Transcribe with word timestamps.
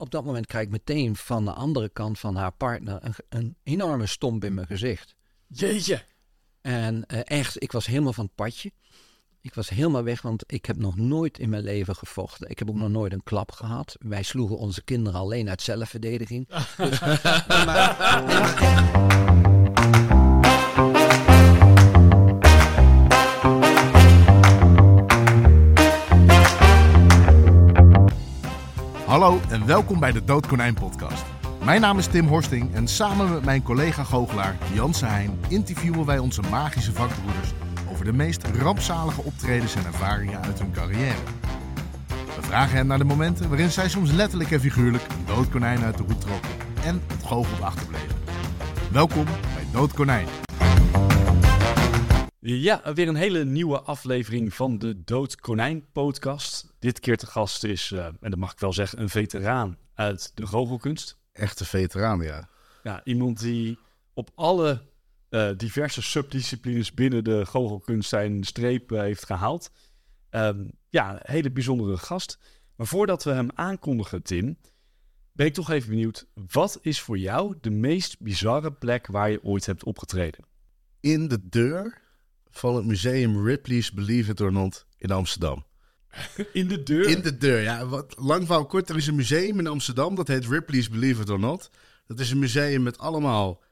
op 0.00 0.10
dat 0.10 0.24
moment 0.24 0.46
krijg 0.46 0.64
ik 0.64 0.70
meteen 0.70 1.16
van 1.16 1.44
de 1.44 1.52
andere 1.52 1.88
kant 1.88 2.18
van 2.18 2.36
haar 2.36 2.52
partner 2.52 2.98
een, 3.02 3.14
een 3.28 3.56
enorme 3.62 4.06
stomp 4.06 4.44
in 4.44 4.54
mijn 4.54 4.66
gezicht. 4.66 5.14
Jeetje. 5.46 6.02
En 6.60 7.06
eh, 7.06 7.20
echt, 7.24 7.62
ik 7.62 7.72
was 7.72 7.86
helemaal 7.86 8.12
van 8.12 8.24
het 8.24 8.34
padje. 8.34 8.72
Ik 9.40 9.54
was 9.54 9.68
helemaal 9.68 10.02
weg, 10.02 10.22
want 10.22 10.44
ik 10.46 10.66
heb 10.66 10.76
nog 10.76 10.96
nooit 10.96 11.38
in 11.38 11.48
mijn 11.48 11.62
leven 11.62 11.96
gevochten. 11.96 12.50
Ik 12.50 12.58
heb 12.58 12.68
ook 12.68 12.76
nog 12.76 12.88
nooit 12.88 13.12
een 13.12 13.22
klap 13.22 13.52
gehad. 13.52 13.96
Wij 13.98 14.22
sloegen 14.22 14.58
onze 14.58 14.82
kinderen 14.82 15.20
alleen 15.20 15.48
uit 15.48 15.62
zelfverdediging. 15.62 16.48
Dus, 16.76 17.00
maar, 17.66 17.96
Hallo 29.10 29.40
en 29.48 29.66
welkom 29.66 30.00
bij 30.00 30.12
de 30.12 30.24
Doodkonijn 30.24 30.74
podcast. 30.74 31.22
Mijn 31.64 31.80
naam 31.80 31.98
is 31.98 32.06
Tim 32.06 32.26
Horsting 32.26 32.74
en 32.74 32.88
samen 32.88 33.32
met 33.32 33.44
mijn 33.44 33.62
collega 33.62 34.04
goochelaar 34.04 34.56
Jan 34.72 34.94
Heijn 35.04 35.40
interviewen 35.48 36.06
wij 36.06 36.18
onze 36.18 36.42
magische 36.50 36.92
vakbroeders 36.92 37.52
over 37.90 38.04
de 38.04 38.12
meest 38.12 38.46
rampzalige 38.58 39.22
optredens 39.22 39.74
en 39.74 39.86
ervaringen 39.86 40.42
uit 40.42 40.58
hun 40.58 40.72
carrière. 40.72 41.22
We 42.08 42.42
vragen 42.42 42.76
hen 42.76 42.86
naar 42.86 42.98
de 42.98 43.04
momenten 43.04 43.48
waarin 43.48 43.70
zij 43.70 43.88
soms 43.88 44.10
letterlijk 44.10 44.50
en 44.50 44.60
figuurlijk 44.60 45.02
een 45.02 45.34
doodkonijn 45.34 45.82
uit 45.82 45.96
de 45.96 46.02
hoed 46.02 46.20
trokken 46.20 46.50
en 46.84 47.02
het 47.06 47.24
goocheld 47.24 47.62
achterbleven. 47.62 48.16
Welkom 48.90 49.24
bij 49.24 49.66
Doodkonijn. 49.72 50.26
Ja, 52.42 52.92
weer 52.94 53.08
een 53.08 53.14
hele 53.14 53.44
nieuwe 53.44 53.80
aflevering 53.80 54.54
van 54.54 54.78
de 54.78 55.04
Dood 55.04 55.36
Konijn 55.36 55.90
podcast. 55.92 56.74
Dit 56.78 57.00
keer 57.00 57.16
te 57.16 57.26
gast 57.26 57.64
is, 57.64 57.90
uh, 57.90 58.04
en 58.04 58.30
dat 58.30 58.36
mag 58.36 58.52
ik 58.52 58.58
wel 58.58 58.72
zeggen, 58.72 59.00
een 59.00 59.08
veteraan 59.08 59.78
uit 59.94 60.32
de 60.34 60.46
goochelkunst. 60.46 61.18
Echte 61.32 61.64
veteraan, 61.64 62.20
ja. 62.20 62.48
Ja, 62.82 63.04
iemand 63.04 63.40
die 63.40 63.78
op 64.14 64.30
alle 64.34 64.82
uh, 65.30 65.50
diverse 65.56 66.02
subdisciplines 66.02 66.94
binnen 66.94 67.24
de 67.24 67.46
goochelkunst 67.46 68.08
zijn 68.08 68.44
streep 68.44 68.92
uh, 68.92 69.00
heeft 69.00 69.26
gehaald. 69.26 69.70
Um, 70.30 70.70
ja, 70.88 71.12
een 71.12 71.20
hele 71.22 71.50
bijzondere 71.50 71.96
gast. 71.96 72.38
Maar 72.76 72.86
voordat 72.86 73.24
we 73.24 73.30
hem 73.30 73.48
aankondigen, 73.54 74.22
Tim, 74.22 74.58
ben 75.32 75.46
ik 75.46 75.54
toch 75.54 75.70
even 75.70 75.90
benieuwd. 75.90 76.26
Wat 76.52 76.78
is 76.82 77.00
voor 77.00 77.18
jou 77.18 77.54
de 77.60 77.70
meest 77.70 78.20
bizarre 78.20 78.72
plek 78.72 79.06
waar 79.06 79.30
je 79.30 79.44
ooit 79.44 79.66
hebt 79.66 79.84
opgetreden? 79.84 80.44
In 81.00 81.28
de 81.28 81.48
deur 81.48 82.08
van 82.50 82.76
het 82.76 82.84
museum 82.84 83.46
Ripley's 83.46 83.92
Believe 83.92 84.30
It 84.30 84.40
or 84.40 84.52
Not 84.52 84.86
in 84.98 85.10
Amsterdam. 85.10 85.64
In 86.52 86.68
de 86.68 86.82
deur? 86.82 87.08
In 87.08 87.22
de 87.22 87.36
deur, 87.36 87.60
ja. 87.60 87.86
Wat, 87.86 88.14
lang 88.18 88.46
verhaal 88.46 88.66
kort, 88.66 88.88
er 88.88 88.96
is 88.96 89.06
een 89.06 89.14
museum 89.14 89.58
in 89.58 89.66
Amsterdam, 89.66 90.14
dat 90.14 90.28
heet 90.28 90.46
Ripley's 90.46 90.88
Believe 90.88 91.22
It 91.22 91.30
or 91.30 91.38
Not. 91.38 91.70
Dat 92.06 92.20
is 92.20 92.30
een 92.30 92.38
museum 92.38 92.82
met 92.82 92.98
allemaal 92.98 93.62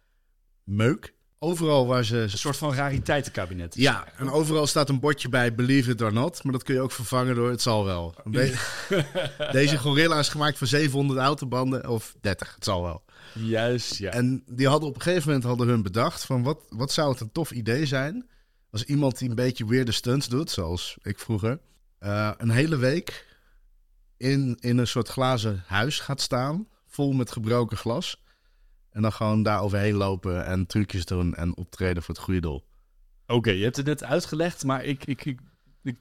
meuk. 0.65 1.17
Overal 1.41 1.87
waar 1.87 2.05
ze... 2.05 2.17
Een 2.17 2.31
soort 2.31 2.57
van 2.57 2.75
rariteitenkabinet. 2.75 3.75
Ja, 3.75 4.07
en 4.17 4.31
overal 4.31 4.67
staat 4.67 4.89
een 4.89 5.01
bordje 5.01 5.29
bij 5.29 5.55
Believe 5.55 5.91
It 5.91 6.03
or 6.03 6.13
Not. 6.13 6.43
Maar 6.43 6.53
dat 6.53 6.63
kun 6.63 6.75
je 6.75 6.81
ook 6.81 6.93
vervangen 6.93 7.35
door 7.35 7.51
Het 7.51 7.63
zal 7.63 7.85
wel. 7.85 8.15
Deze 9.53 9.79
gorilla 9.79 10.19
is 10.19 10.29
gemaakt 10.29 10.59
van 10.59 10.67
700 10.67 11.21
autobanden 11.21 11.89
of 11.89 12.15
30, 12.21 12.55
het 12.55 12.65
zal 12.65 12.83
wel. 12.83 13.03
Juist, 13.35 13.95
ja. 13.97 14.11
En 14.11 14.43
die 14.47 14.69
hadden 14.69 14.89
op 14.89 14.95
een 14.95 15.03
gegeven 15.03 15.27
moment 15.27 15.47
hadden 15.47 15.69
hun 15.69 15.83
bedacht 15.83 16.25
van 16.25 16.43
wat, 16.43 16.65
wat 16.69 16.93
zou 16.93 17.11
het 17.11 17.21
een 17.21 17.33
tof 17.33 17.51
idee 17.51 17.87
zijn 17.87 18.29
als 18.71 18.85
iemand 18.85 19.19
die 19.19 19.29
een 19.29 19.35
beetje 19.35 19.67
weirde 19.67 19.93
stunts 19.93 20.29
doet, 20.29 20.51
zoals 20.51 20.97
ik 21.03 21.19
vroeger, 21.19 21.61
uh, 22.01 22.33
een 22.37 22.51
hele 22.51 22.77
week 22.77 23.37
in, 24.17 24.57
in 24.61 24.79
een 24.79 24.87
soort 24.87 25.09
glazen 25.09 25.63
huis 25.67 26.01
gaat 26.01 26.21
staan, 26.21 26.69
vol 26.87 27.13
met 27.13 27.33
gebroken 27.33 27.77
glas. 27.77 28.23
En 28.91 29.03
dan 29.03 29.13
gewoon 29.13 29.43
daar 29.43 29.61
overheen 29.61 29.95
lopen 29.95 30.47
en 30.47 30.67
trucjes 30.67 31.05
doen 31.05 31.35
en 31.35 31.57
optreden 31.57 32.03
voor 32.03 32.15
het 32.15 32.25
goede 32.25 32.41
doel. 32.41 32.65
Oké, 33.27 33.51
je 33.51 33.63
hebt 33.63 33.77
het 33.77 33.87
net 33.87 34.05
uitgelegd, 34.05 34.65
maar 34.65 34.85
ik, 34.85 35.05
ik, 35.05 35.25
ik, 35.25 35.41
ik, 35.83 35.97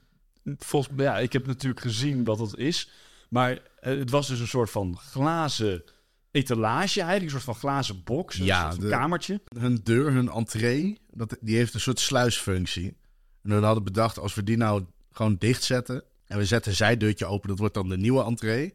volgens, 0.57 0.95
ja, 0.97 1.17
ik 1.17 1.33
heb 1.33 1.45
natuurlijk 1.45 1.81
gezien 1.81 2.23
wat 2.23 2.39
het 2.39 2.55
is. 2.55 2.89
Maar 3.29 3.59
het 3.79 4.09
was 4.09 4.27
dus 4.27 4.39
een 4.39 4.47
soort 4.47 4.69
van 4.69 4.97
glazen 4.97 5.83
etalage 6.37 7.01
eigenlijk, 7.01 7.23
een 7.23 7.41
soort 7.41 7.43
van 7.43 7.55
glazen 7.55 8.03
box, 8.03 8.39
een 8.39 8.45
ja, 8.45 8.71
soort 8.71 8.89
kamertje. 8.89 9.41
Hun 9.59 9.79
deur, 9.83 10.11
hun 10.11 10.29
entree, 10.29 10.99
dat, 11.11 11.37
die 11.41 11.55
heeft 11.55 11.73
een 11.73 11.79
soort 11.79 11.99
sluisfunctie. 11.99 12.97
En 13.43 13.59
we 13.59 13.65
hadden 13.65 13.83
bedacht, 13.83 14.19
als 14.19 14.35
we 14.35 14.43
die 14.43 14.57
nou 14.57 14.85
gewoon 15.11 15.35
dichtzetten 15.39 16.03
en 16.27 16.37
we 16.37 16.45
zetten 16.45 16.71
een 16.71 16.77
zijdeurtje 16.77 17.25
open, 17.25 17.49
dat 17.49 17.59
wordt 17.59 17.73
dan 17.73 17.89
de 17.89 17.97
nieuwe 17.97 18.23
entree. 18.23 18.73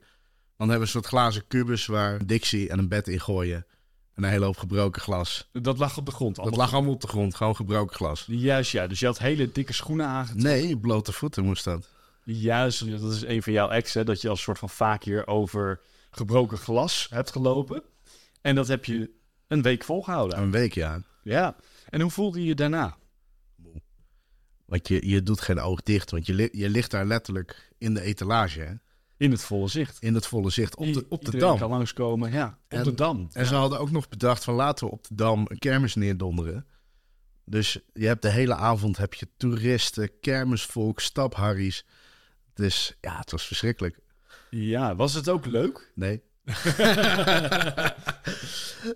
Dan 0.56 0.70
hebben 0.70 0.76
we 0.76 0.82
een 0.82 1.02
soort 1.02 1.06
glazen 1.06 1.46
kubus 1.46 1.86
waar 1.86 2.26
Dixie 2.26 2.68
en 2.68 2.78
een 2.78 2.88
bed 2.88 3.08
in 3.08 3.20
gooien. 3.20 3.66
En 4.14 4.22
een 4.22 4.30
hele 4.30 4.44
hoop 4.44 4.56
gebroken 4.56 5.02
glas. 5.02 5.48
Dat 5.52 5.78
lag 5.78 5.96
op 5.96 6.06
de 6.06 6.12
grond? 6.12 6.36
Dat 6.36 6.56
lag 6.56 6.72
allemaal 6.72 6.92
op 6.92 7.00
de 7.00 7.08
grond, 7.08 7.34
gewoon 7.34 7.56
gebroken 7.56 7.96
glas. 7.96 8.24
Juist, 8.26 8.72
ja. 8.72 8.86
Dus 8.86 9.00
je 9.00 9.06
had 9.06 9.18
hele 9.18 9.52
dikke 9.52 9.72
schoenen 9.72 10.06
aangetrokken? 10.06 10.50
Nee, 10.50 10.78
blote 10.78 11.12
voeten 11.12 11.44
moest 11.44 11.64
dat. 11.64 11.88
Juist, 12.24 13.00
dat 13.00 13.12
is 13.12 13.24
een 13.24 13.42
van 13.42 13.52
jouw 13.52 13.68
exen, 13.68 14.06
dat 14.06 14.20
je 14.20 14.28
als 14.28 14.42
soort 14.42 14.58
van 14.58 14.70
vaak 14.70 15.04
hier 15.04 15.26
over 15.26 15.80
gebroken 16.16 16.58
glas 16.58 17.06
hebt 17.10 17.30
gelopen. 17.30 17.82
En 18.40 18.54
dat 18.54 18.68
heb 18.68 18.84
je 18.84 19.10
een 19.46 19.62
week 19.62 19.84
volgehouden. 19.84 20.38
Een 20.38 20.50
week, 20.50 20.74
ja. 20.74 21.02
Ja. 21.22 21.56
En 21.88 22.00
hoe 22.00 22.10
voelde 22.10 22.40
je 22.40 22.46
je 22.46 22.54
daarna? 22.54 22.96
Want 24.64 24.88
je, 24.88 25.08
je 25.08 25.22
doet 25.22 25.40
geen 25.40 25.60
oog 25.60 25.82
dicht, 25.82 26.10
want 26.10 26.26
je, 26.26 26.48
je 26.52 26.68
ligt 26.70 26.90
daar 26.90 27.06
letterlijk 27.06 27.72
in 27.78 27.94
de 27.94 28.00
etalage. 28.00 28.60
Hè? 28.60 28.72
In 29.16 29.30
het 29.30 29.44
volle 29.44 29.68
zicht. 29.68 29.96
In 30.00 30.14
het 30.14 30.26
volle 30.26 30.50
zicht, 30.50 30.76
op 30.76 30.92
de, 30.92 31.06
op 31.08 31.20
de 31.20 31.24
Iedereen 31.32 31.40
dam. 31.40 31.58
kan 31.58 31.70
langskomen, 31.70 32.32
ja, 32.32 32.46
op 32.64 32.78
En- 32.78 32.84
de 32.84 32.94
dam. 32.94 33.28
En 33.32 33.46
ze 33.46 33.54
hadden 33.54 33.78
ook 33.78 33.90
nog 33.90 34.08
bedacht 34.08 34.44
van 34.44 34.54
laten 34.54 34.86
we 34.86 34.92
op 34.92 35.08
de 35.08 35.14
dam 35.14 35.44
een 35.48 35.58
kermis 35.58 35.94
neerdonderen. 35.94 36.66
Dus 37.44 37.78
je 37.92 38.06
hebt 38.06 38.22
de 38.22 38.30
hele 38.30 38.54
avond 38.54 38.96
heb 38.96 39.14
je 39.14 39.28
toeristen, 39.36 40.20
kermisvolk, 40.20 41.00
stapharries. 41.00 41.84
Dus 42.54 42.96
ja, 43.00 43.18
het 43.18 43.30
was 43.30 43.46
verschrikkelijk. 43.46 43.98
Ja, 44.56 44.96
was 44.96 45.14
het 45.14 45.28
ook 45.28 45.46
leuk? 45.46 45.92
Nee. 45.94 46.22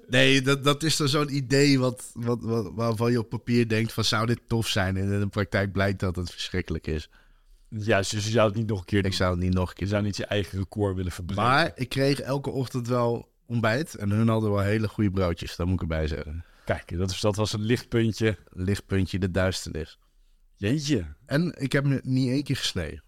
nee, 0.08 0.42
dat, 0.42 0.64
dat 0.64 0.82
is 0.82 0.96
dan 0.96 1.08
zo'n 1.08 1.34
idee 1.36 1.78
wat, 1.78 2.10
wat, 2.14 2.42
wat, 2.42 2.72
waarvan 2.74 3.10
je 3.10 3.18
op 3.18 3.28
papier 3.28 3.68
denkt 3.68 3.92
van 3.92 4.04
zou 4.04 4.26
dit 4.26 4.40
tof 4.46 4.68
zijn. 4.68 4.96
En 4.96 5.12
in 5.12 5.20
de 5.20 5.26
praktijk 5.26 5.72
blijkt 5.72 6.00
dat 6.00 6.16
het 6.16 6.30
verschrikkelijk 6.30 6.86
is. 6.86 7.10
Juist, 7.68 8.10
dus 8.10 8.24
je 8.24 8.30
zou 8.30 8.48
het 8.48 8.56
niet 8.56 8.66
nog 8.66 8.78
een 8.78 8.84
keer 8.84 9.02
doen. 9.02 9.10
Ik 9.10 9.16
zou 9.16 9.30
het 9.30 9.40
niet 9.40 9.54
nog 9.54 9.68
een 9.68 9.74
Je 9.74 9.74
keer 9.74 9.88
zou 9.88 10.02
niet 10.02 10.16
je 10.16 10.26
eigen 10.26 10.58
record 10.58 10.96
willen 10.96 11.12
verbreken. 11.12 11.44
Maar 11.44 11.72
ik 11.74 11.88
kreeg 11.88 12.20
elke 12.20 12.50
ochtend 12.50 12.88
wel 12.88 13.28
ontbijt. 13.46 13.94
En 13.94 14.10
hun 14.10 14.28
hadden 14.28 14.50
wel 14.50 14.60
hele 14.60 14.88
goede 14.88 15.10
broodjes, 15.10 15.56
dat 15.56 15.66
moet 15.66 15.74
ik 15.74 15.80
erbij 15.80 16.06
zeggen. 16.06 16.44
Kijk, 16.64 16.98
dat, 16.98 17.10
is, 17.10 17.20
dat 17.20 17.36
was 17.36 17.52
een 17.52 17.62
lichtpuntje. 17.62 18.38
Lichtpuntje 18.48 19.18
de 19.18 19.30
duisternis. 19.30 19.98
Jeetje. 20.56 21.14
En 21.26 21.54
ik 21.58 21.72
heb 21.72 21.84
me 21.84 22.00
niet 22.02 22.28
één 22.28 22.42
keer 22.42 22.56
gesneden. 22.56 23.04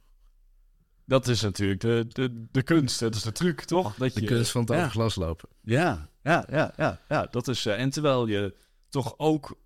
Dat 1.08 1.28
is 1.28 1.40
natuurlijk 1.42 1.80
de, 1.80 2.06
de, 2.08 2.44
de 2.50 2.62
kunst, 2.62 3.00
dat 3.00 3.14
is 3.14 3.22
de 3.22 3.32
truc, 3.32 3.60
toch? 3.60 3.94
Dat 3.94 4.14
De 4.14 4.20
je, 4.20 4.26
kunst 4.26 4.50
van 4.50 4.60
het 4.60 4.70
ja. 4.70 4.88
glas 4.88 5.14
lopen. 5.14 5.48
Ja, 5.62 6.08
ja, 6.22 6.46
ja, 6.50 6.72
ja, 6.76 7.00
ja. 7.08 7.26
Dat 7.30 7.48
is, 7.48 7.66
eh, 7.66 7.80
en 7.80 7.90
terwijl 7.90 8.26
je 8.26 8.54
toch 8.88 9.14
ook, 9.16 9.58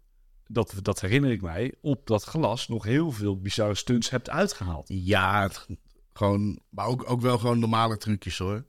dat, 0.47 0.75
dat 0.83 1.01
herinner 1.01 1.31
ik 1.31 1.43
mij, 1.43 1.75
op 1.81 2.07
dat 2.07 2.25
glas 2.25 2.69
nog 2.69 2.85
heel 2.85 3.11
veel 3.11 3.41
bizarre 3.41 3.75
stunts 3.75 4.11
hebt 4.11 4.31
uitgehaald. 4.31 4.85
Ja, 4.89 5.43
het- 5.43 5.67
gewoon, 6.13 6.61
maar 6.69 6.87
ook, 6.87 7.11
ook 7.11 7.21
wel 7.21 7.39
gewoon 7.39 7.59
normale 7.59 7.97
trucjes 7.97 8.39
hoor. 8.39 8.65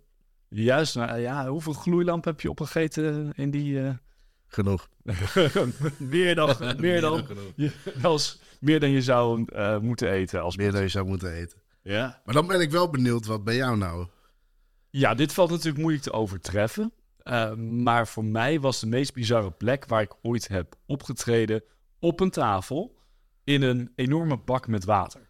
Juist, 0.49 0.95
nou, 0.95 1.17
ja, 1.19 1.47
hoeveel 1.47 1.73
gloeilamp 1.73 2.25
heb 2.25 2.41
je 2.41 2.49
opgegeten 2.49 3.31
in 3.35 3.51
die... 3.51 3.81
eh, 3.81 3.93
Genoeg. 4.47 4.89
meer 5.97 6.35
dan, 6.35 6.55
meer 6.77 7.01
dan, 7.01 7.25
je, 7.55 7.71
als, 8.01 8.39
meer 8.59 8.79
dan 8.79 8.89
je 8.89 9.01
zou 9.01 9.45
eh, 9.53 9.77
moeten 9.79 10.09
eten. 10.11 10.41
Als 10.41 10.57
Meer 10.57 10.71
dan 10.71 10.81
je 10.81 10.87
zou 10.87 11.05
moeten 11.07 11.33
eten. 11.33 11.61
Ja. 11.83 12.21
Maar 12.25 12.33
dan 12.33 12.47
ben 12.47 12.61
ik 12.61 12.71
wel 12.71 12.89
benieuwd, 12.89 13.25
wat 13.25 13.43
bij 13.43 13.55
jou 13.55 13.77
nou? 13.77 14.07
ja, 14.89 15.13
dit 15.13 15.33
valt 15.33 15.49
natuurlijk 15.49 15.77
moeilijk 15.77 16.03
te 16.03 16.11
overtreffen. 16.11 16.91
Eh, 17.17 17.53
maar 17.55 18.07
voor 18.07 18.25
mij 18.25 18.59
was 18.59 18.79
de 18.79 18.87
meest 18.87 19.13
bizarre 19.13 19.51
plek 19.51 19.85
waar 19.85 20.01
ik 20.01 20.15
ooit 20.21 20.47
heb 20.47 20.75
opgetreden 20.85 21.63
op 21.99 22.19
een 22.19 22.29
tafel 22.29 22.95
in 23.43 23.61
een 23.61 23.91
enorme 23.95 24.37
bak 24.37 24.67
met 24.67 24.83
water. 24.83 25.21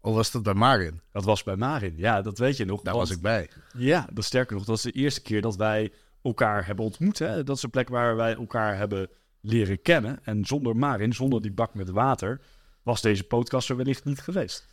Of 0.00 0.14
was 0.14 0.30
dat 0.30 0.42
bij 0.42 0.54
Marin? 0.54 1.00
Dat 1.12 1.24
was 1.24 1.42
bij 1.42 1.56
Marin. 1.56 1.94
Ja, 1.96 2.22
dat 2.22 2.38
weet 2.38 2.56
je 2.56 2.64
nog. 2.64 2.82
Daar 2.82 2.94
want- 2.94 3.08
was 3.08 3.16
ik 3.16 3.22
bij. 3.22 3.50
Ja, 3.76 4.08
dat 4.12 4.24
sterker 4.24 4.56
nog, 4.56 4.64
dat 4.64 4.76
is 4.76 4.82
de 4.82 4.92
eerste 4.92 5.22
keer 5.22 5.40
dat 5.40 5.56
wij 5.56 5.92
elkaar 6.22 6.66
hebben 6.66 6.84
ontmoet. 6.84 7.18
Hè? 7.18 7.44
Dat 7.44 7.56
is 7.56 7.62
een 7.62 7.70
plek 7.70 7.88
waar 7.88 8.16
wij 8.16 8.34
elkaar 8.34 8.76
hebben 8.76 9.08
leren 9.40 9.82
kennen. 9.82 10.18
En 10.24 10.44
zonder 10.44 10.76
Marin, 10.76 11.12
zonder 11.12 11.42
die 11.42 11.52
bak 11.52 11.74
met 11.74 11.90
water, 11.90 12.40
was 12.82 13.00
deze 13.00 13.24
podcast 13.24 13.68
er 13.70 13.76
wellicht 13.76 14.04
niet 14.04 14.20
geweest. 14.20 14.66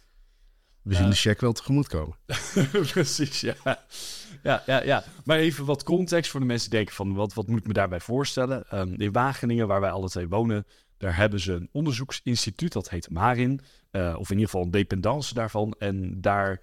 We 0.85 0.95
zien 0.95 1.09
de 1.09 1.15
check 1.15 1.41
wel 1.41 1.53
tegemoet 1.53 1.87
komen. 1.87 2.17
Precies, 2.93 3.41
ja. 3.41 3.55
ja. 4.43 4.63
Ja, 4.65 4.83
ja. 4.83 5.03
Maar 5.23 5.37
even 5.37 5.65
wat 5.65 5.83
context 5.83 6.31
voor 6.31 6.39
de 6.39 6.45
mensen 6.45 6.69
die 6.69 6.77
denken 6.77 6.95
van... 6.95 7.13
wat, 7.13 7.33
wat 7.33 7.47
moet 7.47 7.59
ik 7.59 7.67
me 7.67 7.73
daarbij 7.73 7.99
voorstellen? 7.99 8.69
Ehm, 8.69 8.93
in 8.93 9.11
Wageningen, 9.11 9.67
waar 9.67 9.81
wij 9.81 9.89
alle 9.89 10.09
twee 10.09 10.27
wonen... 10.27 10.65
daar 10.97 11.15
hebben 11.15 11.39
ze 11.39 11.53
een 11.53 11.69
onderzoeksinstituut, 11.71 12.73
dat 12.73 12.89
heet 12.89 13.09
Marin. 13.09 13.61
eh, 13.91 14.15
of 14.17 14.29
in 14.29 14.35
ieder 14.35 14.49
geval 14.49 14.65
een 14.65 14.71
dependance 14.71 15.33
daarvan. 15.33 15.75
En 15.79 16.21
daar 16.21 16.61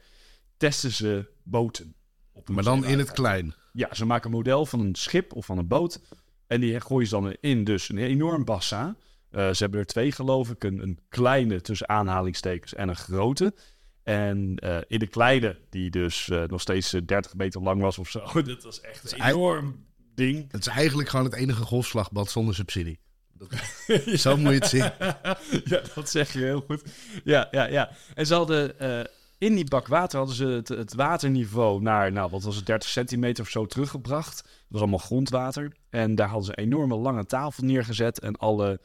testen 0.56 0.90
ze 0.90 1.28
boten. 1.42 1.94
op 2.32 2.48
Maar 2.48 2.64
dan 2.64 2.84
in 2.84 2.98
het 2.98 3.12
klein. 3.12 3.54
Ja, 3.72 3.94
ze 3.94 4.04
maken 4.04 4.30
een 4.30 4.36
model 4.36 4.66
van 4.66 4.80
een 4.80 4.94
schip 4.94 5.32
of 5.34 5.46
van 5.46 5.58
een 5.58 5.68
boot. 5.68 6.00
En 6.46 6.60
die 6.60 6.80
gooien 6.80 7.08
ze 7.08 7.14
dan 7.14 7.36
in 7.40 7.64
dus 7.64 7.88
een 7.88 7.98
enorm 7.98 8.44
bassa. 8.44 8.96
Eh, 9.30 9.50
ze 9.50 9.62
hebben 9.62 9.80
er 9.80 9.86
twee, 9.86 10.12
geloof 10.12 10.50
ik. 10.50 10.64
Een, 10.64 10.82
een 10.82 10.98
kleine 11.08 11.60
tussen 11.60 11.88
aanhalingstekens 11.88 12.74
en 12.74 12.88
een 12.88 12.96
grote. 12.96 13.54
En 14.02 14.56
eh, 14.56 14.76
in 14.86 14.98
de 14.98 15.06
kleine, 15.06 15.58
die 15.70 15.90
dus 15.90 16.28
eh, 16.28 16.42
nog 16.42 16.60
steeds 16.60 16.92
eh, 16.92 17.00
30 17.06 17.34
meter 17.34 17.62
lang 17.62 17.80
was 17.80 17.98
of 17.98 18.08
zo. 18.08 18.20
Dat 18.42 18.62
was 18.62 18.80
echt 18.80 19.12
een 19.12 19.22
enorm 19.28 19.84
ding. 20.14 20.52
Het 20.52 20.60
is 20.60 20.72
eigenlijk 20.72 21.08
gewoon 21.08 21.24
het 21.24 21.34
enige 21.34 21.62
golfslagbad 21.62 22.30
zonder 22.30 22.54
subsidie. 22.54 22.98
Dat- 23.32 23.48
Zo 24.20 24.36
moet 24.36 24.52
je 24.52 24.58
het 24.58 24.66
zien. 24.68 24.90
ja, 25.64 25.82
dat 25.94 26.10
zeg 26.10 26.32
je 26.32 26.38
heel 26.38 26.60
goed. 26.66 26.82
Ja, 27.24 27.48
ja, 27.50 27.64
ja. 27.66 27.90
En 28.14 28.26
ze 28.26 28.34
hadden 28.34 28.78
eh, 28.78 29.00
in 29.38 29.54
die 29.54 29.64
bak 29.68 29.86
water 29.86 30.18
hadden 30.18 30.36
ze 30.36 30.46
het, 30.46 30.68
het 30.68 30.94
waterniveau 30.94 31.82
naar, 31.82 32.12
nou, 32.12 32.30
wat 32.30 32.42
was 32.42 32.56
het, 32.56 32.66
30 32.66 32.88
centimeter 32.88 33.44
of 33.44 33.50
zo 33.50 33.66
teruggebracht. 33.66 34.42
Dat 34.42 34.52
was 34.68 34.80
allemaal 34.80 34.98
grondwater. 34.98 35.72
En 35.90 36.14
daar 36.14 36.28
hadden 36.28 36.44
ze 36.46 36.52
een 36.58 36.64
enorme 36.64 36.96
lange 36.96 37.26
tafel 37.26 37.64
neergezet. 37.64 38.20
En 38.20 38.36
alle 38.36 38.80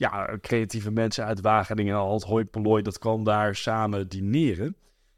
ja, 0.00 0.38
creatieve 0.40 0.90
mensen 0.90 1.24
uit 1.24 1.40
Wageningen 1.40 1.94
en 1.94 2.00
al 2.00 2.14
het 2.14 2.22
hoi 2.22 2.44
polloi, 2.44 2.82
dat 2.82 2.98
kwam 2.98 3.24
daar 3.24 3.54
samen 3.56 4.08
dineren. 4.08 4.76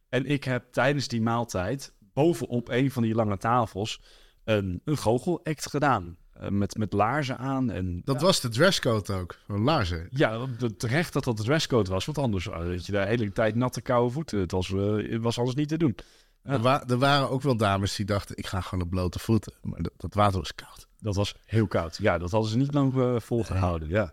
En 0.08 0.26
ik 0.26 0.44
heb 0.44 0.64
tijdens 0.73 1.08
die 1.08 1.20
maaltijd 1.23 1.93
bovenop 2.14 2.69
een 2.69 2.90
van 2.90 3.02
die 3.02 3.14
lange 3.14 3.37
tafels 3.37 4.00
een, 4.44 4.81
een 4.84 4.96
goochelact 4.96 5.70
gedaan. 5.70 6.17
Eh, 6.32 6.49
met, 6.49 6.76
met 6.76 6.93
laarzen 6.93 7.38
aan 7.38 7.70
en 7.70 8.00
Dat 8.05 8.20
was 8.20 8.40
de 8.40 8.49
dresscode 8.49 9.12
ook. 9.12 9.37
Laarzen. 9.46 10.06
ja, 10.11 10.46
terecht 10.76 11.12
dat 11.12 11.25
dat 11.25 11.37
de 11.37 11.43
dresscode 11.43 11.90
was. 11.90 12.05
Want 12.05 12.19
anders 12.19 12.49
eh, 12.49 12.58
weet 12.58 12.87
je 12.87 12.93
de 12.93 13.06
hele 13.06 13.32
tijd 13.32 13.55
natte 13.55 13.81
koude 13.81 14.12
voeten. 14.12 14.38
Het 14.38 14.50
was, 14.52 14.73
eh, 14.73 15.19
was 15.20 15.38
anders 15.38 15.56
niet 15.56 15.69
te 15.69 15.76
doen. 15.78 15.96
Er, 16.43 16.58
wa- 16.61 16.85
er 16.88 16.99
waren 16.99 17.31
ook 17.31 17.43
wel 17.43 17.56
dames 17.56 17.96
die 17.96 18.06
dachten, 18.06 18.37
ik 18.37 18.46
ga 18.46 18.61
gewoon 18.61 18.85
op 18.85 18.90
blote 18.90 19.19
voeten. 19.19 19.52
Maar 19.62 19.82
dat, 19.82 19.93
dat 19.96 20.14
water 20.14 20.38
was 20.38 20.55
koud. 20.55 20.87
Dat 20.99 21.14
was 21.17 21.35
heel 21.44 21.67
koud. 21.67 21.96
Ja, 22.00 22.19
dat 22.19 22.31
hadden 22.31 22.50
ze 22.50 22.56
niet 22.56 22.75
lang 22.75 22.96
eh, 22.96 23.14
volgehouden. 23.20 23.88
Ja. 23.88 24.12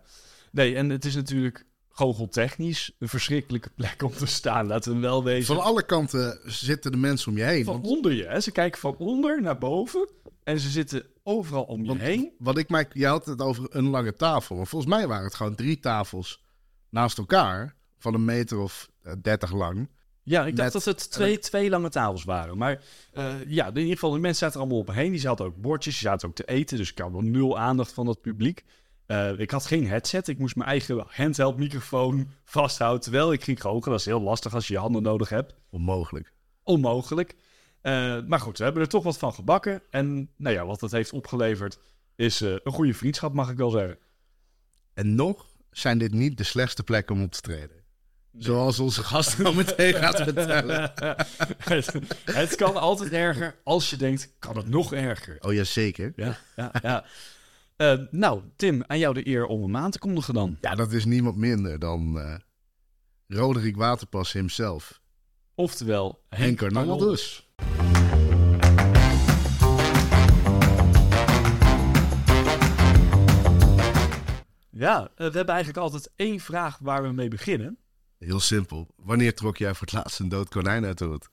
Nee, 0.50 0.74
en 0.74 0.88
het 0.90 1.04
is 1.04 1.14
natuurlijk 1.14 1.64
goocheltechnisch 1.88 2.92
een 2.98 3.08
verschrikkelijke 3.08 3.70
plek 3.74 4.02
om 4.02 4.12
te 4.12 4.26
staan. 4.26 4.66
Laten 4.66 4.94
we 4.94 5.00
wel 5.00 5.24
wezen. 5.24 5.54
Van 5.54 5.64
alle 5.64 5.82
kanten 5.86 6.40
zitten 6.44 6.92
de 6.92 6.98
mensen 6.98 7.30
om 7.30 7.36
je 7.38 7.42
heen. 7.44 7.64
Van 7.64 7.74
Want 7.74 7.86
onder 7.86 8.12
je. 8.12 8.24
Hè? 8.26 8.40
Ze 8.40 8.50
kijken 8.50 8.80
van 8.80 8.96
onder 8.96 9.42
naar 9.42 9.58
boven. 9.58 10.08
En 10.44 10.58
ze 10.60 10.68
zitten 10.68 11.06
overal 11.22 11.62
om 11.62 11.80
je 11.82 11.88
Want- 11.88 12.00
heen. 12.00 12.32
wat 12.38 12.58
ik 12.58 12.68
mij, 12.68 12.86
je 12.92 13.06
had 13.06 13.26
het 13.26 13.40
over 13.40 13.66
een 13.70 13.88
lange 13.88 14.14
tafel. 14.14 14.56
Maar 14.56 14.66
volgens 14.66 14.90
mij 14.92 15.06
waren 15.06 15.24
het 15.24 15.34
gewoon 15.34 15.54
drie 15.54 15.78
tafels 15.78 16.42
naast 16.90 17.18
elkaar. 17.18 17.74
Van 17.98 18.14
een 18.14 18.24
meter 18.24 18.58
of 18.58 18.90
eh, 19.02 19.12
dertig 19.22 19.52
lang. 19.52 19.88
Ja, 20.22 20.46
ik 20.46 20.56
dacht 20.56 20.72
dat 20.72 20.84
het 20.84 21.10
twee, 21.10 21.38
twee 21.38 21.70
lange 21.70 21.88
tafels 21.88 22.24
waren. 22.24 22.58
Maar 22.58 22.82
eh, 23.12 23.34
ja, 23.46 23.66
in 23.68 23.76
ieder 23.76 23.92
geval, 23.92 24.10
de 24.10 24.18
mensen 24.18 24.38
zaten 24.38 24.54
er 24.54 24.60
allemaal 24.60 24.80
op 24.80 24.94
heen. 24.94 25.10
Die 25.10 25.20
zaten 25.20 25.44
ook 25.44 25.56
bordjes, 25.56 25.98
die 25.98 26.08
zaten 26.08 26.28
ook 26.28 26.34
te 26.34 26.44
eten. 26.44 26.76
Dus 26.76 26.90
ik 26.90 26.98
had 26.98 27.12
wel 27.12 27.20
nul 27.20 27.58
aandacht 27.58 27.92
van 27.92 28.06
het 28.06 28.20
publiek. 28.20 28.64
Eh, 29.10 29.38
ik 29.38 29.50
had 29.50 29.66
geen 29.66 29.86
headset. 29.86 30.28
Ik 30.28 30.38
moest 30.38 30.56
mijn 30.56 30.68
eigen 30.68 31.04
handheld 31.08 31.56
microfoon 31.56 32.30
vasthouden 32.44 33.00
terwijl 33.00 33.32
ik 33.32 33.44
ging 33.44 33.60
goochelen. 33.60 33.90
Dat 33.90 33.98
is 34.00 34.04
heel 34.04 34.20
lastig 34.20 34.54
als 34.54 34.66
je 34.66 34.72
je 34.72 34.78
handen 34.78 35.02
nodig 35.02 35.28
hebt. 35.28 35.54
Onmogelijk. 35.70 36.32
Onmogelijk. 36.62 37.36
Eh, 37.80 38.18
maar 38.26 38.40
goed, 38.40 38.58
we 38.58 38.64
hebben 38.64 38.82
er 38.82 38.88
toch 38.88 39.02
wat 39.02 39.18
van 39.18 39.34
gebakken. 39.34 39.82
En 39.90 40.30
nou 40.36 40.54
ja, 40.54 40.66
wat 40.66 40.80
het 40.80 40.90
heeft 40.90 41.12
opgeleverd 41.12 41.78
is 42.16 42.40
eh, 42.40 42.50
een 42.50 42.72
goede 42.72 42.94
vriendschap, 42.94 43.32
mag 43.32 43.50
ik 43.50 43.56
wel 43.56 43.70
zeggen. 43.70 43.98
En 44.94 45.14
nog 45.14 45.46
zijn 45.70 45.98
dit 45.98 46.12
niet 46.12 46.36
de 46.36 46.44
slechtste 46.44 46.82
plekken 46.82 47.14
om 47.14 47.22
op 47.22 47.32
te 47.32 47.40
treden. 47.40 47.84
Zoals 48.38 48.78
onze 48.78 49.02
gast 49.02 49.38
nou 49.38 49.54
meteen 49.54 49.94
gaat 49.94 50.20
vertellen. 50.20 50.92
het, 51.58 51.92
het 52.24 52.54
kan 52.54 52.76
altijd 52.76 53.12
erger 53.12 53.54
als 53.64 53.90
je 53.90 53.96
denkt, 53.96 54.30
kan 54.38 54.56
het 54.56 54.68
nog 54.68 54.92
erger? 54.92 55.36
Oh 55.40 55.52
ja, 55.52 55.64
zeker. 55.64 56.12
Ja, 56.16 56.38
ja, 56.56 56.72
ja. 56.82 57.04
Eh, 57.80 57.98
nou, 58.10 58.42
Tim, 58.56 58.82
aan 58.86 58.98
jou 58.98 59.14
de 59.14 59.26
eer 59.26 59.46
om 59.46 59.62
hem 59.62 59.76
aan 59.76 59.90
te 59.90 59.98
kondigen 59.98 60.34
dan. 60.34 60.58
Ja, 60.60 60.74
dat 60.74 60.92
is 60.92 61.04
niemand 61.04 61.36
minder 61.36 61.78
dan 61.78 62.20
eh 62.20 62.34
Roderick 63.26 63.76
Waterpas 63.76 64.32
himself. 64.32 65.00
Oftewel, 65.54 66.22
Henk 66.28 66.62
Arnoldus. 66.62 67.50
Ja, 74.70 75.02
eh, 75.02 75.10
we 75.16 75.22
hebben 75.22 75.54
eigenlijk 75.54 75.76
altijd 75.76 76.10
één 76.16 76.40
vraag 76.40 76.78
waar 76.78 77.02
we 77.02 77.12
mee 77.12 77.28
beginnen. 77.28 77.78
Heel 78.18 78.40
simpel. 78.40 78.88
Wanneer 78.96 79.34
trok 79.34 79.56
jij 79.56 79.74
voor 79.74 79.86
het 79.86 79.96
laatst 79.96 80.18
een 80.18 80.28
dood 80.28 80.48
konijn 80.48 80.84
uit 80.84 80.98
de 80.98 81.04
hoed? 81.04 81.28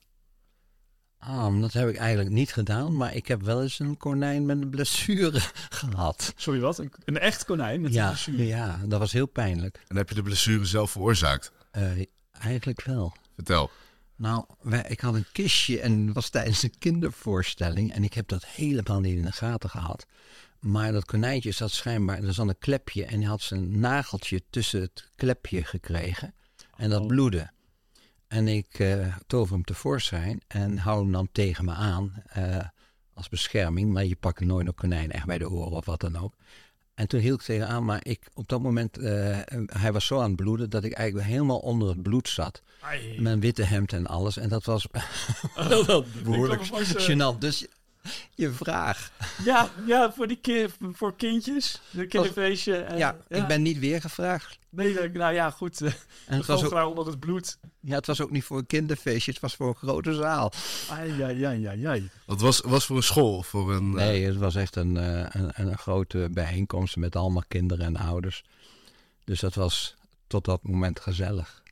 Ah, 1.19 1.61
dat 1.61 1.73
heb 1.73 1.89
ik 1.89 1.95
eigenlijk 1.97 2.29
niet 2.29 2.53
gedaan, 2.53 2.95
maar 2.97 3.15
ik 3.15 3.27
heb 3.27 3.41
wel 3.41 3.61
eens 3.61 3.79
een 3.79 3.97
konijn 3.97 4.45
met 4.45 4.61
een 4.61 4.69
blessure 4.69 5.39
gehad. 5.69 6.33
Sorry, 6.35 6.59
wat? 6.59 6.77
Een, 6.77 6.91
een 7.05 7.17
echt 7.19 7.45
konijn 7.45 7.81
met 7.81 7.89
een 7.89 7.95
Ja, 7.97 8.07
blessure. 8.07 8.45
ja, 8.45 8.79
dat 8.85 8.99
was 8.99 9.11
heel 9.11 9.25
pijnlijk. 9.27 9.83
En 9.87 9.95
heb 9.95 10.09
je 10.09 10.15
de 10.15 10.21
blessure 10.23 10.65
zelf 10.65 10.91
veroorzaakt? 10.91 11.51
Eh, 11.71 11.91
eigenlijk 12.31 12.81
wel. 12.83 13.15
Vertel. 13.35 13.71
Nou, 14.15 14.45
wij, 14.61 14.85
ik 14.87 14.99
had 14.99 15.13
een 15.15 15.25
kistje 15.31 15.79
en 15.79 16.13
was 16.13 16.29
tijdens 16.29 16.63
een 16.63 16.73
kindervoorstelling. 16.79 17.93
En 17.93 18.03
ik 18.03 18.13
heb 18.13 18.27
dat 18.27 18.45
helemaal 18.45 18.99
niet 18.99 19.17
in 19.17 19.25
de 19.25 19.31
gaten 19.31 19.69
gehad. 19.69 20.05
Maar 20.59 20.91
dat 20.91 21.05
konijntje 21.05 21.51
zat 21.51 21.71
schijnbaar, 21.71 22.23
er 22.23 22.33
zat 22.33 22.47
een 22.47 22.57
klepje. 22.59 23.05
En 23.05 23.19
hij 23.19 23.29
had 23.29 23.41
zijn 23.41 23.79
nageltje 23.79 24.43
tussen 24.49 24.81
het 24.81 25.11
klepje 25.15 25.63
gekregen. 25.63 26.33
En 26.77 26.89
dat 26.89 27.01
Oh. 27.01 27.07
bloedde. 27.07 27.49
En 28.27 28.47
ik 28.47 28.79
eh 28.79 29.15
tover 29.27 29.53
hem 29.53 29.63
tevoorschijn 29.63 30.41
en 30.47 30.77
hou 30.77 31.01
hem 31.03 31.11
dan 31.11 31.29
tegen 31.31 31.65
me 31.65 31.71
aan. 31.73 32.23
eh, 32.27 32.57
als 33.13 33.29
bescherming. 33.29 33.93
Maar 33.93 34.05
je 34.05 34.15
pakt 34.15 34.39
nooit 34.39 34.67
een 34.67 34.75
konijn 34.75 35.11
echt 35.11 35.25
bij 35.25 35.37
de 35.37 35.49
oren 35.49 35.71
of 35.77 35.85
wat 35.85 35.99
dan 35.99 36.17
ook. 36.17 36.33
En 36.93 37.07
toen 37.07 37.19
hield 37.19 37.39
ik 37.39 37.45
tegen 37.45 37.67
aan, 37.67 37.85
maar 37.85 37.99
ik, 38.05 38.27
op 38.33 38.47
dat 38.47 38.61
moment, 38.61 38.97
eh, 38.97 39.37
hij 39.65 39.91
was 39.93 40.05
zo 40.05 40.19
aan 40.19 40.27
het 40.27 40.35
bloeden 40.35 40.69
dat 40.69 40.83
ik 40.83 40.93
eigenlijk 40.93 41.27
helemaal 41.29 41.57
onder 41.59 41.87
het 41.89 42.01
bloed 42.01 42.29
zat. 42.29 42.61
Ai. 42.81 43.21
Mijn 43.21 43.39
witte 43.39 43.63
hemd 43.63 43.93
en 43.93 44.07
alles. 44.07 44.37
En 44.37 44.49
dat 44.49 44.65
was 44.65 44.87
behoorlijk 46.23 46.61
gênant. 47.11 47.37
Dus 47.39 47.67
je, 48.35 48.51
vraag. 48.51 49.11
Ja, 49.43 49.69
ja 49.85 50.11
voor, 50.11 50.27
die 50.27 50.37
ki 50.37 50.67
voor 50.93 51.15
kindjes. 51.15 51.81
Een 51.93 52.07
kinderfeestje. 52.07 52.77
en- 52.77 52.97
ja, 52.97 53.17
ik 53.27 53.47
ben 53.47 53.61
niet 53.61 53.79
weer 53.79 54.01
gevraagd. 54.01 54.57
Nee, 54.69 55.09
nou 55.09 55.33
ja, 55.33 55.49
goed. 55.51 55.81
En 55.81 55.93
het 56.25 56.45
was, 56.55 56.63
ook, 56.63 56.87
onder 56.89 57.05
het 57.05 57.19
bloed. 57.19 57.57
ja, 57.79 57.95
het 57.95 58.05
was 58.07 58.21
ook 58.21 58.31
niet 58.31 58.43
voor 58.43 58.57
een 58.57 58.65
kinderfeestje, 58.65 59.31
het 59.31 59.41
was 59.41 59.55
voor 59.55 59.67
een 59.67 59.75
grote 59.75 60.13
zaal. 60.13 60.51
Ai, 60.89 61.23
ai, 61.23 61.43
ai, 61.43 61.65
ai, 61.67 61.85
ai. 61.85 62.09
Dat 62.25 62.41
was, 62.41 62.61
was 62.61 62.85
voor 62.85 62.95
een 62.97 63.03
school, 63.03 63.43
voor 63.43 63.73
een... 63.73 63.87
eh, 63.89 64.05
Nee, 64.05 64.25
het 64.25 64.37
was 64.37 64.55
echt 64.55 64.75
een, 64.75 64.97
eh, 64.97 65.25
een, 65.41 65.51
een 65.53 65.77
grote 65.77 66.27
bijeenkomst 66.31 66.95
met 66.95 67.15
allemaal 67.15 67.43
kinderen 67.47 67.85
en 67.85 67.97
ouders. 67.97 68.43
Dus 69.23 69.39
dat 69.39 69.53
was 69.55 69.95
tot 70.27 70.45
dat 70.45 70.63
moment 70.63 70.99
gezellig. 70.99 71.63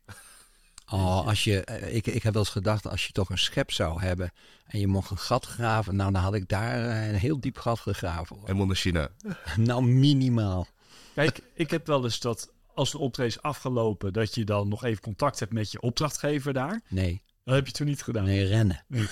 Oh, 0.91 1.27
als 1.27 1.43
je, 1.43 1.63
eh, 1.63 1.95
ik, 1.95 2.07
ik 2.07 2.23
heb 2.23 2.33
wel 2.33 2.41
eens 2.41 2.51
gedacht, 2.51 2.87
als 2.87 3.05
je 3.05 3.11
toch 3.11 3.29
een 3.29 3.37
schep 3.37 3.71
zou 3.71 4.01
hebben 4.01 4.31
en 4.65 4.79
je 4.79 4.87
mocht 4.87 5.11
een 5.11 5.17
gat 5.17 5.45
graven, 5.45 5.95
nou 5.95 6.11
dan 6.11 6.21
had 6.21 6.33
ik 6.33 6.47
daar 6.47 6.89
eh, 6.89 7.07
een 7.07 7.15
heel 7.19 7.39
diep 7.39 7.57
gat 7.57 7.79
gegraven. 7.79 8.35
hoor. 8.35 8.45
helemaal 8.45 8.65
naar 8.67 8.75
China. 8.75 9.09
Nou, 9.57 9.83
minimaal. 9.83 10.67
Kijk, 11.13 11.39
ik 11.53 11.69
heb 11.71 11.87
wel 11.87 12.03
eens 12.03 12.19
dat 12.19 12.51
als 12.73 12.91
de 12.91 12.97
optreden 12.97 13.31
is 13.35 13.41
afgelopen, 13.41 14.13
dat 14.13 14.35
je 14.35 14.43
dan 14.43 14.67
nog 14.67 14.83
even 14.83 15.01
contact 15.01 15.39
hebt 15.39 15.53
met 15.53 15.71
je 15.71 15.81
opdrachtgever 15.81 16.53
daar. 16.53 16.81
Nee, 16.87 17.21
Dat 17.43 17.55
heb 17.55 17.65
je 17.65 17.71
toen 17.73 17.87
niet 17.87 18.03
gedaan. 18.03 18.23
nee, 18.23 18.45
rennen. 18.45 18.85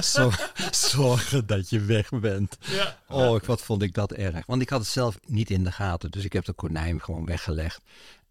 Zor- 0.00 0.50
Zorgen 0.70 1.46
dat 1.46 1.70
je 1.70 1.80
weg 1.80 2.08
bent. 2.10 2.56
Ja. 2.60 2.98
Oh, 3.08 3.36
ik- 3.36 3.44
wat 3.44 3.62
vond 3.62 3.82
ik 3.82 3.94
dat 3.94 4.12
erg. 4.12 4.46
Want 4.46 4.62
ik 4.62 4.68
had 4.68 4.80
het 4.80 4.88
zelf 4.88 5.18
niet 5.26 5.50
in 5.50 5.64
de 5.64 5.72
gaten. 5.72 6.10
Dus 6.10 6.24
ik 6.24 6.32
heb 6.32 6.44
de 6.44 6.52
konijn 6.52 7.00
gewoon 7.02 7.24
weggelegd. 7.24 7.80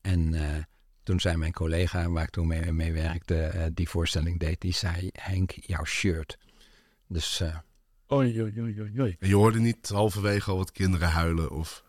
En 0.01 0.33
eh, 0.33 0.63
toen 1.03 1.19
zei 1.19 1.37
mijn 1.37 1.51
collega, 1.53 2.09
waar 2.09 2.23
ik 2.23 2.29
toen 2.29 2.47
mee, 2.47 2.71
mee 2.71 2.93
werkte, 2.93 3.43
eh, 3.43 3.65
die 3.73 3.89
voorstelling 3.89 4.39
deed, 4.39 4.61
die 4.61 4.73
zei: 4.73 5.09
Henk, 5.11 5.51
jouw 5.51 5.85
shirt. 5.85 6.37
Dus 7.07 7.41
eh, 7.41 7.57
Oei, 8.11 8.41
oei, 8.41 8.61
oei, 8.61 8.99
oei. 8.99 9.15
En 9.19 9.27
je 9.27 9.35
hoorde 9.35 9.59
niet 9.59 9.89
halverwege 9.89 10.51
al 10.51 10.57
wat 10.57 10.71
kinderen 10.71 11.09
huilen 11.09 11.51
of... 11.51 11.83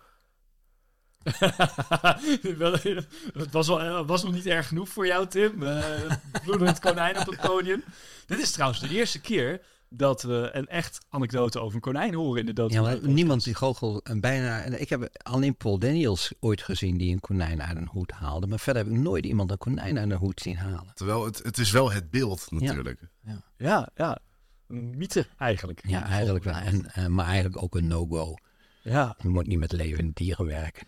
Het 3.35 3.53
was, 3.53 3.69
wel, 3.69 3.97
het 3.97 4.07
was 4.07 4.23
nog 4.23 4.33
niet 4.33 4.47
erg 4.47 4.69
genoeg 4.69 4.89
voor 4.89 5.07
jou, 5.07 5.27
Tim. 5.27 5.63
Uh, 5.63 6.13
bloedend 6.45 6.79
konijn 6.79 7.19
op 7.19 7.27
het 7.27 7.41
podium. 7.41 7.85
Dit 8.27 8.39
is 8.39 8.51
trouwens 8.51 8.81
de 8.81 8.89
eerste 8.89 9.21
keer 9.21 9.61
dat 9.97 10.23
we 10.23 10.51
een 10.53 10.67
echt 10.67 11.07
anekdote 11.09 11.61
over 11.61 11.75
een 11.75 11.81
konijn 11.81 12.15
horen 12.15 12.41
in 12.41 12.47
de 12.47 12.53
dood. 12.53 12.73
ja, 12.73 12.83
maar 12.83 12.99
niemand 13.03 13.45
die 13.45 13.55
goochel 13.55 14.03
en 14.03 14.21
bijna. 14.21 14.63
Ik 14.63 14.89
heb 14.89 15.09
alleen 15.23 15.57
Paul 15.57 15.79
Daniels 15.79 16.33
ooit 16.41 16.63
gezien 16.63 16.97
die 16.97 17.13
een 17.13 17.21
konijn 17.21 17.63
uit 17.63 17.77
een 17.77 17.89
hoed 17.89 18.11
haalde. 18.11 18.47
Maar 18.47 18.59
verder 18.59 18.85
heb 18.85 18.93
ik 18.93 18.99
nooit 18.99 19.25
iemand 19.25 19.51
een 19.51 19.59
konijn 19.59 19.99
uit 19.99 20.11
een 20.11 20.17
hoed 20.17 20.41
zien 20.41 20.57
halen. 20.57 20.93
Terwijl 20.95 21.25
het, 21.25 21.43
het 21.43 21.59
is 21.59 21.71
wel 21.71 21.93
het 21.93 22.11
beeld 22.11 22.47
natuurlijk. 22.51 23.01
Ja, 23.57 23.89
ja. 23.95 24.19
Een 24.69 24.97
mythe 24.97 25.27
eigenlijk. 25.39 25.81
Ja, 25.87 26.07
eigenlijk 26.07 26.45
wel. 26.45 26.55
En, 26.55 26.91
eh, 26.91 27.07
maar 27.07 27.27
eigenlijk 27.27 27.63
ook 27.63 27.75
een 27.75 27.87
no-go. 27.87 28.35
Ja. 28.83 29.17
Je 29.19 29.29
moet 29.29 29.47
niet 29.47 29.59
met 29.59 29.73
levende 29.73 30.13
dieren 30.15 30.47
werken. 30.47 30.87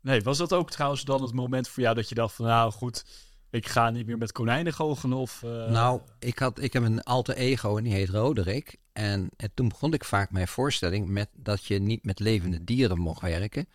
Nee, 0.00 0.22
was 0.22 0.38
dat 0.38 0.52
ook 0.52 0.70
trouwens 0.70 1.04
dan 1.04 1.22
het 1.22 1.32
moment 1.32 1.68
voor 1.68 1.82
jou 1.82 1.94
dat 1.94 2.08
je 2.08 2.14
dacht 2.14 2.34
van 2.34 2.46
nou 2.46 2.72
goed, 2.72 3.04
ik 3.50 3.68
ga 3.68 3.90
niet 3.90 4.06
meer 4.06 4.18
met 4.18 4.32
konijnen 4.32 4.72
goochelen 4.72 5.18
of... 5.18 5.42
eh, 5.42 5.70
Nou, 5.70 6.00
ik, 6.18 6.38
had, 6.38 6.62
ik 6.62 6.72
heb 6.72 6.82
een 6.82 7.02
alter 7.02 7.36
ego 7.36 7.76
en 7.76 7.84
die 7.84 7.92
heet 7.92 8.08
Roderick. 8.08 8.76
En, 8.92 9.28
en 9.36 9.50
toen 9.54 9.68
begon 9.68 9.92
ik 9.92 10.04
vaak 10.04 10.30
mijn 10.30 10.48
voorstelling 10.48 11.08
met 11.08 11.28
dat 11.34 11.64
je 11.64 11.78
niet 11.78 12.04
met 12.04 12.20
levende 12.20 12.64
dieren 12.64 12.98
mocht 12.98 13.20
werken. 13.20 13.68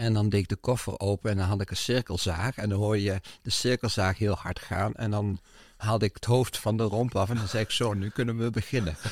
En 0.00 0.12
dan 0.12 0.28
deed 0.28 0.40
ik 0.40 0.48
de 0.48 0.56
koffer 0.56 0.98
open 0.98 1.30
en 1.30 1.36
dan 1.36 1.46
had 1.46 1.60
ik 1.60 1.70
een 1.70 1.76
cirkelzaag. 1.76 2.56
En 2.56 2.68
dan 2.68 2.78
hoor 2.78 2.98
je 2.98 3.20
de 3.42 3.50
cirkelzaag 3.50 4.18
heel 4.18 4.34
hard 4.34 4.58
gaan. 4.58 4.94
En 4.94 5.10
dan 5.10 5.40
haalde 5.76 6.04
ik 6.04 6.14
het 6.14 6.24
hoofd 6.24 6.58
van 6.58 6.76
de 6.76 6.82
romp 6.82 7.16
af 7.16 7.30
en 7.30 7.36
dan 7.36 7.48
zei 7.48 7.62
ik 7.62 7.70
zo, 7.70 7.94
nu 7.94 8.08
kunnen 8.08 8.38
we 8.38 8.50
beginnen. 8.50 8.96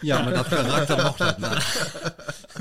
Ja, 0.00 0.22
maar 0.22 0.32
dat 0.32 0.48
karakter 0.48 1.02
mocht 1.02 1.18
dat 1.18 1.38
niet. 1.38 1.58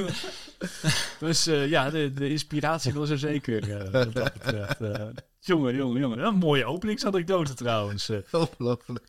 Dus 1.20 1.48
eh, 1.48 1.70
ja, 1.70 1.90
de, 1.90 2.14
de 2.14 2.30
inspiratie 2.30 2.94
was 2.94 3.10
er 3.10 3.20
zeker. 3.20 3.82
eh, 3.82 3.92
wat 3.92 4.14
dat 4.14 4.34
betreft. 4.34 4.82
Eh, 4.82 5.06
jongen, 5.40 5.76
jongen, 5.76 6.00
jongen. 6.02 6.20
Een 6.20 6.36
mooie 6.36 6.66
openingsanekdote 6.66 7.54
trouwens. 7.54 8.12
Ongelooflijk. 8.32 9.08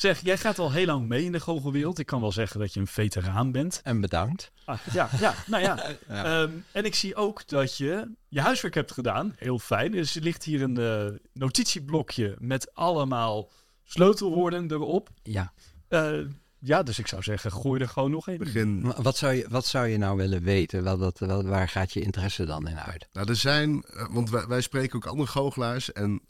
Zeg, 0.00 0.20
jij 0.20 0.38
gaat 0.38 0.58
al 0.58 0.72
heel 0.72 0.86
lang 0.86 1.08
mee 1.08 1.24
in 1.24 1.32
de 1.32 1.40
goochelwereld. 1.40 1.98
Ik 1.98 2.06
kan 2.06 2.20
wel 2.20 2.32
zeggen 2.32 2.60
dat 2.60 2.74
je 2.74 2.80
een 2.80 2.86
veteraan 2.86 3.52
bent. 3.52 3.80
En 3.84 4.00
bedankt. 4.00 4.50
Ah, 4.64 4.78
ja, 4.92 5.08
ja, 5.20 5.34
nou 5.46 5.62
ja. 5.68 5.78
Ehm, 6.08 6.50
en 6.72 6.84
ik 6.84 6.94
zie 6.94 7.14
ook 7.14 7.48
dat 7.48 7.76
je 7.76 8.10
je 8.28 8.40
huiswerk 8.40 8.74
hebt 8.74 8.92
gedaan. 8.92 9.34
Heel 9.36 9.58
fijn. 9.58 9.92
Dus 9.92 10.16
er 10.16 10.22
ligt 10.22 10.44
hier 10.44 10.62
een 10.62 10.78
eh, 10.78 11.18
notitieblokje 11.32 12.36
met 12.38 12.74
allemaal 12.74 13.50
sleutelwoorden 13.84 14.70
erop. 14.70 15.08
Ja. 15.22 15.52
Eh, 15.88 16.18
ja, 16.58 16.82
dus 16.82 16.98
ik 16.98 17.06
zou 17.06 17.22
zeggen, 17.22 17.52
gooi 17.52 17.80
er 17.80 17.88
gewoon 17.88 18.10
nog 18.10 18.26
een. 18.26 18.38
Begin. 18.38 18.80
Maar 18.80 19.02
Wat 19.02 19.16
zou 19.16 19.32
je, 19.32 19.46
wat 19.48 19.66
zou 19.66 19.86
je 19.86 19.98
nou 19.98 20.16
willen 20.16 20.42
weten? 20.42 20.82
Wel, 20.82 20.98
dat, 20.98 21.18
wel, 21.18 21.42
waar 21.42 21.68
gaat 21.68 21.92
je 21.92 22.00
interesse 22.00 22.44
dan 22.44 22.68
in 22.68 22.78
uit? 22.78 23.08
Nou, 23.12 23.28
er 23.28 23.36
zijn, 23.36 23.82
eh, 23.82 24.06
want 24.10 24.30
wij, 24.30 24.46
wij 24.46 24.60
spreken 24.60 24.96
ook 24.96 25.06
andere 25.06 25.30
goochelaars. 25.30 25.92
En 25.92 26.20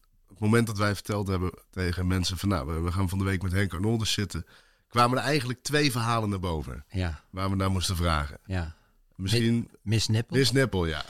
het 0.41 0.49
moment 0.49 0.67
dat 0.67 0.79
wij 0.79 0.95
verteld 0.95 1.29
hebben 1.29 1.51
tegen 1.71 2.07
mensen 2.07 2.39
van, 2.39 2.49
nou, 2.49 2.67
we, 2.67 2.81
we 2.81 2.93
gaan 2.93 3.09
van 3.09 3.19
de 3.19 3.25
week 3.25 3.43
met 3.43 3.53
Henk 3.53 3.73
Arnoldus 3.73 4.13
zitten, 4.13 4.47
kwamen 4.89 5.19
er 5.19 5.25
eigenlijk 5.25 5.63
twee 5.63 5.91
verhalen 5.91 6.29
naar 6.29 6.41
boven 6.41 6.85
Ja, 6.91 7.21
waar 7.31 7.51
we 7.51 7.57
naar 7.57 7.71
moesten 7.71 7.97
vragen. 7.97 8.39
ja. 8.47 8.77
Misschien 9.17 9.69
Miss 9.83 10.09
Nipple? 10.09 10.37
Dis 10.37 10.53
Nippel, 10.53 10.87
ja. 10.87 11.05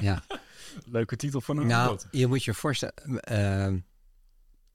Ja. 0.00 0.24
Leuke 0.86 1.16
titel 1.16 1.40
van 1.40 1.56
een 1.56 1.66
Nou, 1.66 1.98
je 2.10 2.26
moet 2.26 2.44
je 2.44 2.54
voorstellen. 2.54 3.20
ehm, 3.20 3.78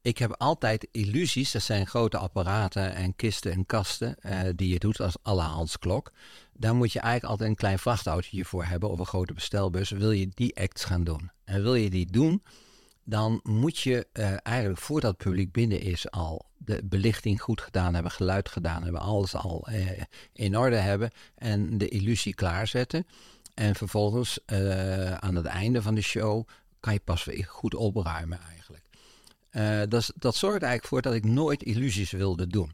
ik 0.02 0.18
heb 0.18 0.32
altijd 0.38 0.88
illusies. 0.90 1.50
Dat 1.50 1.62
zijn 1.62 1.86
grote 1.86 2.18
apparaten 2.18 2.94
en 2.94 3.16
kisten 3.16 3.52
en 3.52 3.66
kasten. 3.66 4.18
eh, 4.20 4.40
die 4.56 4.68
je 4.72 4.78
doet 4.78 5.00
als 5.00 5.16
alle 5.22 5.42
Hans 5.42 5.78
Klok. 5.78 6.12
Daar 6.52 6.74
moet 6.74 6.92
je 6.92 7.00
eigenlijk 7.00 7.30
altijd 7.32 7.50
een 7.50 7.56
klein 7.56 7.78
vrachtautootje 7.78 8.44
voor 8.44 8.64
hebben. 8.64 8.90
Of 8.90 8.98
een 8.98 9.06
grote 9.06 9.32
bestelbus. 9.34 9.90
Wil 9.90 10.10
je 10.10 10.28
die 10.34 10.56
acts 10.60 10.84
gaan 10.84 11.04
doen. 11.04 11.30
En 11.44 11.62
wil 11.62 11.74
je 11.74 11.90
die 11.90 12.10
doen. 12.12 12.42
Dan 13.04 13.40
moet 13.42 13.78
je 13.78 14.06
eh, 14.12 14.34
eigenlijk 14.42 14.80
voordat 14.80 15.10
het 15.10 15.22
publiek 15.22 15.52
binnen 15.52 15.80
is 15.80 16.10
al 16.10 16.46
de 16.56 16.80
belichting 16.84 17.40
goed 17.40 17.60
gedaan 17.60 17.94
hebben, 17.94 18.12
geluid 18.12 18.48
gedaan 18.48 18.82
hebben, 18.82 19.00
alles 19.00 19.34
al 19.34 19.66
eh, 19.66 20.02
in 20.32 20.58
orde 20.58 20.76
hebben 20.76 21.10
en 21.34 21.78
de 21.78 21.88
illusie 21.88 22.34
klaarzetten. 22.34 23.06
En 23.54 23.74
vervolgens 23.74 24.44
eh, 24.44 25.14
aan 25.14 25.34
het 25.34 25.46
einde 25.46 25.82
van 25.82 25.94
de 25.94 26.02
show 26.02 26.48
kan 26.80 26.92
je 26.92 27.00
pas 27.04 27.24
weer 27.24 27.44
goed 27.48 27.74
opruimen 27.74 28.40
eigenlijk. 28.40 28.88
Dat, 29.90 30.12
dat 30.16 30.36
zorgt 30.36 30.62
eigenlijk 30.62 30.86
voor 30.86 31.02
dat 31.02 31.14
ik 31.14 31.24
nooit 31.24 31.62
illusies 31.62 32.10
wilde 32.10 32.46
doen. 32.46 32.72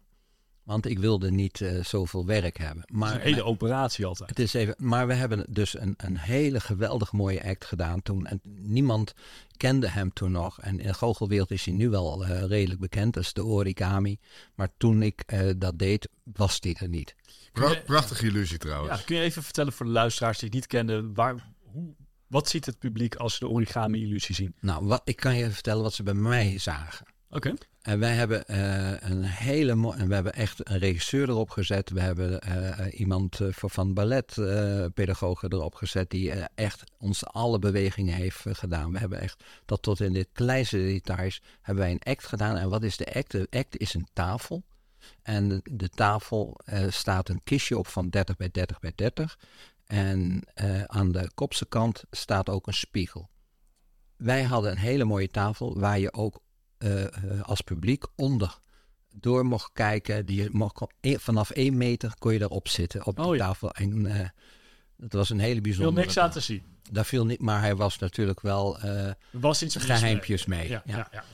Want 0.66 0.86
ik 0.86 0.98
wilde 0.98 1.30
niet 1.30 1.60
eh, 1.60 1.84
zoveel 1.84 2.26
werk 2.26 2.58
hebben. 2.58 2.80
Het 2.80 2.92
Maar 2.92 3.08
is 3.08 3.14
een 3.14 3.20
hele 3.20 3.44
operatie 3.44 4.06
altijd. 4.06 4.28
het 4.28 4.38
is 4.38 4.54
even, 4.54 4.74
maar 4.78 5.06
we 5.06 5.14
hebben 5.14 5.46
dus 5.48 5.78
een, 5.78 5.94
een 5.96 6.18
hele 6.18 6.60
geweldig 6.60 7.12
mooie 7.12 7.44
act 7.44 7.64
gedaan 7.64 8.02
toen. 8.02 8.26
En 8.26 8.40
niemand 8.58 9.14
kende 9.56 9.88
hem 9.88 10.12
toen 10.12 10.32
nog. 10.32 10.60
En 10.60 10.80
in 10.80 10.86
de 10.86 10.94
goochelwereld 10.94 11.50
is 11.50 11.64
hij 11.64 11.74
nu 11.74 11.88
wel 11.88 12.24
eh, 12.24 12.42
redelijk 12.44 12.80
bekend. 12.80 13.14
Dat 13.14 13.22
is 13.22 13.32
de 13.32 13.44
origami. 13.44 14.18
Maar 14.54 14.68
toen 14.76 15.02
ik 15.02 15.22
eh, 15.26 15.50
dat 15.56 15.78
deed, 15.78 16.08
was 16.22 16.56
hij 16.60 16.76
er 16.80 16.88
niet. 16.88 17.14
Pra- 17.52 17.80
prachtige 17.84 18.26
illusie 18.26 18.58
trouwens. 18.58 18.98
Ja, 18.98 19.04
kun 19.04 19.16
je 19.16 19.22
even 19.22 19.42
vertellen 19.42 19.72
voor 19.72 19.86
de 19.86 19.92
luisteraars 19.92 20.38
die 20.38 20.48
het 20.48 20.56
niet 20.58 20.66
kennen, 20.66 21.14
waar, 21.14 21.52
hoe, 21.62 21.94
wat 22.26 22.48
ziet 22.48 22.66
het 22.66 22.78
publiek 22.78 23.14
als 23.14 23.32
ze 23.32 23.38
de 23.38 23.48
origami-illusie 23.48 24.34
zien? 24.34 24.54
Nou, 24.60 24.86
wat, 24.86 25.02
ik 25.04 25.16
kan 25.16 25.36
je 25.36 25.50
vertellen 25.50 25.82
wat 25.82 25.94
ze 25.94 26.02
bij 26.02 26.14
mij 26.14 26.58
zagen. 26.58 27.06
Oké. 27.30 27.54
En 27.86 27.98
wij 27.98 28.14
hebben 28.14 28.46
eh, 28.46 29.10
een 29.10 29.22
hele 29.22 29.74
mooie. 29.74 29.96
En 29.96 30.08
we 30.08 30.14
hebben 30.14 30.32
echt 30.32 30.68
een 30.68 30.78
regisseur 30.78 31.28
erop 31.28 31.50
gezet. 31.50 31.90
We 31.90 32.00
hebben 32.00 32.40
eh, 32.40 32.98
iemand 32.98 33.40
eh, 33.40 33.48
voor 33.52 33.70
van 33.70 33.94
balletpedagogen 33.94 35.52
erop 35.52 35.74
gezet. 35.74 36.10
die 36.10 36.32
echt 36.54 36.84
ons 36.98 37.26
alle 37.26 37.58
bewegingen 37.58 38.14
heeft 38.14 38.44
gedaan. 38.48 38.92
We 38.92 38.98
hebben 38.98 39.20
echt 39.20 39.44
dat 39.64 39.82
tot 39.82 40.00
in 40.00 40.12
de 40.12 40.28
kleinste 40.32 40.76
details. 40.76 41.42
hebben 41.62 41.84
wij 41.84 41.92
een 41.92 42.12
act 42.12 42.26
gedaan. 42.26 42.56
En 42.56 42.68
wat 42.68 42.82
is 42.82 42.96
de 42.96 43.14
act? 43.14 43.30
De 43.30 43.46
act 43.50 43.78
is 43.78 43.94
een 43.94 44.08
tafel. 44.12 44.62
En 45.22 45.48
de, 45.48 45.60
de 45.70 45.88
tafel 45.88 46.60
staat 46.88 47.28
een 47.28 47.40
kistje 47.44 47.78
op 47.78 47.86
van 47.86 48.08
30 48.08 48.36
bij 48.36 48.50
30 48.52 48.80
bij 48.80 48.92
30. 48.94 49.38
En 49.86 50.42
aan 50.86 51.12
de 51.12 51.30
kopse 51.34 51.66
kant 51.66 52.04
staat 52.10 52.48
ook 52.48 52.66
een 52.66 52.74
spiegel. 52.74 53.28
Wij 54.16 54.42
hadden 54.42 54.70
een 54.70 54.78
hele 54.78 55.04
mooie 55.04 55.30
tafel 55.30 55.78
waar 55.78 55.98
je 55.98 56.12
ook 56.12 56.44
als 57.42 57.60
publiek 57.60 58.04
onder 58.16 58.58
door 59.14 59.46
mocht 59.46 59.70
kijken. 59.72 60.26
Die 60.26 60.48
mocht, 60.52 60.86
e- 61.00 61.18
vanaf 61.18 61.50
één 61.50 61.76
meter 61.76 62.12
kon 62.18 62.32
je 62.32 62.40
erop 62.40 62.68
zitten 62.68 63.06
op 63.06 63.16
de 63.16 63.22
Oh 63.22 63.36
ja. 63.36 63.46
tafel. 63.46 63.70
En 63.70 64.06
eh, 64.06 64.28
dat 64.96 65.12
was 65.12 65.30
een 65.30 65.38
hele 65.38 65.60
bijzondere. 65.60 66.00
niks 66.00 66.18
aan 66.18 66.30
te 66.30 66.40
zien. 66.40 66.62
Daar 66.90 67.04
viel 67.04 67.26
niet, 67.26 67.40
maar 67.40 67.60
hij 67.60 67.76
was 67.76 67.98
natuurlijk 67.98 68.40
wel 68.40 68.78
eh, 68.78 69.06
Er 69.06 69.16
was 69.30 69.62
iets 69.62 69.76
geheimpjes 69.76 70.46
mee. 70.46 70.68
Ja, 70.68 70.82
ja. 70.86 71.08
ja. 71.12 71.24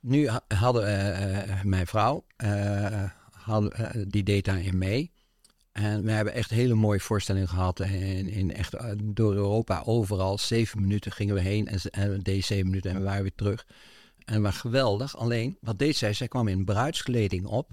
Nu 0.00 0.28
ha- 0.28 0.44
hadden 0.48 0.86
eh, 0.86 1.50
eh, 1.50 1.62
mijn 1.62 1.86
vrouw, 1.86 2.24
eh, 2.36 3.02
hadden, 3.30 3.72
eh, 3.72 4.02
die 4.08 4.22
deed 4.22 4.44
daarin 4.44 4.78
mee. 4.78 5.12
En 5.72 6.02
we 6.04 6.10
hebben 6.10 6.32
echt 6.32 6.50
hele 6.50 6.74
mooie 6.74 7.00
voorstellingen 7.00 7.48
gehad. 7.48 7.80
In, 7.80 8.28
in 8.28 8.54
echt 8.54 8.74
eh, 8.74 8.90
door 9.02 9.34
Europa 9.34 9.82
overal. 9.84 10.38
Zeven 10.38 10.80
minuten 10.80 11.12
gingen 11.12 11.34
we 11.34 11.40
heen 11.40 11.66
en, 11.68 11.80
en 11.90 12.20
deden 12.20 12.44
zeven 12.44 12.66
minuten 12.66 12.90
en 12.90 12.96
we 12.96 13.02
waren 13.04 13.22
weer 13.22 13.34
terug. 13.34 13.66
En 14.26 14.34
het 14.34 14.42
was 14.42 14.56
geweldig. 14.56 15.16
Alleen, 15.16 15.58
wat 15.60 15.78
deed 15.78 15.96
zij? 15.96 16.12
Zij 16.12 16.28
kwam 16.28 16.48
in 16.48 16.64
bruidskleding 16.64 17.46
op. 17.46 17.70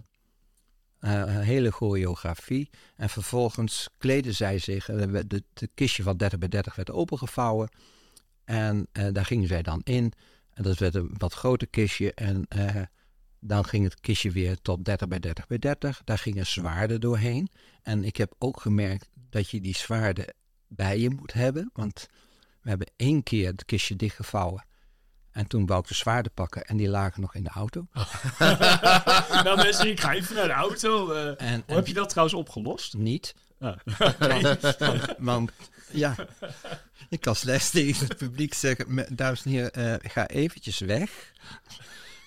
Een 1.00 1.40
hele 1.42 1.72
choreografie. 1.72 2.70
En 2.96 3.10
vervolgens 3.10 3.90
kleedde 3.98 4.32
zij 4.32 4.58
zich. 4.58 4.90
eh, 4.90 5.20
de 5.54 5.70
kistje 5.74 6.04
van 6.04 6.18
30 6.18 6.40
bij 6.40 6.48
30 6.48 6.76
werd 6.76 6.92
opengevouwen. 6.92 7.70
En 8.44 8.88
eh, 8.92 9.08
daar 9.12 9.26
gingen 9.26 9.48
zij 9.48 9.62
dan 9.62 9.82
in. 9.84 10.14
En 10.54 10.64
dat 10.64 10.78
werd 10.78 10.96
een 10.96 11.14
wat 11.18 11.34
groter 11.34 11.68
kistje. 11.68 12.14
En 12.14 12.48
dan 13.40 13.66
ging 13.66 13.84
het 13.84 14.00
kistje 14.00 14.32
weer 14.32 14.62
tot 14.62 14.86
30 14.86 15.08
bij 15.08 15.20
30 15.20 15.48
bij 15.48 15.58
30. 15.60 16.02
Daar 16.04 16.18
gingen 16.18 16.46
zwaarden 16.46 17.02
doorheen. 17.02 17.50
En 17.82 18.04
ik 18.04 18.18
heb 18.18 18.36
ook 18.38 18.62
gemerkt 18.62 19.10
dat 19.30 19.50
je 19.50 19.62
die 19.62 19.76
zwaarden 19.76 20.34
bij 20.68 21.00
je 21.00 21.10
moet 21.10 21.34
hebben. 21.34 21.70
Want 21.74 22.08
we 22.62 22.70
hebben 22.70 22.92
één 22.96 23.24
keer 23.24 23.48
het 23.48 23.66
kistje 23.66 23.96
dichtgevouwen. 23.96 24.66
En 25.34 25.48
toen 25.48 25.66
wou 25.66 25.82
ik 25.82 25.88
de 25.88 25.94
zwaarden 25.94 26.32
pakken 26.34 26.66
en 26.66 26.78
die 26.78 26.90
lagen 26.90 27.22
nog 27.22 27.36
in 27.36 27.44
de 27.44 27.50
auto. 27.50 27.88
nou 29.44 29.56
mensen, 29.56 29.88
ik 29.90 30.00
ga 30.00 30.14
even 30.14 30.36
naar 30.36 30.48
de 30.48 30.54
auto. 30.54 31.12
eh. 31.12 31.52
En, 31.52 31.64
hoe 31.66 31.76
heb 31.76 31.88
je 31.88 31.94
dat 31.94 32.10
trouwens 32.10 32.38
opgelost? 32.38 32.94
Niet. 32.94 33.36
Ah. 33.60 33.78
Want, 34.20 34.60
want, 35.18 35.52
ja, 35.92 36.16
ik 37.10 37.22
kan 37.22 37.36
slechts 37.36 37.70
tegen 37.70 38.08
het 38.08 38.18
publiek 38.18 38.54
zeggen, 38.54 38.94
"Me- 38.94 39.08
dames 39.10 39.46
en 39.46 39.52
heren, 39.52 39.74
eh, 39.74 40.12
ga 40.12 40.28
eventjes 40.28 40.80
weg. 40.80 41.32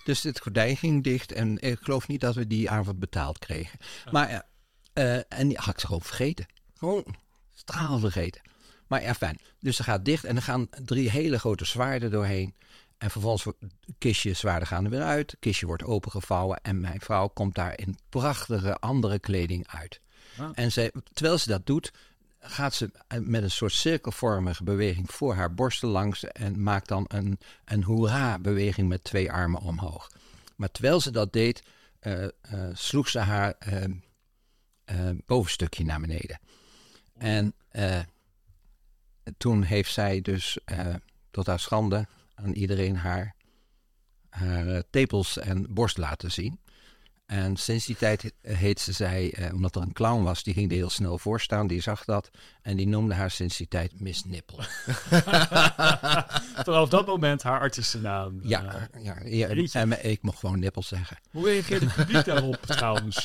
Dus 0.05 0.23
het 0.23 0.41
gordijn 0.41 0.77
ging 0.77 1.05
dicht 1.05 1.33
en 1.33 1.59
ik 1.61 1.79
geloof 1.83 2.09
niet 2.09 2.21
dat 2.21 2.35
we 2.35 2.47
die 2.47 2.71
avond 2.71 2.99
betaald 2.99 3.39
kregen. 3.39 3.79
Maar 4.11 4.31
ja, 4.31 4.45
eh, 4.93 5.17
en 5.29 5.49
die 5.49 5.57
had 5.61 5.75
ik 5.75 5.81
gewoon 5.81 6.03
vergeten. 6.03 6.47
Gewoon 6.79 7.17
straal 7.55 7.99
vergeten. 7.99 8.41
Maar 8.87 9.03
ja, 9.03 9.15
fijn. 9.15 9.39
Dus 9.61 9.77
ze 9.77 9.83
gaat 9.83 10.05
dicht 10.05 10.25
en 10.25 10.37
er 10.37 10.43
gaan 10.43 10.69
drie 10.85 11.11
hele 11.11 11.39
grote 11.39 11.65
zwaarden 11.65 12.11
doorheen. 12.11 12.55
En 12.99 13.11
vervolgens 13.11 13.45
wordt 13.45 13.61
het 13.61 13.95
kistje 13.99 14.33
zwaarden 14.33 14.69
gaan 14.69 14.85
er 14.85 14.91
weer 14.91 15.03
uit. 15.03 15.31
Het 15.31 15.41
kistje 15.41 15.67
wordt 15.67 15.85
opengevouwen 15.85 16.61
en 16.63 16.81
mijn 16.81 17.01
vrouw 17.01 17.29
komt 17.29 17.55
daar 17.55 17.79
in 17.79 17.99
prachtige 18.09 18.77
andere 18.79 19.19
kleding 19.19 19.67
uit. 19.67 20.01
Ah. 20.39 20.51
En 20.55 20.73
zij, 20.73 20.93
terwijl 21.13 21.39
ze 21.39 21.49
dat 21.49 21.67
doet, 21.67 21.93
gaat 22.39 22.75
ze 22.75 22.91
met 23.21 23.43
een 23.43 23.51
soort 23.51 23.73
cirkelvormige 23.73 24.65
beweging 24.65 25.11
voor 25.11 25.35
haar 25.35 25.55
borsten 25.55 25.89
langs 25.89 26.25
en 26.25 26.63
maakt 26.63 26.89
dan 26.89 27.05
een, 27.09 27.39
een 27.65 27.83
hoera-beweging 27.83 28.89
met 28.89 29.05
twee 29.05 29.33
armen 29.33 29.61
omhoog. 29.61 30.11
Maar 30.57 30.71
terwijl 30.71 31.01
ze 31.01 31.11
dat 31.11 31.33
deed, 31.33 31.63
eh, 31.99 32.25
eh, 32.25 32.31
sloeg 32.73 33.09
ze 33.09 33.19
haar 33.19 33.55
eh, 33.59 33.85
eh, 34.87 35.11
bovenstukje 35.27 35.85
naar 35.85 36.01
beneden. 36.01 36.41
En 37.19 37.55
eh, 37.69 38.01
toen 39.37 39.63
heeft 39.63 39.93
zij 39.93 40.21
dus 40.21 40.59
eh, 40.65 40.95
tot 41.31 41.47
haar 41.47 41.61
schande 41.61 42.07
aan 42.37 42.53
iedereen 42.53 42.97
haar, 42.97 43.35
haar 44.29 44.67
eh, 44.69 44.81
tepels 44.91 45.39
en 45.39 45.67
borst 45.75 45.97
laten 45.99 46.33
zien. 46.33 46.61
En 47.27 47.57
sinds 47.57 47.87
die 47.87 47.97
tijd 47.97 48.33
heet 48.41 48.81
ze 48.81 48.93
zij, 48.93 49.33
eh, 49.35 49.55
omdat 49.55 49.77
er 49.77 49.83
een 49.83 49.93
clown 49.93 50.23
was, 50.23 50.43
die 50.43 50.55
ging 50.55 50.71
er 50.71 50.77
heel 50.77 50.91
snel 50.91 51.19
voor 51.19 51.41
staan, 51.41 51.67
die 51.67 51.81
zag 51.83 52.05
dat. 52.05 52.31
En 52.63 52.77
die 52.77 52.87
noemde 52.89 53.15
haar 53.15 53.31
sinds 53.31 53.57
die 53.57 53.69
tijd 53.69 54.01
Miss 54.01 54.25
Nippel. 54.25 54.59
Vanaf 56.67 56.89
dat 56.89 57.07
moment 57.07 57.43
haar 57.43 57.61
artiestennaam. 57.61 58.39
Ja, 58.43 58.89
Eh, 58.93 59.05
ja, 59.05 59.17
ja, 59.25 59.49
en 59.73 60.05
ik 60.11 60.23
mocht 60.23 60.39
gewoon 60.39 60.59
Nippel 60.59 60.83
zeggen. 60.83 61.19
hoe 61.31 61.45
reageert 61.45 61.81
het 61.83 61.95
publiek 61.95 62.25
daarop 62.25 62.57
trouwens? 62.77 63.25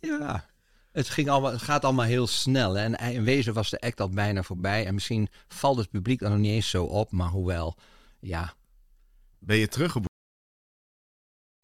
Ja, 0.00 0.44
het, 0.96 1.08
ging 1.08 1.28
allemaal, 1.28 1.52
het 1.52 1.62
gaat 1.62 1.84
allemaal 1.84 2.04
heel 2.06 2.26
snel. 2.26 2.74
Hè? 2.74 2.84
En 2.84 2.94
in 3.14 3.24
wezen 3.24 3.54
was 3.54 3.70
de 3.70 3.80
act 3.80 4.00
al 4.00 4.08
bijna 4.08 4.42
voorbij. 4.42 4.86
En 4.86 4.94
misschien 4.94 5.28
valt 5.48 5.78
het 5.78 5.90
publiek 5.90 6.20
er 6.22 6.30
nog 6.30 6.38
niet 6.38 6.52
eens 6.52 6.70
zo 6.70 6.84
op, 6.84 7.10
maar 7.12 7.28
hoewel, 7.28 7.76
ja, 8.20 8.54
Ben 9.38 9.56
je 9.56 9.68
teruggeboekt? 9.68 10.14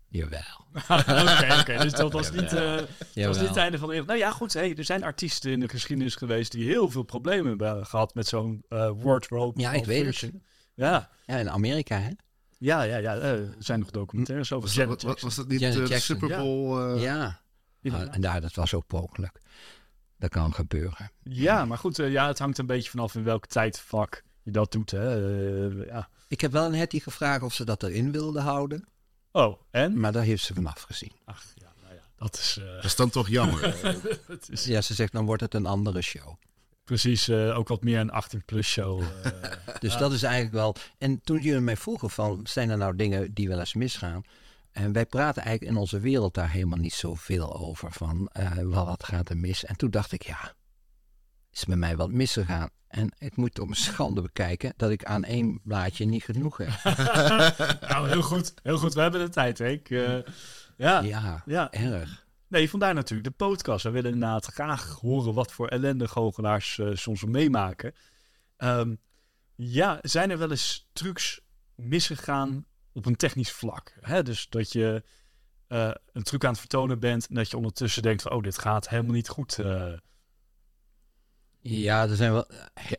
jawel. 0.09 0.67
Oké, 1.37 1.57
oké. 1.61 1.79
Dus 1.79 1.93
dat 1.93 2.13
was 2.13 2.31
niet, 2.31 2.53
eh, 2.53 2.77
dat 3.15 3.27
was 3.27 3.39
niet 3.39 3.49
het 3.49 3.57
einde 3.57 3.79
van 3.79 3.87
de 3.87 3.93
wereld. 3.93 4.09
Nou 4.09 4.19
ja, 4.21 4.31
goed. 4.31 4.53
Hey, 4.53 4.75
er 4.77 4.85
zijn 4.85 5.03
artiesten 5.05 5.51
in 5.53 5.61
de 5.61 5.69
geschiedenis 5.69 6.15
geweest 6.15 6.53
die 6.53 6.65
heel 6.65 6.91
veel 6.91 7.03
problemen 7.03 7.49
hebben 7.49 7.87
gehad 7.87 8.15
met 8.15 8.27
zo'n 8.27 8.65
eh 8.69 8.91
wardrobe. 8.97 9.61
Ja, 9.61 9.73
ik 9.73 9.85
weet 9.85 10.21
het. 10.21 10.31
Ja, 10.75 11.11
Ja, 11.27 11.37
in 11.37 11.51
Amerika, 11.51 11.99
hè? 11.99 12.11
ja, 12.59 12.83
ja. 12.83 12.97
ja. 12.97 13.17
eh, 13.17 13.31
er 13.31 13.55
zijn 13.59 13.79
nog 13.79 13.91
documentaires 13.91 14.53
over 14.53 14.69
Was, 14.69 14.77
Janet 14.77 15.03
was, 15.03 15.21
was, 15.21 15.35
dat 15.35 15.49
niet 15.49 15.61
de 15.61 15.99
Super 15.99 16.29
Bowl? 16.29 16.81
eh, 16.95 17.03
ja. 17.03 17.41
Ja. 17.83 17.95
Ah, 18.03 18.15
en 18.15 18.21
daar, 18.21 18.41
dat 18.41 18.55
was 18.55 18.75
ook 18.75 18.93
mogelijk. 18.93 19.41
Dat 20.19 20.31
kan 20.31 20.55
gebeuren. 20.55 21.11
Ja, 21.23 21.65
maar 21.65 21.79
goed. 21.79 21.99
eh, 21.99 22.11
ja, 22.13 22.27
het 22.27 22.39
hangt 22.39 22.59
een 22.59 22.67
beetje 22.67 22.91
vanaf 22.91 23.15
in 23.15 23.25
welk 23.25 23.47
tijdvak 23.47 24.23
je 24.43 24.51
dat 24.51 24.73
doet. 24.73 24.91
Hè. 24.91 25.71
Eh, 25.81 25.87
ja. 25.87 26.09
Ik 26.29 26.41
heb 26.41 26.53
wel 26.53 26.65
een 26.67 26.75
Hetty 26.75 27.01
gevraagd 27.01 27.43
of 27.43 27.55
ze 27.55 27.65
dat 27.65 27.83
erin 27.83 28.13
wilde 28.13 28.41
houden. 28.41 28.85
Oh, 29.33 29.61
en? 29.71 30.01
Maar 30.01 30.13
daar 30.13 30.23
heeft 30.23 30.45
ze 30.45 30.55
van 30.55 30.67
afgezien. 30.67 31.13
Ach, 31.25 31.45
ja, 31.55 31.73
nou 31.83 31.95
ja. 31.95 32.01
Dat 32.17 32.35
is, 32.39 32.59
eh, 32.61 32.75
Dat 32.75 32.85
is 32.85 32.97
dan 32.97 33.11
toch 33.11 33.29
jammer. 33.29 33.63
het 34.27 34.49
is 34.51 34.65
Ja, 34.65 34.81
ze 34.81 34.95
zegt 34.95 35.13
dan 35.13 35.25
wordt 35.25 35.43
het 35.43 35.55
een 35.55 35.67
andere 35.67 36.03
show. 36.03 36.35
precies 36.85 37.29
eh, 37.29 37.59
ook 37.59 37.69
wat 37.69 37.83
meer 37.83 37.99
een 38.01 38.11
18-plus 38.25 38.67
show. 38.69 39.03
eh. 39.03 39.33
Dus 39.81 39.97
dat 39.97 40.13
is 40.13 40.23
eigenlijk 40.23 40.55
wel. 40.55 40.77
En 40.99 41.21
toen 41.25 41.41
jullie 41.41 41.61
mij 41.61 41.77
vroegen 41.77 42.11
van 42.11 42.41
zijn 42.47 42.71
er 42.71 42.77
nou 42.77 42.97
dingen 42.97 43.35
die 43.35 43.49
wel 43.49 43.59
eens 43.59 43.75
misgaan? 43.75 44.23
En 44.73 44.93
wij 44.93 45.07
praten 45.07 45.43
eigenlijk 45.43 45.75
in 45.75 45.81
onze 45.81 46.01
wereld 46.01 46.35
daar 46.35 46.51
helemaal 46.51 46.79
niet 46.79 46.93
zoveel 46.93 47.57
over. 47.57 47.93
Van 47.93 48.29
eh, 48.33 48.51
wat 48.63 49.05
gaat 49.05 49.29
er 49.29 49.37
mis? 49.37 49.65
En 49.65 49.77
toen 49.77 49.91
dacht 49.91 50.13
ik, 50.13 50.23
ja, 50.23 50.55
is 51.51 51.65
bij 51.65 51.77
mij 51.77 51.97
wat 51.97 52.11
misgegaan. 52.11 52.69
En 52.89 53.13
ik 53.19 53.37
moet 53.37 53.59
op 53.59 53.69
mijn 53.69 53.81
schande 53.81 54.23
bekijken 54.23 54.73
dat 54.77 54.91
ik 54.91 55.05
aan 55.05 55.25
één 55.25 55.61
blaadje 55.65 56.05
niet 56.05 56.25
genoeg 56.25 56.57
heb. 56.57 56.69
nou, 57.91 58.09
heel 58.09 58.23
goed. 58.23 58.55
Heel 58.63 58.79
goed. 58.79 58.95
We 58.95 59.01
hebben 59.01 59.21
de 59.21 59.29
tijd, 59.29 59.59
Henk. 59.59 59.89
Eh, 59.89 60.19
ja. 60.77 61.01
Ja, 61.01 61.43
ja. 61.47 61.73
erg. 61.73 62.27
Nee, 62.49 62.71
vandaar 62.71 62.95
natuurlijk 62.95 63.29
de 63.29 63.45
podcast. 63.45 63.85
We 63.85 63.91
willen 63.91 64.13
inderdaad 64.13 64.47
graag 64.47 64.99
horen 65.01 65.35
wat 65.35 65.53
voor 65.53 65.69
ellende 65.69 66.09
goochelaars 66.09 66.79
eh, 66.79 66.91
soms 66.93 67.25
meemaken. 67.25 67.95
Ehm, 68.57 68.95
ja, 69.55 69.99
zijn 70.03 70.31
er 70.31 70.39
wel 70.39 70.51
eens 70.51 70.89
trucs 70.93 71.41
misgegaan 71.75 72.67
op 72.93 73.07
een 73.07 73.17
technisch 73.17 73.53
vlak? 73.53 73.95
Hè? 74.01 74.23
Dus 74.23 74.47
dat 74.49 74.73
je 74.73 75.03
eh, 75.67 75.91
een 76.13 76.23
truc 76.23 76.45
aan 76.45 76.51
het 76.51 76.59
vertonen 76.59 76.99
bent 77.01 77.27
en 77.29 77.35
dat 77.35 77.51
je 77.51 77.57
ondertussen 77.57 78.03
denkt 78.03 78.23
van, 78.23 78.33
oh, 78.33 78.43
dit 78.43 78.59
gaat 78.59 78.89
helemaal 78.89 79.13
niet 79.15 79.29
goed. 79.29 79.59
eh. 79.59 79.93
Ja, 81.61 82.03
er 82.09 82.17
zijn 82.17 82.33
wel 82.33 82.47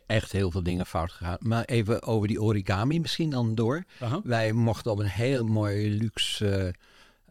echt 0.06 0.32
heel 0.32 0.50
veel 0.50 0.62
dingen 0.62 0.86
fout 0.86 1.12
gegaan. 1.12 1.36
Maar 1.40 1.64
even 1.64 2.02
over 2.02 2.28
die 2.28 2.42
origami 2.42 3.00
misschien 3.00 3.30
dan 3.30 3.54
door. 3.54 3.84
Wij 4.24 4.52
mochten 4.52 4.90
op 4.92 4.98
een 4.98 5.06
heel 5.06 5.44
mooi 5.44 5.98
luxe 5.98 6.74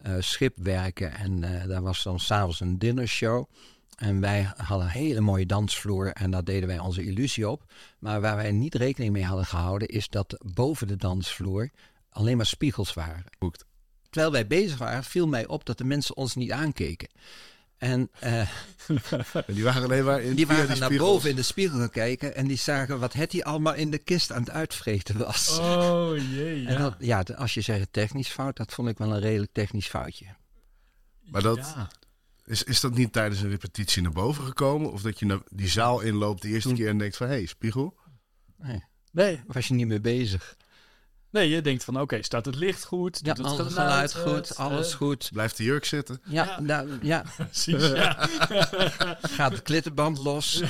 eh, 0.01 0.15
schip 0.19 0.57
werken. 0.57 1.11
En 1.13 1.39
daar 1.67 1.81
was 1.81 2.03
dan 2.03 2.19
s'avonds 2.19 2.59
een 2.59 2.79
dinnershow. 2.79 3.45
En 3.97 4.19
wij 4.19 4.51
hadden 4.57 4.87
een 4.87 4.93
hele 4.93 5.21
mooie 5.21 5.45
dansvloer 5.45 6.11
en 6.11 6.31
daar 6.31 6.43
deden 6.43 6.67
wij 6.67 6.79
onze 6.79 7.03
illusie 7.03 7.49
op. 7.49 7.63
Maar 7.99 8.21
waar 8.21 8.35
wij 8.35 8.51
niet 8.51 8.75
rekening 8.75 9.13
mee 9.13 9.25
hadden 9.25 9.45
gehouden, 9.45 9.87
is 9.87 10.09
dat 10.09 10.37
boven 10.53 10.87
de 10.87 10.95
dansvloer 10.95 11.69
alleen 12.13 12.37
maar 12.37 12.45
spiegels 12.45 12.93
waren. 12.93 13.23
Boekt. 13.39 13.65
Terwijl 14.09 14.31
wij 14.33 14.47
bezig 14.47 14.77
waren, 14.77 15.03
viel 15.03 15.27
mij 15.27 15.47
op 15.47 15.65
dat 15.65 15.77
de 15.77 15.83
mensen 15.83 16.15
ons 16.17 16.35
niet 16.35 16.51
aankeken. 16.51 17.09
En 17.77 18.09
eh, 18.19 18.39
En 19.33 19.53
die 19.53 19.63
waren 19.63 19.83
alleen 19.83 20.03
maar 20.05 20.21
in 20.21 20.35
die 20.35 20.47
waren 20.47 20.79
naar 20.79 20.93
boven 20.97 21.29
in 21.29 21.35
de 21.35 21.41
spiegel 21.41 21.77
gaan 21.79 21.89
kijken 21.89 22.35
en 22.35 22.47
die 22.47 22.57
zagen 22.57 22.99
wat 22.99 23.13
Hetty 23.13 23.41
allemaal 23.41 23.73
in 23.73 23.91
de 23.91 23.97
kist 23.97 24.31
aan 24.31 24.39
het 24.41 24.49
uitvreten 24.49 25.17
was. 25.17 25.57
Oh 25.59 26.17
jee, 26.17 26.65
En 26.65 26.73
ja. 26.73 26.77
dat, 26.77 26.95
ja, 26.99 27.23
als 27.35 27.53
je 27.53 27.61
zegt 27.61 27.87
technisch 27.93 28.27
fout, 28.29 28.57
dat 28.57 28.73
vond 28.73 28.87
ik 28.89 28.97
wel 28.97 29.13
een 29.13 29.19
redelijk 29.19 29.51
technisch 29.53 29.87
foutje. 29.87 30.25
Maar 31.23 31.41
dat- 31.41 31.57
Ja. 31.75 31.89
Is, 32.45 32.63
is 32.63 32.79
dat 32.79 32.93
niet 32.95 33.13
tijdens 33.13 33.41
een 33.41 33.49
repetitie 33.49 34.01
naar 34.01 34.11
boven 34.11 34.43
gekomen? 34.45 34.91
Of 34.91 35.01
dat 35.01 35.19
je 35.19 35.25
naar 35.25 35.39
die 35.49 35.67
zaal 35.69 35.99
inloopt 36.01 36.41
de 36.41 36.47
eerste 36.47 36.67
Toen- 36.67 36.77
keer 36.77 36.87
en 36.89 36.97
denkt 36.97 37.17
van... 37.17 37.27
Hé, 37.27 37.33
hey, 37.33 37.45
spiegel? 37.45 37.97
Nee, 38.57 38.83
Nee, 39.11 39.41
was 39.47 39.67
je 39.67 39.73
niet 39.73 39.87
mee 39.87 40.01
bezig. 40.01 40.55
Nee, 41.33 41.49
je 41.49 41.61
dengt 41.61 41.83
van, 41.83 42.01
oké, 42.01 42.21
staat 42.23 42.45
het 42.45 42.55
licht 42.55 42.83
goed? 42.85 43.19
Ja, 43.23 43.33
Doet 43.33 43.45
het 43.49 43.59
alles 43.59 43.73
geluid 43.73 44.15
goed, 44.15 44.55
alles 44.57 44.91
eh, 44.91 44.97
goed. 44.97 45.29
Blijft 45.33 45.57
de 45.57 45.63
jurk 45.63 45.85
zitten? 45.85 46.21
Ja, 46.25 46.43
Ja. 46.45 46.59
nou, 46.61 46.89
ja, 47.01 47.23
Precies, 47.37 47.87
ja. 47.87 48.27
gaat 49.37 49.55
de 49.55 49.61
klittenband 49.61 50.17
los. 50.17 50.63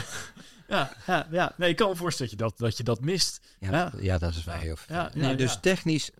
ja, 0.67 0.91
ja, 1.07 1.27
ja. 1.31 1.53
Nee, 1.57 1.69
ik 1.69 1.75
kan 1.75 1.89
me 1.89 1.95
voorstellen 1.95 2.31
dat 2.31 2.39
je 2.41 2.47
dat, 2.49 2.57
dat, 2.59 2.77
je 2.77 2.83
dat 2.83 3.01
mist. 3.01 3.39
Ja, 3.59 3.69
Ja. 3.71 3.91
ja 3.99 4.17
dat 4.17 4.35
is 4.35 4.43
waar 4.43 4.59
heel 4.59 4.75
veel. 4.75 4.95
Ja, 4.95 5.11
ja, 5.13 5.21
nee, 5.21 5.35
dus 5.35 5.57
technisch, 5.61 6.11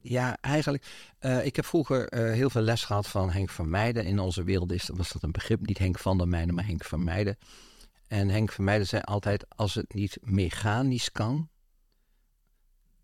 ja, 0.00 0.36
eigenlijk. 0.40 0.84
eh, 1.18 1.44
ik 1.46 1.56
heb 1.56 1.66
vroeger 1.66 2.08
eh, 2.08 2.32
heel 2.32 2.50
veel 2.50 2.62
les 2.62 2.84
gehad 2.84 3.08
van 3.08 3.30
Henk 3.30 3.50
van 3.50 3.70
Meijden. 3.70 4.04
In 4.04 4.18
onze 4.18 4.42
wereld 4.44 4.72
is, 4.72 4.90
was 4.94 5.12
dat 5.12 5.22
een 5.22 5.32
begrip, 5.32 5.66
niet 5.66 5.78
Henk 5.78 5.98
van 5.98 6.18
der 6.18 6.28
Meijden, 6.28 6.54
maar 6.54 6.66
Henk 6.66 6.84
van 6.84 7.04
Meijden. 7.04 7.38
En 8.08 8.28
Henk 8.28 8.52
van 8.52 8.64
Meijden 8.64 8.86
zei 8.86 9.02
altijd, 9.04 9.44
als 9.56 9.74
het 9.74 9.94
niet 9.94 10.18
mechanisch 10.20 11.12
kan, 11.12 11.48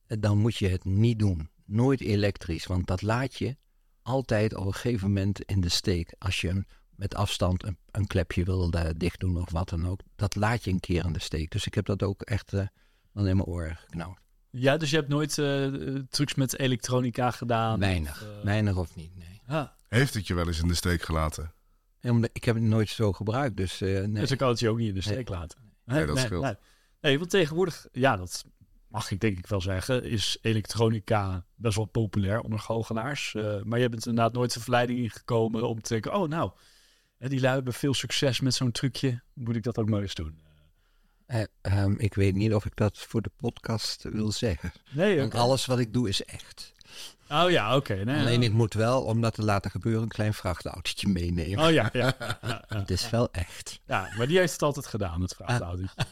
dan 0.07 0.39
moet 0.39 0.57
je 0.57 0.69
het 0.69 0.85
niet 0.85 1.19
doen. 1.19 1.51
Nooit 1.65 2.01
elektrisch, 2.01 2.67
want 2.67 2.87
dat 2.87 3.03
laat 3.03 3.35
je 3.35 3.57
altijd 4.03 4.55
op 4.55 4.67
een 4.67 4.75
gegeven 4.75 5.07
moment 5.09 5.41
in 5.41 5.61
de 5.61 5.69
steek. 5.69 6.15
Als 6.19 6.41
je 6.41 6.49
een- 6.49 6.67
met 6.97 7.15
afstand 7.15 7.65
een, 7.65 7.79
een 7.91 8.07
klepje 8.07 8.45
wil 8.45 8.71
eh, 8.71 8.91
dicht 8.97 9.21
doen 9.21 9.37
of 9.37 9.51
wat 9.51 9.69
dan 9.69 9.89
ook, 9.89 10.01
dat 10.17 10.35
laat 10.35 10.65
je 10.65 10.71
een 10.71 10.81
keer 10.81 11.05
in 11.05 11.13
de 11.13 11.21
steek. 11.21 11.51
Dus 11.51 11.67
ik 11.67 11.75
heb 11.75 11.85
dat 11.87 12.03
ook 12.03 12.23
echt 12.23 12.53
eh 12.53 12.67
dan 13.13 13.27
in 13.27 13.37
mijn 13.37 13.49
oren 13.49 13.77
geknauwd. 13.77 14.19
Ja, 14.51 14.77
dus 14.77 14.91
je 14.91 14.97
hebt 14.97 15.09
nooit 15.09 15.39
eh, 15.39 15.67
trucs 16.09 16.35
met 16.35 16.59
elektronica 16.59 17.31
gedaan? 17.31 17.79
Weinig, 17.79 18.23
Of, 18.23 18.43
weinig 18.43 18.77
of 18.77 18.95
niet, 18.97 19.17
nee. 19.17 19.41
Ja, 19.49 19.77
Heeft 19.89 20.15
het 20.15 20.27
je 20.27 20.35
wel 20.35 20.47
eens 20.47 20.61
in 20.61 20.69
de 20.69 20.75
steek 20.75 21.03
gelaten? 21.03 21.53
En 22.01 22.11
omdat- 22.11 22.31
Ik 22.33 22.45
heb 22.45 22.55
het 22.55 22.65
nooit 22.65 22.89
zo 22.89 23.13
gebruikt, 23.13 23.57
dus 23.57 23.81
eh, 23.81 23.89
nee. 23.89 24.11
dus 24.21 24.31
ik 24.31 24.39
kan 24.39 24.49
het 24.49 24.59
je 24.59 24.69
ook 24.69 24.79
niet 24.79 24.89
in 24.89 24.95
de 24.95 25.01
steek 25.01 25.29
laten. 25.29 25.59
Nee, 25.85 26.07
dat 26.07 26.19
scheelt. 26.19 26.43
Nee. 26.43 26.55
Nee, 27.01 27.19
want 27.19 27.31
tegenwoordig, 27.31 27.87
ja, 27.93 28.17
dat 28.17 28.45
mag 28.95 29.11
ik 29.11 29.21
denk 29.21 29.39
ik 29.39 29.47
wel 29.47 29.61
zeggen, 29.61 30.05
is 30.05 30.39
elektronica 30.43 31.45
best 31.55 31.77
wel 31.77 31.85
populair 31.85 32.41
onder 32.41 32.59
goochelaars. 32.59 33.35
Eh, 33.35 33.63
maar 33.63 33.79
je 33.79 33.89
bent 33.89 34.07
inderdaad 34.07 34.33
nooit 34.33 34.55
de 34.55 34.61
verleiding 34.61 34.99
ingekomen 34.99 35.69
om 35.69 35.83
te 35.83 35.93
denken, 35.93 36.15
oh 36.15 36.29
nou, 36.29 36.51
die 37.19 37.41
lui 37.41 37.55
hebben 37.55 37.73
veel 37.73 37.95
succes 37.95 38.41
met 38.41 38.55
zo'n 38.55 38.73
trucje, 38.73 39.23
moet 39.33 39.57
ik 39.57 39.63
dat 39.63 39.79
ook 39.79 39.89
maar 39.89 40.01
eens 40.01 40.15
doen. 40.15 40.43
Eh, 41.27 41.43
ehm, 41.61 41.95
ik 41.97 42.15
weet 42.15 42.35
niet 42.35 42.55
of 42.55 42.65
ik 42.65 42.77
dat 42.77 42.99
voor 42.99 43.23
de 43.23 43.31
podcast 43.37 44.03
wil 44.03 44.33
zeggen. 44.33 44.73
Nee, 44.91 45.19
Want 45.19 45.35
alles 45.35 45.67
wat 45.67 45.79
ik 45.79 45.93
doe 45.93 46.09
is 46.09 46.25
echt. 46.25 46.73
Oh 47.31 47.51
ja, 47.51 47.77
oké. 47.77 47.95
nee, 47.95 48.21
Alleen 48.21 48.43
ik 48.43 48.53
moet 48.53 48.75
wel, 48.75 49.03
om 49.03 49.21
dat 49.21 49.35
te 49.35 49.43
laten 49.43 49.71
gebeuren, 49.71 50.03
een 50.03 50.09
klein 50.09 50.35
vrachtautootje 50.35 51.09
meenemen. 51.09 51.65
Oh 51.65 51.73
ja, 51.73 51.91
ja. 51.93 52.15
ja, 52.21 52.39
ja. 52.43 52.65
Het 52.69 52.91
is 52.91 53.11
wel 53.11 53.33
echt. 53.33 53.81
Ja, 53.87 54.09
maar 54.17 54.27
die 54.27 54.39
heeft 54.39 54.53
het 54.53 54.63
altijd 54.63 54.87
gedaan, 54.87 55.21
het 55.21 55.35
vrachtautootje. 55.35 56.07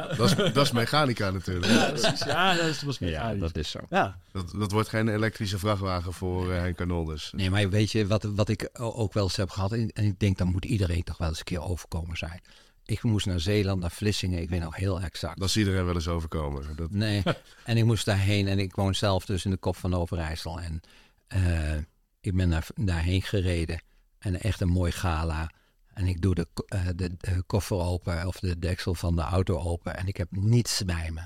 Dat 0.00 0.30
is, 0.30 0.34
dat 0.52 0.64
is 0.64 0.72
mechanica 0.72 1.30
natuurlijk. 1.30 1.72
ja, 1.72 1.88
precies. 1.90 2.24
Ja, 2.24 2.54
dat 2.54 2.80
was 2.80 2.98
meer 2.98 3.10
Ja, 3.10 3.34
dat 3.34 3.56
is 3.56 3.70
zo. 3.70 3.78
Ja, 3.90 4.18
Dat, 4.32 4.52
dat 4.56 4.72
wordt 4.72 4.88
geen 4.88 5.08
elektrische 5.08 5.58
vrachtwagen 5.58 6.12
voor 6.12 6.50
uh, 6.50 6.56
Henk 6.56 6.80
Arnold 6.80 7.08
dus. 7.08 7.32
Nee, 7.36 7.50
maar 7.50 7.70
weet 7.70 7.92
je, 7.92 8.06
wat, 8.06 8.22
wat 8.22 8.48
ik 8.48 8.68
ook 8.72 9.12
wel 9.12 9.22
eens 9.22 9.36
heb 9.36 9.50
gehad, 9.50 9.72
en 9.72 9.90
ik 9.92 10.18
denk, 10.18 10.38
dan 10.38 10.48
moet 10.48 10.64
iedereen 10.64 11.02
toch 11.02 11.18
wel 11.18 11.28
eens 11.28 11.38
een 11.38 11.44
keer 11.44 11.62
overkomen 11.62 12.16
zijn. 12.16 12.40
Ik 12.84 13.02
moest 13.02 13.26
naar 13.26 13.40
Zeeland, 13.40 13.80
naar 13.80 13.90
Vlissingen, 13.90 14.40
ik 14.42 14.48
weet 14.48 14.60
nog 14.60 14.76
heel 14.76 15.00
exact. 15.00 15.38
Dat 15.38 15.48
is 15.48 15.56
iedereen 15.56 15.84
wel 15.84 15.94
eens 15.94 16.08
overkomen. 16.08 16.76
Dat, 16.76 16.90
Nee, 16.90 17.22
en 17.64 17.76
ik 17.76 17.84
moest 17.84 18.04
daarheen 18.04 18.48
en 18.48 18.58
ik 18.58 18.74
woon 18.74 18.94
zelf 18.94 19.24
dus 19.26 19.44
in 19.44 19.50
de 19.50 19.56
kop 19.56 19.76
van 19.76 19.94
Overijssel. 19.94 20.60
En 20.60 20.80
eh, 21.26 21.76
ik 22.20 22.36
ben 22.36 22.50
daar, 22.50 22.66
daarheen 22.74 23.22
gereden 23.22 23.82
en 24.18 24.40
echt 24.40 24.60
een 24.60 24.68
mooi 24.68 24.92
gala. 24.92 25.50
En 25.94 26.06
ik 26.06 26.20
doe 26.22 26.34
de, 26.34 26.46
eh, 26.66 26.86
de, 26.96 27.14
de 27.18 27.42
koffer 27.46 27.76
open 27.76 28.26
of 28.26 28.38
de 28.40 28.58
deksel 28.58 28.94
van 28.94 29.16
de 29.16 29.22
auto 29.22 29.58
open 29.58 29.96
en 29.96 30.06
ik 30.06 30.16
heb 30.16 30.28
niets 30.30 30.84
bij 30.84 31.10
me. 31.10 31.22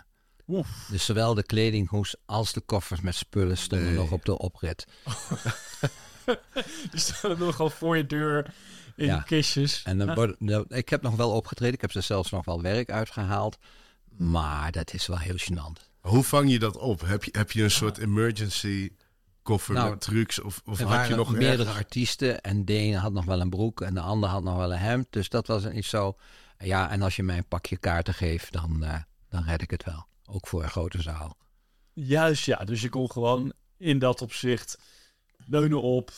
Oef. 0.47 0.87
Dus 0.91 1.05
zowel 1.05 1.35
de 1.35 1.43
kledinghoes 1.43 2.17
als 2.27 2.53
de 2.53 2.61
koffers 2.61 3.01
met 3.01 3.15
spullen 3.15 3.57
stonden 3.59 3.87
Nee. 3.89 3.97
nog 3.97 4.11
op 4.13 4.25
de 4.25 4.39
oprit. 4.39 4.87
die 6.91 7.01
staan 7.01 7.39
nog 7.39 7.61
al 7.61 7.71
voor 7.71 7.97
je 7.97 8.07
deur 8.07 8.55
in 8.97 9.07
Ja. 9.07 9.19
kistjes. 9.21 9.83
En 9.83 9.99
dan 9.99 10.15
word- 10.15 10.41
nou, 10.41 10.65
ik 10.69 10.89
heb 10.89 11.03
nog 11.03 11.17
wel 11.17 11.31
opgetreden, 11.31 11.75
ik 11.75 11.81
heb 11.81 11.95
er 11.95 12.03
zelfs 12.03 12.31
nog 12.31 12.45
wel 12.45 12.63
werk 12.63 12.91
uitgehaald. 12.91 13.57
Maar 14.17 14.73
dat 14.73 14.95
is 14.95 15.07
wel 15.07 15.19
heel 15.19 15.37
gênant. 15.39 15.87
hoe 16.01 16.25
vang 16.25 16.51
je 16.51 16.59
dat 16.59 16.77
op? 16.77 17.01
Heb 17.01 17.25
je, 17.25 17.31
heb 17.39 17.51
je 17.51 17.63
een 17.63 17.71
soort 17.71 17.99
emergency 17.99 18.91
koffer 19.49 19.75
Nou, 19.75 19.91
met 19.91 20.01
trucs? 20.01 20.41
Of, 20.41 20.61
of 20.65 20.79
er 20.79 20.85
had 20.87 20.95
waren 20.95 21.09
je 21.11 21.15
nog 21.17 21.31
meerdere 21.33 21.63
ergens- 21.63 21.77
artiesten 21.79 22.41
en 22.41 22.65
de 22.65 22.73
ene 22.73 22.97
had 22.97 23.13
nog 23.13 23.25
wel 23.25 23.41
een 23.41 23.51
broek 23.51 23.81
en 23.81 23.95
de 23.95 24.01
ander 24.01 24.29
had 24.29 24.43
nog 24.43 24.57
wel 24.57 24.73
een 24.73 24.79
hemd. 24.79 25.07
Dus 25.11 25.29
dat 25.29 25.47
was 25.47 25.65
niet 25.65 25.85
zo. 25.85 26.17
Ja, 26.59 26.91
en 26.91 27.03
als 27.03 27.17
je 27.17 27.23
mij 27.23 27.37
een 27.37 27.49
pakje 27.49 27.77
kaarten 27.77 28.15
geeft, 28.15 28.53
dan, 28.53 28.85
eh, 28.85 28.95
dan 29.29 29.43
red 29.45 29.63
ik 29.63 29.71
het 29.71 29.85
wel. 29.85 30.07
Ook 30.25 30.47
voor 30.47 30.63
een 30.63 30.71
grote 30.71 31.03
zaal. 31.03 31.37
Juist, 31.93 32.45
ja. 32.45 32.57
Dus 32.65 32.81
je 32.81 32.89
kon 32.89 33.11
gewoon 33.11 33.53
in 33.77 33.99
dat 33.99 34.23
opzicht 34.23 34.79
leunen 35.47 35.83
op 35.83 36.13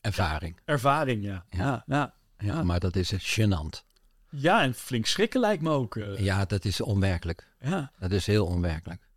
Ervaring. 0.00 0.60
ervaring, 0.64 1.24
ja. 1.24 1.44
Ja. 1.50 1.58
Ja, 1.58 1.84
ja. 1.86 2.14
Ja, 2.38 2.62
maar 2.62 2.80
dat 2.80 2.96
is 2.96 3.12
gênant. 3.40 3.84
Ja, 4.30 4.62
en 4.62 4.74
flink 4.74 5.06
schrikken 5.06 5.40
lijkt 5.40 5.62
me 5.62 5.70
ook. 5.70 5.96
eh. 5.96 6.18
Ja, 6.18 6.44
dat 6.44 6.64
is 6.64 6.80
onwerkelijk. 6.80 7.48
ja. 7.60 7.92
Dat 7.98 8.10
is 8.10 8.26
heel 8.26 8.46
onwerkelijk. 8.46 9.08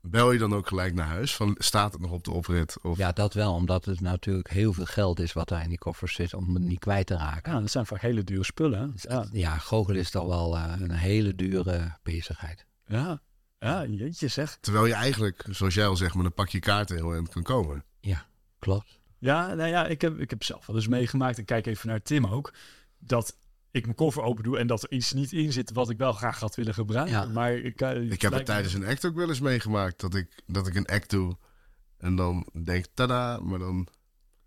Bel 0.00 0.32
je 0.32 0.38
dan 0.38 0.54
ook 0.54 0.66
gelijk 0.66 0.94
naar 0.94 1.06
huis? 1.06 1.36
Van, 1.36 1.54
staat 1.58 1.92
het 1.92 2.00
nog 2.00 2.10
op 2.10 2.24
de 2.24 2.30
oprit? 2.30 2.76
Of... 2.82 2.98
Ja, 2.98 3.12
dat 3.12 3.34
wel, 3.34 3.54
omdat 3.54 3.84
het 3.84 4.00
natuurlijk 4.00 4.50
heel 4.50 4.72
veel 4.72 4.84
geld 4.84 5.20
is 5.20 5.32
wat 5.32 5.48
daar 5.48 5.62
in 5.62 5.68
die 5.68 5.78
koffers 5.78 6.14
zit 6.14 6.34
om 6.34 6.54
het 6.54 6.62
niet 6.62 6.78
kwijt 6.78 7.06
te 7.06 7.16
raken. 7.16 7.52
ja, 7.52 7.60
dat 7.60 7.70
zijn 7.70 7.86
vaak 7.86 8.00
hele 8.00 8.24
dure 8.24 8.44
spullen. 8.44 8.94
Ja, 8.96 9.26
Ja, 9.32 9.58
goochelen 9.58 10.00
is 10.00 10.10
toch 10.10 10.26
wel 10.26 10.56
eh, 10.56 10.72
een 10.78 10.90
hele 10.90 11.34
dure 11.34 11.96
bezigheid. 12.02 12.66
ja. 12.86 13.20
ja 13.58 13.86
jeetje 13.86 14.28
zeg. 14.28 14.58
Terwijl 14.60 14.86
je 14.86 14.94
eigenlijk, 14.94 15.44
zoals 15.50 15.74
jij 15.74 15.86
al 15.86 15.96
zegt, 15.96 16.14
met 16.14 16.24
een 16.24 16.34
pakje 16.34 16.58
kaarten 16.58 16.96
heel 16.96 17.14
eind 17.14 17.28
kan 17.28 17.42
komen. 17.42 17.84
Klopt. 18.58 18.98
Ja, 19.18 19.54
nou 19.54 19.68
ja, 19.68 19.86
ik 19.86 20.00
heb, 20.00 20.18
ik 20.18 20.30
heb 20.30 20.44
zelf 20.44 20.66
wel 20.66 20.76
eens 20.76 20.88
meegemaakt. 20.88 21.38
Ik 21.38 21.46
kijk 21.46 21.66
even 21.66 21.88
naar 21.88 22.02
Tim 22.02 22.26
ook. 22.26 22.52
Dat 22.98 23.36
ik 23.78 23.84
mijn 23.84 23.96
koffer 23.96 24.22
open 24.22 24.44
doe 24.44 24.58
en 24.58 24.66
dat 24.66 24.82
er 24.82 24.90
iets 24.92 25.12
niet 25.12 25.32
in 25.32 25.52
zit 25.52 25.72
wat 25.72 25.90
ik 25.90 25.98
wel 25.98 26.12
graag 26.12 26.40
had 26.40 26.54
willen 26.54 26.74
gebruiken. 26.74 27.14
Ja. 27.14 27.24
Maar 27.24 27.52
ik, 27.52 27.80
eh, 27.80 28.02
Ik 28.10 28.22
heb 28.22 28.30
het 28.32 28.40
me- 28.40 28.46
tijdens 28.46 28.74
een 28.74 28.86
act 28.86 29.04
ook 29.06 29.14
wel 29.14 29.28
eens 29.28 29.40
meegemaakt. 29.40 30.00
Dat 30.00 30.14
ik, 30.14 30.42
dat 30.46 30.66
ik 30.66 30.74
een 30.74 30.86
act 30.86 31.10
doe 31.10 31.36
en 31.98 32.16
dan 32.16 32.46
denk, 32.64 32.84
tada, 32.94 33.40
maar 33.40 33.58
dan 33.58 33.88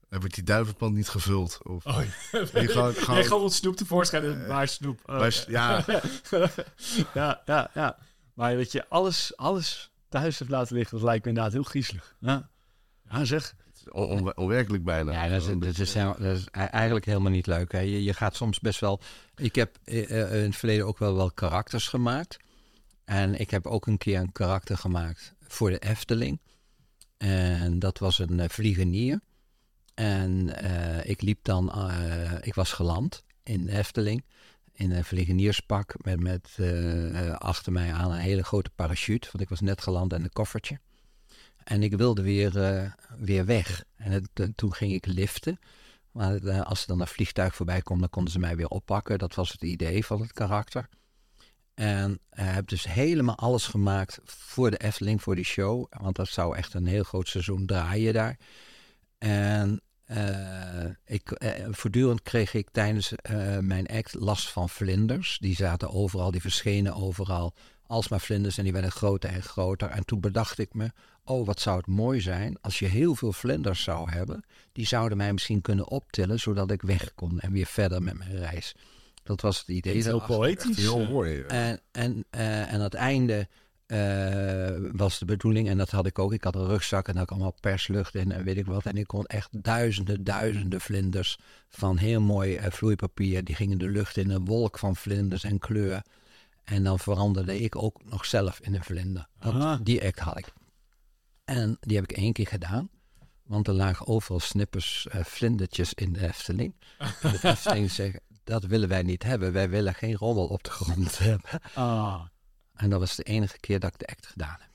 heb 0.10 0.26
ik 0.26 0.34
die 0.34 0.44
duivenpand 0.44 0.96
niet 0.96 1.10
gevuld. 1.10 1.60
Of, 1.63 1.86
Oh, 1.86 1.94
ja. 2.32 2.39
Je 2.39 2.67
gewoon- 2.67 2.94
gewoon- 2.94 3.15
Nee, 3.15 3.24
gewoon 3.28 3.41
wat 3.41 3.54
snoep 3.54 3.76
tevoorschijn 3.76 4.24
en 4.24 4.48
waar 4.48 4.67
snoep. 4.67 5.00
Oh, 5.06 5.20
Maar, 5.20 5.44
ja, 5.48 5.86
ja, 7.13 7.41
ja, 7.46 7.70
ja. 7.74 7.98
Maar 8.34 8.56
dat 8.56 8.72
je 8.72 8.89
alles, 8.89 9.38
alles 9.38 9.91
thuis 10.10 10.39
hebt 10.39 10.52
laten 10.52 10.76
liggen, 10.76 10.98
dat 10.98 11.06
lijkt 11.08 11.24
me 11.24 11.30
inderdaad 11.30 11.54
heel 11.54 11.63
griezelig. 11.63 12.15
Ja, 12.20 12.50
ja 13.10 13.26
zeg. 13.26 13.56
On- 13.89 14.10
on- 14.10 14.38
onwerkelijk 14.38 14.84
bijna. 14.84 15.12
Ja, 15.12 15.28
dat 15.28 15.41
is, 15.41 15.60
dat, 15.60 15.78
is, 15.78 15.94
helemaal- 15.94 16.17
dat 16.20 16.38
is 16.38 16.48
eigenlijk 16.52 17.06
helemaal 17.06 17.32
niet 17.32 17.48
leuk. 17.48 17.72
Hè. 17.72 17.80
Je, 17.80 18.04
je 18.04 18.13
gaat 18.13 18.36
soms 18.36 18.60
best 18.60 18.80
wel. 18.80 19.02
Ik 19.36 19.56
heb 19.56 19.78
eh, 19.84 20.22
eh, 20.22 20.39
in 20.39 20.44
het 20.46 20.56
verleden 20.56 20.86
ook 20.86 20.98
wel 20.98 21.15
wel 21.15 21.32
karakters 21.32 21.88
gemaakt. 21.88 22.38
En 23.06 23.39
ik 23.39 23.52
heb 23.52 23.67
ook 23.67 23.88
een 23.88 23.98
keer 23.98 24.20
een 24.20 24.32
karakter 24.32 24.78
gemaakt 24.78 25.34
voor 25.48 25.70
de 25.70 25.80
Efteling. 25.80 26.39
En 27.17 27.80
dat 27.80 27.98
was 27.98 28.20
een 28.20 28.39
eh, 28.39 28.50
vliegenier. 28.50 29.20
En 29.94 30.50
ik 31.04 31.22
liep 31.22 31.39
dan, 31.44 31.91
ik 32.41 32.54
was 32.56 32.74
geland 32.74 33.24
in 33.44 33.65
de 33.65 33.78
Efteling. 33.78 34.26
In 34.74 34.91
een 34.91 35.04
vliegenierspak 35.06 35.94
met, 36.04 36.20
met 36.20 36.58
achter 37.38 37.72
mij 37.72 37.94
aan 37.94 38.12
een 38.12 38.17
hele 38.17 38.44
grote 38.44 38.70
parachute. 38.70 39.28
Want 39.32 39.44
ik 39.44 39.50
was 39.50 39.60
net 39.60 39.82
geland 39.82 40.13
en 40.13 40.24
een 40.24 40.34
koffertje. 40.34 40.80
En 41.63 41.84
ik 41.84 41.93
wilde 41.93 42.21
weer, 42.21 42.63
eh, 42.63 42.91
weer 43.17 43.45
weg. 43.45 43.84
En 43.95 44.30
eh, 44.34 44.45
toen 44.56 44.74
ging 44.74 44.93
ik 44.93 45.06
liften. 45.06 45.60
Maar 46.12 46.36
eh, 46.36 46.62
als 46.62 46.82
er 46.82 46.88
dan 46.88 47.02
een 47.02 47.08
vliegtuig 47.08 47.56
voorbij 47.56 47.82
komt, 47.82 48.00
dan 48.00 48.10
konden 48.10 48.32
ze 48.32 48.39
mij 48.39 48.56
weer 48.56 48.67
oppakken. 48.67 49.19
Dat 49.19 49.36
was 49.36 49.52
het 49.52 49.62
idee 49.62 50.06
van 50.06 50.21
het 50.21 50.34
karakter. 50.34 50.89
En 51.74 52.19
heb 52.30 52.67
dus 52.67 52.88
helemaal 52.88 53.38
alles 53.38 53.67
gemaakt 53.67 54.19
voor 54.24 54.71
de 54.71 54.78
Efteling, 54.78 55.21
voor 55.21 55.36
die 55.36 55.45
show. 55.45 55.86
Want 55.89 56.15
dat 56.15 56.28
zou 56.28 56.56
echt 56.56 56.74
een 56.74 56.86
heel 56.86 57.04
groot 57.04 57.28
seizoen 57.28 57.65
draaien 57.65 58.13
daar. 58.13 58.38
En 59.17 59.82
ik, 61.06 61.41
voortdurend 61.69 62.21
kreeg 62.21 62.54
ik 62.54 62.69
tijdens 62.71 63.13
mijn 63.60 63.88
act 63.88 64.13
last 64.13 64.50
van 64.50 64.69
vlinders. 64.69 65.38
Die 65.39 65.56
zaten 65.56 65.91
overal, 65.91 66.32
die 66.32 66.41
verschenen 66.41 66.95
overal. 66.95 67.54
Alsmaar 67.91 68.19
vlinders 68.19 68.58
en 68.58 68.63
die 68.63 68.73
werden 68.73 68.91
groter 68.91 69.30
en 69.30 69.41
groter. 69.41 69.89
En 69.89 70.06
toen 70.06 70.19
bedacht 70.19 70.60
ik 70.60 70.73
me, 70.73 70.91
oh 71.23 71.45
wat 71.45 71.60
zou 71.60 71.77
het 71.77 71.88
mooi 71.88 72.21
zijn 72.21 72.58
als 72.62 72.80
je 72.80 72.86
heel 72.86 73.15
veel 73.15 73.34
vlinders 73.34 73.84
zou 73.84 74.12
hebben. 74.12 74.43
Die 74.71 74.88
zouden 74.88 75.17
mij 75.17 75.34
misschien 75.34 75.62
kunnen 75.62 75.88
optillen, 75.88 76.39
zodat 76.39 76.71
ik 76.71 76.82
weg 76.82 77.13
kon 77.13 77.39
en 77.39 77.51
weer 77.51 77.65
verder 77.65 78.04
met 78.04 78.17
mijn 78.17 78.38
reis. 78.38 78.75
Dat 79.23 79.41
was 79.41 79.60
het 79.60 79.67
idee. 79.67 80.04
Heel 80.04 80.21
poëtisch. 80.21 80.77
Heel 80.77 81.10
mooi. 81.10 81.41
En, 81.41 81.80
en, 81.91 82.25
eh, 82.30 82.60
en 82.60 82.73
aan 82.73 82.82
het 82.82 82.93
einde 82.93 83.47
eh, 83.86 84.91
was 84.91 85.19
de 85.19 85.25
bedoeling, 85.25 85.69
en 85.69 85.77
dat 85.77 85.89
had 85.89 86.06
ik 86.06 86.19
ook, 86.19 86.34
ik 86.34 86.43
had 86.43 86.56
een 86.56 86.67
rugzak 86.67 87.08
en 87.08 87.15
daar 87.15 87.25
kwam 87.25 87.38
allemaal 87.38 87.60
perslucht 87.60 88.15
in 88.15 88.32
en 88.32 88.43
weet 88.43 88.58
ik 88.58 88.65
wat. 88.65 88.86
En 88.86 88.97
ik 88.97 89.08
kon 89.08 89.25
echt 89.25 89.63
duizenden, 89.63 90.23
duizenden 90.23 90.82
vlinders 90.82 91.39
van 91.69 91.97
heel 91.97 92.21
mooi 92.21 92.56
eh, 92.56 92.71
vloeipapier, 92.71 93.43
die 93.43 93.56
gingen 93.56 93.77
de 93.77 93.89
lucht 93.89 94.17
in, 94.17 94.30
een 94.30 94.45
wolk 94.45 94.80
van 94.80 94.95
vlinders 94.95 95.43
en 95.43 95.60
kleur. 95.60 96.01
En 96.63 96.84
dan 96.84 97.00
veranderde 97.00 97.60
ik 97.60 97.76
ook 97.76 98.04
nog 98.04 98.26
zelf 98.26 98.60
in 98.60 98.76
een 98.76 98.84
vlinder. 98.84 99.28
Dat, 99.39 99.86
die 99.86 100.06
act 100.06 100.19
had 100.19 100.38
ik. 100.38 100.54
En 101.45 101.78
die 101.80 101.95
heb 101.95 102.12
ik 102.12 102.17
één 102.17 102.34
keer 102.34 102.47
gedaan. 102.47 102.89
Want 103.43 103.67
er 103.67 103.74
lagen 103.74 104.08
overal 104.08 104.39
snippers, 104.39 105.08
eh, 105.08 105.24
vlindertjes 105.24 105.93
in 105.93 106.13
de 106.13 106.28
Efteling. 106.28 106.76
En 106.97 107.32
de 107.32 107.39
Efteling 107.50 107.91
zeggen, 107.91 108.21
dat 108.43 108.63
willen 108.63 108.89
wij 108.89 109.02
niet 109.04 109.24
hebben. 109.24 109.54
Wij 109.54 109.69
willen 109.69 109.93
geen 109.93 110.15
rommel 110.15 110.47
op 110.47 110.63
de 110.63 110.69
grond 110.69 111.17
hebben. 111.30 111.50
Ah, 111.74 112.21
En 112.74 112.89
dat 112.89 113.00
was 113.00 113.15
de 113.15 113.24
enige 113.24 113.60
keer 113.60 113.80
dat 113.80 113.93
ik 113.93 114.00
de 114.00 114.08
act 114.08 114.28
gedaan 114.28 114.58
heb. 114.60 114.69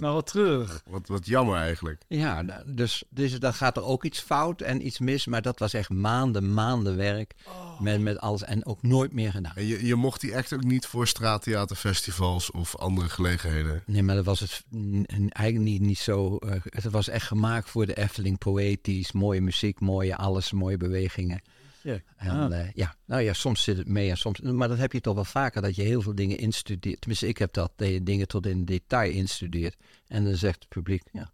Nou 0.00 0.14
wat 0.14 0.26
terug. 0.26 0.82
Wat, 0.86 1.08
wat 1.08 1.26
jammer 1.26 1.56
eigenlijk. 1.56 2.02
Ja, 2.08 2.42
nou, 2.42 2.74
dus, 2.74 3.04
dus 3.10 3.38
dan 3.40 3.54
gaat 3.54 3.76
er 3.76 3.84
ook 3.84 4.04
iets 4.04 4.20
fout 4.20 4.60
en 4.60 4.86
iets 4.86 4.98
mis. 4.98 5.26
Maar 5.26 5.42
dat 5.42 5.58
was 5.58 5.72
echt 5.74 5.90
maanden, 5.90 6.54
maanden 6.54 6.96
werk. 6.96 7.34
Met, 7.78 8.00
met 8.00 8.18
alles 8.18 8.44
en 8.44 8.66
ook 8.66 8.82
nooit 8.82 9.12
meer 9.12 9.30
gedaan. 9.30 9.52
En 9.54 9.66
je, 9.66 9.86
je 9.86 9.94
mocht 9.94 10.20
die 10.20 10.36
act 10.36 10.52
ook 10.52 10.64
niet 10.64 10.86
voor 10.86 11.06
straattheaterfestivals 11.06 12.50
of 12.50 12.76
andere 12.76 13.08
gelegenheden. 13.08 13.82
Nee, 13.86 14.02
maar 14.02 14.14
dat 14.14 14.24
was 14.24 14.40
het 14.40 14.64
eigenlijk 15.28 15.70
niet, 15.70 15.80
niet 15.80 15.98
zo. 15.98 16.36
eh, 16.36 16.60
het 16.62 16.84
was 16.84 17.08
echt 17.08 17.26
gemaakt 17.26 17.70
voor 17.70 17.86
de 17.86 17.94
Efteling, 17.94 18.38
poëtisch, 18.38 19.12
mooie 19.12 19.40
muziek, 19.40 19.80
mooie 19.80 20.16
alles, 20.16 20.52
mooie 20.52 20.76
bewegingen. 20.76 21.40
Ja. 21.86 21.98
En, 22.16 22.30
Ah. 22.30 22.60
eh, 22.60 22.72
ja, 22.74 22.96
nou 23.04 23.22
ja, 23.22 23.32
soms 23.32 23.62
zit 23.62 23.76
het 23.76 23.88
mee 23.88 24.10
en 24.10 24.16
soms. 24.16 24.40
Maar 24.40 24.68
dat 24.68 24.78
heb 24.78 24.92
je 24.92 25.00
toch 25.00 25.14
wel 25.14 25.24
vaker, 25.24 25.62
dat 25.62 25.74
je 25.76 25.82
heel 25.82 26.02
veel 26.02 26.14
dingen 26.14 26.38
instudeert. 26.38 27.00
Tenminste, 27.00 27.28
ik 27.28 27.38
heb 27.38 27.52
dat, 27.52 27.72
dat 27.76 27.88
je 27.88 28.02
dingen 28.02 28.28
tot 28.28 28.46
in 28.46 28.64
detail 28.64 29.12
instudeert. 29.12 29.76
En 30.06 30.24
dan 30.24 30.34
zegt 30.36 30.58
het 30.58 30.68
publiek, 30.68 31.02
ja, 31.12 31.32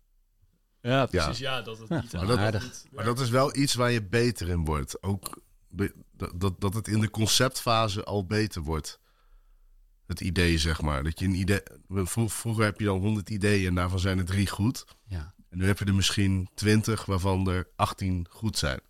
Ja, 0.80 1.06
precies. 1.06 1.38
Ja, 1.38 1.62
dat 1.62 1.78
het 1.78 1.88
Ja, 1.88 2.00
niet 2.00 2.12
maar 2.12 2.26
dat- 2.26 2.38
aardig. 2.38 2.84
Maar 2.90 3.04
dat 3.04 3.20
is 3.20 3.30
wel 3.30 3.56
iets 3.56 3.74
waar 3.74 3.90
je 3.90 4.02
beter 4.02 4.48
in 4.48 4.64
wordt. 4.64 5.02
Ook 5.02 5.42
be- 5.68 5.94
dat- 6.36 6.60
dat, 6.60 6.74
het 6.74 6.88
in 6.88 7.00
de 7.00 7.10
conceptfase 7.10 8.04
al 8.04 8.26
beter 8.26 8.62
wordt. 8.62 9.00
Het 10.06 10.20
idee, 10.20 10.58
zeg 10.58 10.80
maar. 10.82 11.02
Dat 11.04 11.18
je 11.18 11.24
een 11.24 11.34
idee. 11.34 11.60
vro- 11.88 12.28
Vroeger 12.28 12.64
heb 12.64 12.78
je 12.78 12.84
dan 12.84 12.98
100 13.00 13.30
ideeën 13.30 13.66
en 13.66 13.74
daarvan 13.74 13.98
zijn 13.98 14.18
er 14.18 14.24
drie 14.24 14.48
goed. 14.48 14.84
ja. 15.06 15.34
En 15.48 15.58
nu 15.58 15.66
heb 15.66 15.78
je 15.78 15.84
er 15.84 15.94
misschien 15.94 16.48
20 16.54 17.04
waarvan 17.04 17.48
er 17.50 17.68
18 17.76 18.26
goed 18.30 18.58
zijn. 18.58 18.80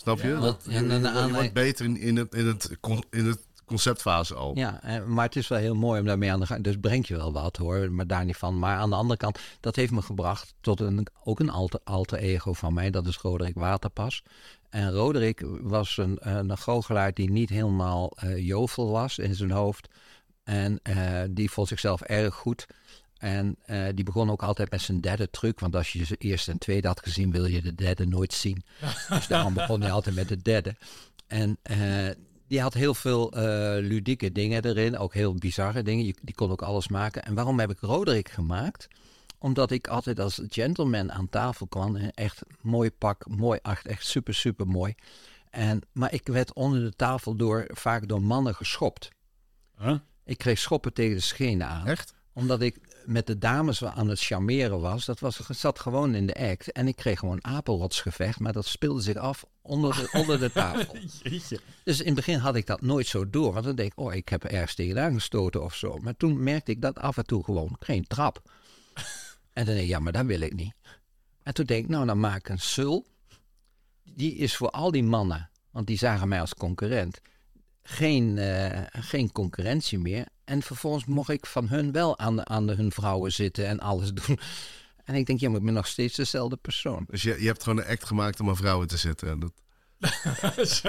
Snap 0.00 0.20
je? 0.20 0.28
Ja. 0.28 0.40
Dat- 0.40 0.64
je, 0.68 0.76
en 0.76 1.00
je- 1.02 1.32
wordt 1.32 1.52
beter 1.52 1.84
in, 1.84 1.96
in, 1.96 2.16
het, 2.16 2.34
in, 2.34 2.46
het, 2.46 2.76
in 3.10 3.26
het 3.26 3.38
conceptfase 3.64 4.34
al. 4.34 4.56
Ja, 4.56 4.82
eh, 4.82 5.04
maar 5.04 5.24
het 5.24 5.36
is 5.36 5.48
wel 5.48 5.58
heel 5.58 5.74
mooi 5.74 6.00
om 6.00 6.06
daarmee 6.06 6.32
aan 6.32 6.40
de 6.40 6.46
gang. 6.46 6.64
Dus 6.64 6.76
brengt 6.80 7.08
je 7.08 7.16
wel 7.16 7.32
wat 7.32 7.56
hoor, 7.56 7.92
maar 7.92 8.06
daar 8.06 8.24
niet 8.24 8.36
van. 8.36 8.58
Maar 8.58 8.76
aan 8.76 8.90
de 8.90 8.96
andere 8.96 9.18
kant, 9.18 9.38
dat 9.60 9.76
heeft 9.76 9.92
me 9.92 10.02
gebracht 10.02 10.54
tot 10.60 10.80
een, 10.80 11.06
ook 11.24 11.40
een 11.40 11.50
alter, 11.50 11.80
alter 11.84 12.18
ego 12.18 12.52
van 12.52 12.74
mij. 12.74 12.90
Dat 12.90 13.06
is 13.06 13.16
Roderick 13.18 13.54
Waterpas. 13.54 14.22
En 14.70 14.92
Roderick 14.92 15.42
was 15.60 15.96
een, 15.96 16.16
een 16.20 16.58
goochelaar 16.58 17.12
die 17.14 17.30
niet 17.30 17.48
helemaal 17.48 18.10
eh, 18.16 18.46
jovel 18.46 18.90
was 18.90 19.18
in 19.18 19.34
zijn 19.34 19.50
hoofd. 19.50 19.88
En 20.44 20.80
eh, 20.82 21.22
die 21.30 21.50
vond 21.50 21.68
zichzelf 21.68 22.00
erg 22.00 22.34
goed. 22.34 22.66
En 23.20 23.56
eh, 23.64 23.86
die 23.94 24.04
begon 24.04 24.30
ook 24.30 24.42
altijd 24.42 24.70
met 24.70 24.80
zijn 24.80 25.00
derde 25.00 25.30
truc. 25.30 25.60
Want 25.60 25.76
als 25.76 25.92
je 25.92 26.06
de 26.06 26.16
eerste 26.16 26.50
en 26.50 26.58
tweede 26.58 26.88
had 26.88 27.00
gezien, 27.02 27.30
wil 27.30 27.46
je 27.46 27.62
de 27.62 27.74
derde 27.74 28.06
nooit 28.06 28.32
zien. 28.32 28.62
dus 29.08 29.26
daarom 29.26 29.54
begon 29.54 29.80
hij 29.80 29.90
altijd 29.92 30.14
met 30.14 30.28
de 30.28 30.42
derde. 30.42 30.76
En 31.26 31.58
eh, 31.62 32.08
die 32.48 32.60
had 32.60 32.74
heel 32.74 32.94
veel 32.94 33.32
eh, 33.32 33.42
ludieke 33.82 34.32
dingen 34.32 34.64
erin. 34.64 34.98
Ook 34.98 35.14
heel 35.14 35.34
bizarre 35.34 35.82
dingen. 35.82 36.04
Je- 36.04 36.14
Die 36.22 36.34
kon 36.34 36.50
ook 36.50 36.62
alles 36.62 36.88
maken. 36.88 37.22
En 37.22 37.34
waarom 37.34 37.58
heb 37.60 37.70
ik 37.70 37.80
Roderick 37.80 38.28
gemaakt? 38.28 38.88
Omdat 39.38 39.70
ik 39.70 39.88
altijd 39.88 40.20
als 40.20 40.40
gentleman 40.48 41.12
aan 41.12 41.28
tafel 41.28 41.66
kwam. 41.66 41.96
Echt 41.96 42.42
mooi 42.60 42.90
pak, 42.90 43.26
mooi 43.28 43.58
acht, 43.62 43.86
echt 43.86 44.06
super, 44.06 44.34
super 44.34 44.66
mooi. 44.66 44.94
En, 45.50 45.80
maar 45.92 46.12
ik 46.12 46.26
werd 46.26 46.52
onder 46.52 46.80
de 46.80 46.96
tafel 46.96 47.36
door, 47.36 47.64
vaak 47.68 48.08
door 48.08 48.22
mannen 48.22 48.54
geschopt. 48.54 49.08
Huh? 49.78 49.98
Ik 50.24 50.38
kreeg 50.38 50.58
schoppen 50.58 50.92
tegen 50.92 51.16
de 51.16 51.22
schenen 51.22 51.66
aan 51.66 51.86
Echt? 51.86 52.14
omdat 52.32 52.60
ik 52.60 52.78
met 53.04 53.26
de 53.26 53.38
dames 53.38 53.84
aan 53.84 54.08
het 54.08 54.20
charmeren 54.20 54.80
was. 54.80 55.04
Dat 55.04 55.20
was, 55.20 55.40
zat 55.48 55.78
gewoon 55.78 56.14
in 56.14 56.26
de 56.26 56.34
act. 56.34 56.72
En 56.72 56.88
ik 56.88 56.96
kreeg 56.96 57.18
gewoon 57.18 57.44
apenrotsgevecht. 57.44 58.40
Maar 58.40 58.52
dat 58.52 58.66
speelde 58.66 59.00
zich 59.00 59.16
af 59.16 59.44
onder 59.62 59.94
de, 59.94 60.08
onder 60.12 60.38
de 60.38 60.52
tafel. 60.52 60.96
Jeetje. 61.22 61.60
Dus 61.84 62.00
in 62.00 62.06
het 62.06 62.14
begin 62.14 62.38
had 62.38 62.56
ik 62.56 62.66
dat 62.66 62.80
nooit 62.80 63.06
zo 63.06 63.30
door. 63.30 63.52
Want 63.52 63.64
dan 63.64 63.74
denk 63.74 63.92
ik, 63.92 63.98
oh, 63.98 64.14
ik 64.14 64.28
heb 64.28 64.44
er 64.44 64.50
ergens 64.50 64.74
tegenaan 64.74 65.14
gestoten 65.14 65.64
of 65.64 65.74
zo. 65.74 65.98
Maar 65.98 66.16
toen 66.16 66.42
merkte 66.42 66.70
ik 66.70 66.80
dat 66.80 66.98
af 66.98 67.16
en 67.16 67.26
toe 67.26 67.44
gewoon 67.44 67.76
geen 67.78 68.06
trap. 68.06 68.42
En 69.52 69.64
dan 69.64 69.74
denk 69.74 69.86
ik, 69.86 69.88
ja, 69.88 69.98
maar 69.98 70.12
dat 70.12 70.26
wil 70.26 70.40
ik 70.40 70.54
niet. 70.54 70.74
En 71.42 71.54
toen 71.54 71.64
denk 71.64 71.84
ik, 71.84 71.90
nou, 71.90 72.06
dan 72.06 72.20
maak 72.20 72.38
ik 72.38 72.48
een 72.48 72.58
sul. 72.58 73.06
Die 74.04 74.34
is 74.34 74.56
voor 74.56 74.70
al 74.70 74.90
die 74.90 75.02
mannen, 75.02 75.50
want 75.70 75.86
die 75.86 75.98
zagen 75.98 76.28
mij 76.28 76.40
als 76.40 76.54
concurrent, 76.54 77.20
geen, 77.82 78.38
eh, 78.38 78.82
geen 78.90 79.32
concurrentie 79.32 79.98
meer. 79.98 80.26
En 80.50 80.62
vervolgens 80.62 81.04
mocht 81.04 81.28
ik 81.28 81.46
van 81.46 81.68
hun 81.68 81.92
wel 81.92 82.18
aan, 82.18 82.48
aan 82.48 82.66
de, 82.66 82.74
hun 82.74 82.92
vrouwen 82.92 83.32
zitten 83.32 83.66
en 83.66 83.80
alles 83.80 84.12
doen. 84.26 84.38
En 85.04 85.14
ik 85.14 85.26
denk, 85.26 85.40
ja, 85.40 85.48
maar 85.48 85.58
ik 85.58 85.64
ben 85.64 85.74
nog 85.74 85.86
steeds 85.86 86.16
dezelfde 86.16 86.56
persoon. 86.56 87.04
Dus 87.08 87.22
je, 87.22 87.40
je 87.40 87.46
hebt 87.46 87.62
gewoon 87.62 87.78
een 87.78 87.90
act 87.90 88.04
gemaakt 88.04 88.40
om 88.40 88.48
aan 88.48 88.56
vrouwen 88.56 88.88
te 88.88 88.96
zetten. 88.96 89.28
En 89.28 89.38
dat, 89.38 89.52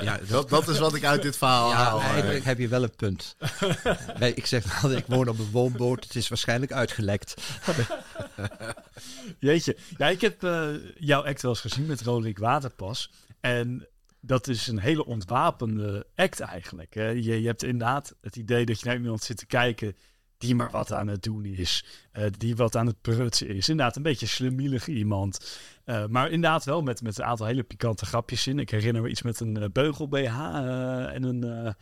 Ja, 0.00 0.20
dat, 0.28 0.48
dat 0.48 0.68
is 0.68 0.78
wat 0.78 0.94
ik 0.94 1.04
uit 1.04 1.22
dit 1.22 1.36
verhaal 1.36 1.70
Ja, 1.70 1.76
haal. 1.76 2.00
eigenlijk 2.00 2.44
heb 2.44 2.58
je 2.58 2.68
wel 2.68 2.82
een 2.82 2.96
punt. 2.96 3.36
Nee, 4.18 4.34
ik 4.34 4.46
zeg 4.46 4.82
altijd, 4.82 5.00
ik 5.00 5.06
woon 5.06 5.28
op 5.28 5.38
een 5.38 5.50
woonboot. 5.50 6.04
Het 6.04 6.16
is 6.16 6.28
waarschijnlijk 6.28 6.72
uitgelekt. 6.72 7.34
Jeetje. 9.38 9.76
Ja, 9.96 10.08
ik 10.08 10.20
heb 10.20 10.42
eh, 10.44 10.68
jouw 10.98 11.24
act 11.24 11.42
wel 11.42 11.50
eens 11.50 11.60
gezien 11.60 11.86
met 11.86 12.00
Roderick 12.00 12.38
Waterpas. 12.38 13.10
En 13.40 13.88
dat 14.20 14.48
is 14.48 14.66
een 14.66 14.78
hele 14.78 15.06
ontwapende 15.06 16.06
act 16.14 16.40
eigenlijk. 16.40 16.94
Je, 16.94 17.40
je 17.40 17.46
hebt 17.46 17.62
inderdaad 17.62 18.14
het 18.20 18.36
idee 18.36 18.64
dat 18.64 18.80
je 18.80 18.86
naar 18.86 18.96
iemand 18.96 19.22
zit 19.22 19.36
te 19.36 19.46
kijken 19.46 19.96
die 20.38 20.54
maar 20.54 20.70
wat 20.70 20.92
aan 20.92 21.08
het 21.08 21.22
doen 21.22 21.44
is. 21.44 21.84
eh, 22.12 22.24
die 22.38 22.56
wat 22.56 22.76
aan 22.76 22.86
het 22.86 23.00
prutsen 23.00 23.48
is. 23.48 23.68
Inderdaad, 23.68 23.96
een 23.96 24.02
beetje 24.02 24.26
slemielig 24.26 24.86
iemand. 24.86 25.58
Eh, 25.84 26.06
maar 26.06 26.30
inderdaad 26.30 26.64
wel 26.64 26.82
met, 26.82 27.02
met 27.02 27.18
een 27.18 27.24
aantal 27.24 27.46
hele 27.46 27.62
pikante 27.62 28.06
grapjes 28.06 28.46
in. 28.46 28.58
Ik 28.58 28.70
herinner 28.70 29.02
me 29.02 29.08
iets 29.08 29.22
met 29.22 29.40
een 29.40 29.56
eh, 29.56 29.68
beugel 29.72 30.08
BH 30.08 30.38
en 31.14 31.22
een... 31.22 31.74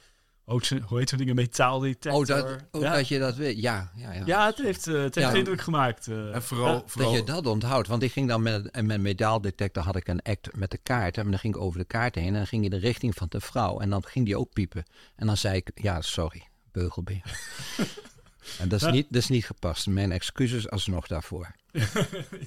eh, 0.46 0.52
hoe 0.52 0.62
heet- 0.68 0.82
hoe 0.88 0.98
heet 0.98 1.08
zo'n 1.08 1.18
ding? 1.18 1.30
Een 1.30 1.36
metaaldetector. 1.36 2.12
Oh, 2.12 2.26
dat, 2.26 2.64
ook 2.70 2.82
ja. 2.82 2.94
dat 2.94 3.08
je 3.08 3.18
dat 3.18 3.36
weet. 3.36 3.60
Ja, 3.60 3.90
ja, 3.96 4.12
ja. 4.12 4.22
ja, 4.26 4.46
het 4.46 4.56
heeft, 4.58 4.86
eh, 4.86 4.94
het 4.94 5.14
heeft 5.14 5.28
Ja. 5.28 5.34
indruk 5.34 5.60
gemaakt. 5.60 6.06
eh. 6.06 6.34
En 6.34 6.42
vooral, 6.42 6.74
Ja, 6.74 6.82
vooral 6.86 7.10
Dat 7.12 7.20
je 7.20 7.26
dat 7.26 7.46
onthoudt. 7.46 7.88
Want 7.88 8.02
ik 8.02 8.12
ging 8.12 8.28
dan 8.28 8.42
met, 8.42 8.70
en 8.70 8.86
met 8.86 9.00
metaaldetector 9.00 9.82
had 9.82 9.96
ik 9.96 10.08
een 10.08 10.22
act 10.22 10.56
met 10.56 10.70
de 10.70 10.78
kaart. 10.82 11.18
En 11.18 11.30
dan 11.30 11.38
ging 11.38 11.54
ik 11.54 11.60
over 11.60 11.78
de 11.78 11.84
kaart 11.84 12.14
heen. 12.14 12.26
En 12.26 12.32
dan 12.34 12.46
ging 12.46 12.64
je 12.64 12.70
de 12.70 12.76
richting 12.78 13.14
van 13.14 13.26
de 13.30 13.40
vrouw. 13.40 13.80
En 13.80 13.90
dan 13.90 14.04
ging 14.04 14.24
die 14.24 14.38
ook 14.38 14.52
piepen. 14.52 14.84
En 15.16 15.26
dan 15.26 15.36
zei 15.36 15.56
ik, 15.56 15.70
ja, 15.74 16.00
sorry, 16.00 16.42
beugelbeer. 16.72 17.22
en 18.58 18.68
dat 18.68 18.82
is, 18.82 18.90
niet, 18.90 19.06
dat 19.10 19.22
is 19.22 19.28
niet 19.28 19.46
gepast. 19.46 19.86
Mijn 19.86 20.12
excuses 20.12 20.70
alsnog 20.70 21.06
daarvoor. 21.06 21.54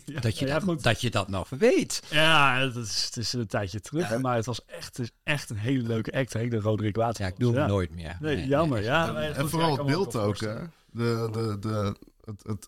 ja, 0.06 0.20
Dat 0.20 0.40
je, 0.40 0.46
ja, 0.46 0.60
dat, 0.60 0.84
dat 0.84 1.02
je 1.02 1.10
dat 1.10 1.28
nog 1.28 1.50
weet. 1.50 2.02
Ja, 2.10 2.66
dat 2.66 2.76
is, 2.76 3.04
het 3.06 3.18
is 3.18 3.34
een 3.34 3.48
tijdje 3.48 3.80
terug. 3.80 4.08
hè, 4.08 4.20
Maar 4.20 4.36
het 4.36 4.46
was 4.46 4.66
echt, 4.66 4.98
het 4.98 5.00
is 5.00 5.12
echt 5.24 5.50
een 5.50 5.58
hele 5.58 5.84
leuke 5.84 6.12
act. 6.12 6.34
Hè? 6.34 6.48
De 6.48 6.60
Roderick 6.60 6.96
Water. 6.96 7.24
Ja, 7.24 7.32
ik 7.32 7.40
doe 7.40 7.56
hem 7.56 7.68
nooit 7.68 7.92
meer. 7.92 8.18
Nee, 8.20 8.48
jammer. 8.48 8.82
Ja, 8.82 9.16
En, 9.16 9.34
ja, 9.34 9.46
vooral 9.46 9.78
het 9.78 9.86
beeld 9.86 10.16
ook, 10.16 10.40
hè? 10.40 10.56
De, 10.92 11.30
de, 11.32 11.58
de, 11.60 11.96
het, 12.22 12.44
het, 12.44 12.68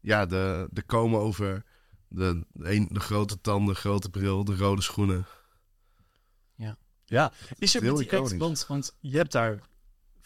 ja, 0.00 0.26
de, 0.26 0.68
de 0.70 0.82
komen 0.82 1.20
over 1.20 1.64
de, 2.08 2.44
de, 2.52 2.74
een, 2.74 2.88
de 2.90 3.00
grote 3.00 3.40
tanden, 3.40 3.76
grote 3.76 4.10
bril, 4.10 4.44
de 4.44 4.56
rode 4.56 4.82
schoenen. 4.82 5.26
Ja, 7.08 7.32
is 7.58 7.74
er 7.74 7.82
met 7.82 7.96
die 7.96 8.16
act, 8.16 8.66
want 8.66 8.96
je 9.00 9.16
hebt 9.16 9.32
daar 9.32 9.60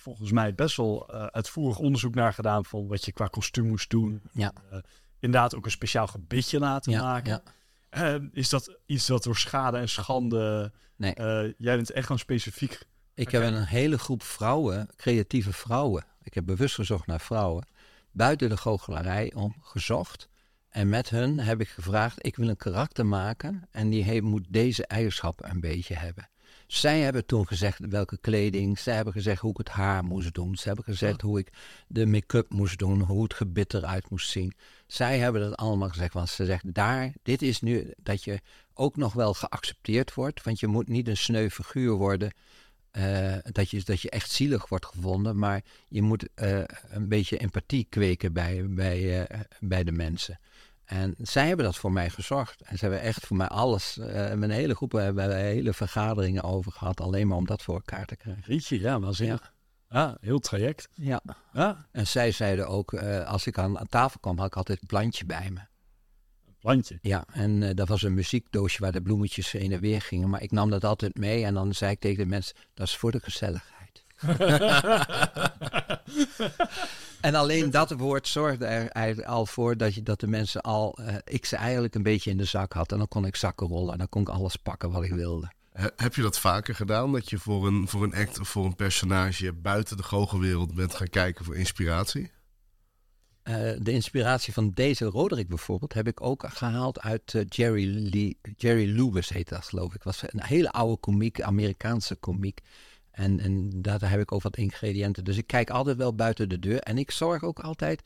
volgens 0.00 0.30
mij 0.32 0.54
best 0.54 0.76
wel 0.76 1.08
eh, 1.08 1.26
uitvoerig 1.26 1.78
onderzoek 1.78 2.14
naar 2.14 2.32
gedaan 2.32 2.64
van 2.64 2.88
wat 2.88 3.04
je 3.04 3.12
qua 3.12 3.26
kostuum 3.26 3.66
moest 3.66 3.90
doen. 3.90 4.22
Ja. 4.32 4.52
Eh, 4.70 4.78
inderdaad 5.18 5.54
ook 5.54 5.64
een 5.64 5.70
speciaal 5.70 6.06
gebitje 6.06 6.58
laten 6.58 6.92
Ja, 6.92 7.02
maken. 7.02 7.42
ja. 7.90 8.14
Eh, 8.14 8.22
is 8.32 8.48
dat 8.48 8.76
iets 8.86 9.06
dat 9.06 9.22
door 9.22 9.36
schade 9.36 9.78
en 9.78 9.88
schande... 9.88 10.72
Nee. 10.96 11.14
eh, 11.14 11.52
jij 11.58 11.76
bent 11.76 11.90
echt 11.90 12.04
gewoon 12.06 12.18
specifiek... 12.18 12.88
Ik 13.14 13.30
heb 13.30 13.42
een 13.42 13.64
hele 13.64 13.98
groep 13.98 14.22
vrouwen, 14.22 14.88
creatieve 14.96 15.52
vrouwen. 15.52 16.04
Ik 16.22 16.34
heb 16.34 16.46
bewust 16.46 16.74
gezocht 16.74 17.06
naar 17.06 17.20
vrouwen. 17.20 17.66
Buiten 18.12 18.48
de 18.48 18.56
goochelarij 18.56 19.32
om 19.34 19.56
gezocht. 19.60 20.28
En 20.68 20.88
met 20.88 21.08
hun 21.10 21.38
heb 21.38 21.60
ik 21.60 21.68
gevraagd: 21.68 22.26
ik 22.26 22.36
wil 22.36 22.48
een 22.48 22.56
karakter 22.56 23.06
maken. 23.06 23.68
En 23.70 23.90
die 23.90 24.22
moet 24.22 24.46
deze 24.48 24.86
eigenschappen 24.86 25.50
een 25.50 25.60
beetje 25.60 25.94
hebben. 25.94 26.28
Zij 26.70 27.00
hebben 27.00 27.26
toen 27.26 27.46
gezegd 27.46 27.78
welke 27.78 28.18
kleding. 28.20 28.78
Zij 28.78 28.94
hebben 28.94 29.12
gezegd 29.12 29.40
hoe 29.40 29.50
ik 29.50 29.56
het 29.56 29.68
haar 29.68 30.04
moest 30.04 30.34
doen. 30.34 30.56
Ze 30.56 30.66
hebben 30.66 30.84
gezegd 30.84 31.20
hoe 31.20 31.38
ik 31.38 31.52
de 31.88 32.06
make-up 32.06 32.50
moest 32.52 32.78
doen. 32.78 33.00
Hoe 33.00 33.22
het 33.22 33.34
gebit 33.34 33.74
eruit 33.74 34.10
moest 34.10 34.30
zien. 34.30 34.52
Zij 34.86 35.18
hebben 35.18 35.40
dat 35.40 35.56
allemaal 35.56 35.88
gezegd. 35.88 36.12
Want 36.14 36.28
ze 36.28 36.44
zegt 36.44 36.74
daar, 36.74 37.12
dit 37.22 37.42
is 37.42 37.60
nu 37.60 37.92
dat 37.96 38.24
je 38.24 38.40
ook 38.74 38.96
nog 38.96 39.12
wel 39.12 39.34
geaccepteerd 39.34 40.14
wordt. 40.14 40.42
Want 40.42 40.60
je 40.60 40.66
moet 40.66 40.88
niet 40.88 41.08
een 41.08 41.16
sneu 41.16 41.48
figuur 41.48 41.92
worden. 41.92 42.32
Eh, 42.90 43.36
dat, 43.42 43.70
je, 43.70 43.82
dat 43.84 44.00
je 44.00 44.10
echt 44.10 44.30
zielig 44.30 44.68
wordt 44.68 44.86
gevonden, 44.86 45.38
maar 45.38 45.62
je 45.88 46.02
moet 46.02 46.28
eh, 46.34 46.62
een 46.88 47.08
beetje 47.08 47.38
empathie 47.38 47.86
kweken 47.88 48.32
bij, 48.32 48.66
bij, 48.68 49.26
eh, 49.26 49.40
bij 49.60 49.84
de 49.84 49.92
mensen. 49.92 50.40
En 50.90 51.14
zij 51.18 51.46
hebben 51.46 51.64
dat 51.64 51.76
voor 51.76 51.92
mij 51.92 52.10
gezorgd. 52.10 52.60
En 52.62 52.78
ze 52.78 52.84
hebben 52.84 53.02
echt 53.02 53.26
voor 53.26 53.36
mij 53.36 53.48
alles, 53.48 53.98
eh 53.98 54.32
mijn 54.32 54.50
hele 54.50 54.74
groep, 54.74 54.92
we 54.92 55.00
hebben 55.00 55.36
hele 55.36 55.72
vergaderingen 55.72 56.42
over 56.42 56.72
gehad, 56.72 57.00
alleen 57.00 57.26
maar 57.28 57.36
om 57.36 57.46
dat 57.46 57.62
voor 57.62 57.74
elkaar 57.74 58.06
te 58.06 58.16
krijgen. 58.16 58.42
Rietje, 58.46 58.80
ja, 58.80 59.00
waanzinnig. 59.00 59.52
Ja, 59.88 60.16
heel 60.20 60.38
traject. 60.38 60.88
Ja. 60.94 61.20
Ja, 61.52 61.86
En 61.92 62.06
zij 62.06 62.30
zeiden 62.30 62.68
ook, 62.68 62.92
eh, 62.92 63.26
als 63.26 63.46
ik 63.46 63.58
aan, 63.58 63.78
aan 63.78 63.86
tafel 63.88 64.20
kwam, 64.20 64.36
had 64.38 64.46
ik 64.46 64.56
altijd 64.56 64.80
een 64.80 64.86
plantje 64.86 65.24
bij 65.24 65.50
me. 65.50 65.60
een 65.60 66.56
plantje. 66.58 66.98
Ja, 67.02 67.24
en 67.32 67.62
eh, 67.62 67.74
dat 67.74 67.88
was 67.88 68.02
een 68.02 68.14
muziekdoosje 68.14 68.80
waar 68.80 68.92
de 68.92 69.02
bloemetjes 69.02 69.50
heen 69.52 69.72
en 69.72 69.80
weer 69.80 70.00
gingen. 70.02 70.28
Maar 70.30 70.42
ik 70.42 70.50
nam 70.50 70.70
dat 70.70 70.84
altijd 70.84 71.14
mee 71.18 71.44
en 71.44 71.54
dan 71.54 71.74
zei 71.74 71.90
ik 71.92 72.00
tegen 72.00 72.18
de 72.24 72.30
mensen, 72.30 72.56
dat 72.74 72.86
is 72.86 72.96
voor 72.96 73.10
de 73.12 73.20
gezelligheid. 73.20 74.04
En 77.20 77.34
alleen 77.34 77.70
dat 77.70 77.90
woord 77.90 78.28
zorgde 78.28 78.64
er 78.66 78.88
eigenlijk 78.88 79.28
al 79.28 79.46
voor 79.46 79.76
dat, 79.76 79.94
je, 79.94 80.02
dat 80.02 80.20
de 80.20 80.26
mensen 80.26 80.60
al, 80.60 80.98
eh, 80.98 81.14
ik 81.24 81.44
ze 81.46 81.56
eigenlijk 81.56 81.94
een 81.94 82.02
beetje 82.02 82.30
in 82.30 82.36
de 82.36 82.44
zak 82.44 82.72
had. 82.72 82.92
En 82.92 82.98
dan 82.98 83.08
kon 83.08 83.26
ik 83.26 83.36
zakken 83.36 83.66
rollen 83.66 83.92
en 83.92 83.98
dan 83.98 84.08
kon 84.08 84.22
ik 84.22 84.28
alles 84.28 84.56
pakken 84.56 84.90
wat 84.90 85.04
ik 85.04 85.12
wilde. 85.12 85.52
He- 85.72 85.88
heb 85.96 86.14
je 86.14 86.22
dat 86.22 86.38
vaker 86.38 86.74
gedaan? 86.74 87.12
Dat 87.12 87.30
je 87.30 87.38
voor 87.38 87.66
een, 87.66 87.88
voor 87.88 88.02
een 88.02 88.14
act 88.14 88.40
of 88.40 88.48
voor 88.48 88.64
een 88.64 88.76
personage 88.76 89.52
buiten 89.52 89.96
de 89.96 90.02
goochelwereld 90.02 90.74
bent 90.74 90.94
gaan 90.94 91.08
kijken 91.08 91.44
voor 91.44 91.56
inspiratie? 91.56 92.30
Eh, 93.42 93.54
de 93.78 93.92
inspiratie 93.92 94.52
van 94.52 94.70
deze 94.70 95.04
Roderick 95.04 95.48
bijvoorbeeld 95.48 95.94
heb 95.94 96.06
ik 96.06 96.22
ook 96.22 96.44
gehaald 96.48 97.00
uit 97.00 97.34
eh, 97.34 97.42
Jerry, 97.48 98.08
Lee, 98.12 98.38
Jerry 98.56 98.96
Lewis 98.96 99.28
heet 99.28 99.48
dat 99.48 99.64
geloof 99.64 99.94
ik. 99.94 100.02
Was 100.02 100.22
een 100.26 100.42
hele 100.42 100.70
oude 100.70 100.96
komiek, 100.96 101.40
Amerikaanse 101.40 102.14
komiek. 102.14 102.60
En, 103.10 103.40
en 103.40 103.82
daar 103.82 104.10
heb 104.10 104.20
ik 104.20 104.32
ook 104.32 104.42
wat 104.42 104.56
ingrediënten. 104.56 105.24
Dus 105.24 105.36
ik 105.36 105.46
kijk 105.46 105.70
altijd 105.70 105.96
wel 105.96 106.14
buiten 106.14 106.48
de 106.48 106.58
deur. 106.58 106.80
En 106.80 106.98
ik 106.98 107.10
zorg 107.10 107.42
ook 107.42 107.60
altijd 107.60 108.02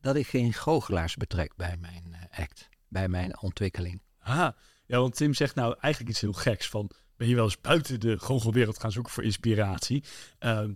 dat 0.00 0.16
ik 0.16 0.26
geen 0.26 0.52
goochelaars 0.52 1.16
betrek 1.16 1.56
bij 1.56 1.76
mijn 1.80 2.04
eh, 2.12 2.40
act, 2.40 2.68
bij 2.88 3.08
mijn 3.08 3.40
ontwikkeling. 3.40 4.00
Ah, 4.18 4.48
ja, 4.86 4.98
want 4.98 5.16
Tim 5.16 5.34
zegt 5.34 5.54
nou 5.54 5.76
eigenlijk 5.80 6.12
iets 6.12 6.20
heel 6.20 6.32
geks 6.32 6.68
van... 6.68 6.90
ben 7.16 7.28
je 7.28 7.34
wel 7.34 7.44
eens 7.44 7.60
buiten 7.60 8.00
de 8.00 8.18
goochelwereld 8.18 8.78
gaan 8.78 8.92
zoeken 8.92 9.12
voor 9.12 9.24
inspiratie? 9.24 10.04
Ehm, 10.38 10.72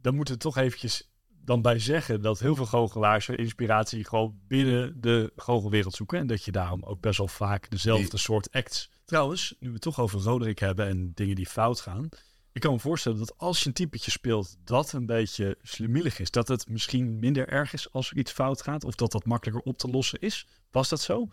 dan 0.00 0.14
moeten 0.14 0.34
we 0.34 0.40
toch 0.40 0.56
eventjes 0.56 1.10
dan 1.28 1.62
bij 1.62 1.78
zeggen... 1.78 2.22
dat 2.22 2.38
heel 2.38 2.54
veel 2.54 2.66
goochelaars 2.66 3.28
inspiratie 3.28 4.04
gewoon 4.04 4.38
binnen 4.46 5.00
de 5.00 5.32
goochelwereld 5.36 5.94
zoeken... 5.94 6.18
en 6.18 6.26
dat 6.26 6.44
je 6.44 6.52
daarom 6.52 6.82
ook 6.82 7.00
best 7.00 7.18
wel 7.18 7.28
vaak 7.28 7.70
dezelfde 7.70 8.16
soort 8.16 8.50
acts... 8.50 8.90
Trouwens, 9.04 9.54
nu 9.58 9.68
we 9.68 9.74
het 9.74 9.82
toch 9.82 10.00
over 10.00 10.20
Roderick 10.20 10.58
hebben 10.58 10.86
en 10.86 11.12
dingen 11.14 11.34
die 11.34 11.46
fout 11.46 11.80
gaan... 11.80 12.08
ik 12.56 12.62
kan 12.62 12.72
me 12.72 12.78
voorstellen 12.78 13.18
dat 13.18 13.38
als 13.38 13.60
je 13.60 13.66
een 13.66 13.72
typetje 13.72 14.10
speelt 14.10 14.56
dat 14.64 14.92
een 14.92 15.06
beetje 15.06 15.58
slimielig 15.62 16.18
is... 16.18 16.30
dat 16.30 16.48
het 16.48 16.68
misschien 16.68 17.18
minder 17.18 17.48
erg 17.48 17.72
is 17.72 17.92
als 17.92 18.10
er 18.10 18.16
iets 18.16 18.32
fout 18.32 18.62
gaat... 18.62 18.84
of 18.84 18.94
dat 18.94 19.12
dat 19.12 19.24
makkelijker 19.24 19.64
op 19.64 19.78
te 19.78 19.88
lossen 19.88 20.20
is. 20.20 20.46
Was 20.70 20.88
dat 20.88 21.00
zo? 21.00 21.28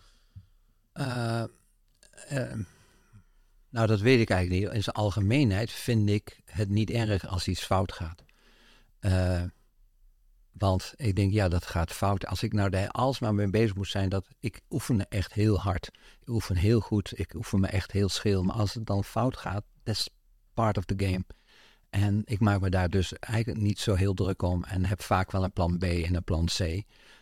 Eh, 0.94 1.44
eh, 2.28 2.60
nou, 3.70 3.88
dat 3.88 4.00
weet 4.00 4.20
ik 4.20 4.30
eigenlijk 4.30 4.62
niet. 4.64 4.74
In 4.76 4.84
zijn 4.84 4.96
algemeenheid 4.96 5.72
vind 5.72 6.10
ik 6.10 6.42
het 6.46 6.70
niet 6.70 6.90
erg 6.90 7.28
als 7.28 7.48
iets 7.48 7.64
fout 7.64 7.92
gaat. 7.92 8.24
Eh, 9.00 9.44
want 10.52 10.94
ik 10.96 11.16
denk, 11.16 11.34
ja, 11.34 11.48
dat 11.48 11.66
gaat 11.66 11.92
fout. 11.92 12.26
Als 12.26 12.44
ik 12.44 12.54
nou 12.54 12.70
daar 12.70 12.90
alsmaar 12.90 13.34
mee 13.34 13.50
bezig 13.50 13.76
moet 13.76 13.88
zijn, 13.88 14.10
dat 14.10 14.28
ik 14.40 14.62
oefen 14.70 15.10
echt 15.10 15.34
heel 15.34 15.60
hard. 15.60 15.92
Ik 16.22 16.28
oefen 16.28 16.56
heel 16.56 16.80
goed. 16.80 17.20
Ik 17.20 17.34
oefen 17.34 17.60
me 17.60 17.68
echt 17.68 17.92
heel 17.92 18.10
schil. 18.10 18.44
Maar 18.44 18.56
als 18.56 18.74
het 18.74 18.86
dan 18.86 19.04
fout 19.04 19.38
gaat, 19.38 19.64
that's 19.84 20.10
part 20.54 20.78
of 20.78 20.86
the 20.86 21.06
game. 21.06 21.26
En 21.90 22.22
ik 22.26 22.40
maak 22.40 22.62
me 22.62 22.70
daar 22.70 22.90
dus 22.90 23.14
eigenlijk 23.14 23.62
niet 23.62 23.80
zo 23.80 23.94
heel 23.94 24.14
druk 24.14 24.42
om. 24.42 24.64
En 24.64 24.86
heb 24.86 25.02
vaak 25.02 25.32
wel 25.32 25.44
een 25.44 25.54
plan 25.54 25.78
B 25.78 25.84
en 25.84 26.16
een 26.16 26.24
plan 26.24 26.46
C. 26.46 26.82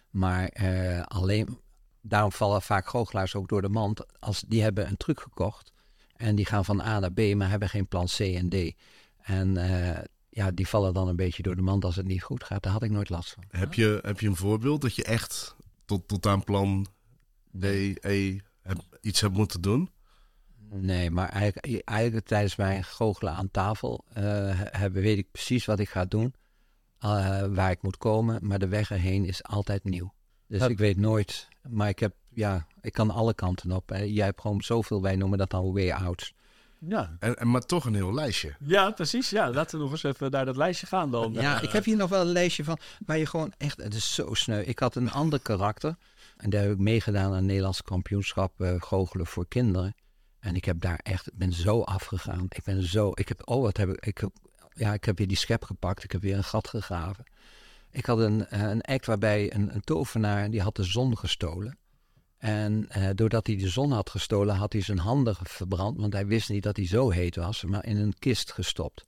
Maar 0.10 0.48
eh, 0.48 1.02
alleen, 1.02 1.60
daarom 2.02 2.32
vallen 2.32 2.62
vaak 2.62 2.88
goochelaars 2.88 3.36
ook 3.36 3.50
door 3.50 3.62
de 3.62 3.70
mand. 3.70 4.20
Als 4.20 4.44
die 4.48 4.62
hebben 4.62 4.88
een 4.88 4.98
truc 4.98 5.20
gekocht 5.20 5.72
en 6.16 6.36
die 6.36 6.46
gaan 6.46 6.66
van 6.66 6.82
A 6.82 7.00
naar 7.00 7.12
B, 7.12 7.36
maar 7.36 7.50
hebben 7.50 7.70
geen 7.70 7.88
plan 7.88 8.06
C 8.06 8.20
en 8.20 8.50
D. 8.50 8.76
En 9.22 9.58
eh, 9.58 10.04
ja, 10.30 10.52
die 10.52 10.68
vallen 10.68 10.94
dan 10.94 11.08
een 11.08 11.16
beetje 11.16 11.44
door 11.44 11.56
de 11.56 11.62
mand 11.62 11.86
als 11.86 11.96
het 11.96 12.08
niet 12.08 12.24
goed 12.24 12.44
gaat. 12.44 12.64
Daar 12.64 12.72
had 12.72 12.84
ik 12.84 12.92
nooit 12.92 13.10
last 13.10 13.32
van. 13.32 13.44
Heb 13.50 13.74
je, 13.74 14.00
heb 14.02 14.20
je 14.20 14.28
een 14.28 14.36
voorbeeld 14.36 14.82
dat 14.82 14.96
je 14.96 15.04
echt 15.04 15.56
tot, 15.86 16.08
tot 16.08 16.26
aan 16.26 16.44
plan 16.44 16.88
D, 17.60 17.64
E 17.64 18.40
iets 19.02 19.22
hebt 19.22 19.34
moeten 19.34 19.62
doen? 19.62 19.90
Nee, 20.74 21.12
maar 21.12 21.30
eigenlijk, 21.30 21.82
eigenlijk 21.88 22.28
tijdens 22.28 22.56
mijn 22.56 22.84
goochelen 22.84 23.34
aan 23.34 23.52
tafel 23.52 24.04
eh, 24.14 24.24
hebben, 24.56 25.02
weet 25.02 25.18
ik 25.18 25.32
precies 25.32 25.66
wat 25.66 25.80
ik 25.80 25.90
ga 25.90 26.06
doen. 26.06 26.34
eh, 27.00 27.46
waar 27.46 27.72
ik 27.72 27.82
moet 27.82 27.98
komen, 27.98 28.40
maar 28.48 28.60
de 28.60 28.68
weg 28.68 28.92
erheen 28.92 29.26
is 29.26 29.44
altijd 29.44 29.84
nieuw. 29.84 30.14
Dus 30.48 30.62
ik 30.68 30.78
weet 30.78 30.98
nooit. 30.98 31.48
Maar 31.70 31.90
ik 31.90 32.00
heb, 32.00 32.14
ja, 32.30 32.66
Ik 32.82 32.94
kan 32.94 33.10
alle 33.12 33.34
kanten 33.34 33.72
op. 33.72 33.90
Hè. 33.90 33.98
Jij 33.98 34.26
hebt 34.26 34.42
gewoon 34.42 34.62
zoveel, 34.62 35.02
wij 35.02 35.16
noemen 35.16 35.38
dat 35.38 35.50
dan 35.50 35.74
way 35.74 35.92
outs. 35.92 36.34
Ja. 36.80 37.16
En, 37.20 37.36
en, 37.36 37.52
maar 37.52 37.66
toch 37.66 37.86
een 37.86 37.96
heel 37.96 38.14
lijstje. 38.14 38.56
ja, 38.66 38.92
precies. 38.92 39.30
Ja, 39.30 39.50
laten 39.52 39.78
we 39.78 39.84
nog 39.84 39.92
eens 39.92 40.04
even 40.04 40.32
naar 40.32 40.46
dat 40.46 40.56
lijstje 40.56 40.88
gaan 40.88 41.12
dan. 41.12 41.34
Ja, 41.34 41.62
ik 41.62 41.72
heb 41.72 41.84
hier 41.84 41.98
nog 41.98 42.10
wel 42.10 42.22
een 42.22 42.32
lijstje 42.32 42.64
van 42.64 42.78
waar 43.06 43.18
je 43.18 43.26
gewoon 43.26 43.54
echt, 43.58 43.78
het 43.78 43.94
is 43.94 44.14
zo 44.14 44.34
sneu. 44.34 44.62
Ik 44.62 44.80
had 44.80 44.96
een 44.96 45.12
ander 45.12 45.40
karakter 45.40 45.96
en 46.38 46.50
daar 46.50 46.62
heb 46.62 46.72
ik 46.72 46.78
meegedaan 46.78 47.26
aan 47.26 47.34
het 47.34 47.44
Nederlands 47.44 47.82
kampioenschap 47.82 48.54
uh, 48.62 48.76
goochelen 48.82 49.26
voor 49.26 49.48
kinderen. 49.48 49.96
En 50.42 50.56
ik 50.56 50.66
heb 50.66 50.82
daar 50.82 51.00
echt, 51.04 51.30
ben 51.34 51.54
zo 51.54 51.82
afgegaan. 51.82 52.46
Ik 52.50 52.64
ben 52.64 52.84
zo, 52.84 53.12
ik 53.14 53.28
heb, 53.28 53.42
oh 53.50 53.62
wat 53.62 53.78
heb 53.78 53.90
ik, 53.90 54.24
ja, 54.74 54.94
ik 54.94 55.06
heb 55.06 55.18
weer 55.18 55.28
die 55.28 55.38
schep 55.38 55.64
gepakt. 55.64 56.04
Ik 56.04 56.12
heb 56.12 56.22
weer 56.22 56.38
een 56.38 56.44
gat 56.44 56.68
gegraven. 56.68 57.24
Ik 57.92 58.06
had 58.06 58.20
een, 58.20 58.48
eh, 58.48 58.62
een 58.62 58.82
act 58.82 59.06
waarbij 59.06 59.54
een, 59.54 59.74
een 59.76 59.82
tovenaar, 59.82 60.50
die 60.50 60.62
had 60.62 60.76
de 60.76 60.84
zon 60.84 61.18
gestolen. 61.18 61.78
En 62.38 62.88
uh, 62.98 63.10
doordat 63.16 63.48
hij 63.48 63.56
de 63.56 63.70
zon 63.70 63.92
had 63.92 64.10
gestolen, 64.10 64.56
had 64.56 64.74
hij 64.74 64.82
zijn 64.82 64.98
handen 64.98 65.36
verbrand. 65.44 65.98
Want 65.98 66.14
hij 66.14 66.26
wist 66.26 66.50
niet 66.50 66.64
dat 66.64 66.78
hij 66.78 66.88
zo 66.88 67.10
heet 67.10 67.36
was, 67.36 67.64
maar 67.64 67.86
in 67.86 67.98
een 67.98 68.14
kist 68.20 68.52
gestopt. 68.52 69.04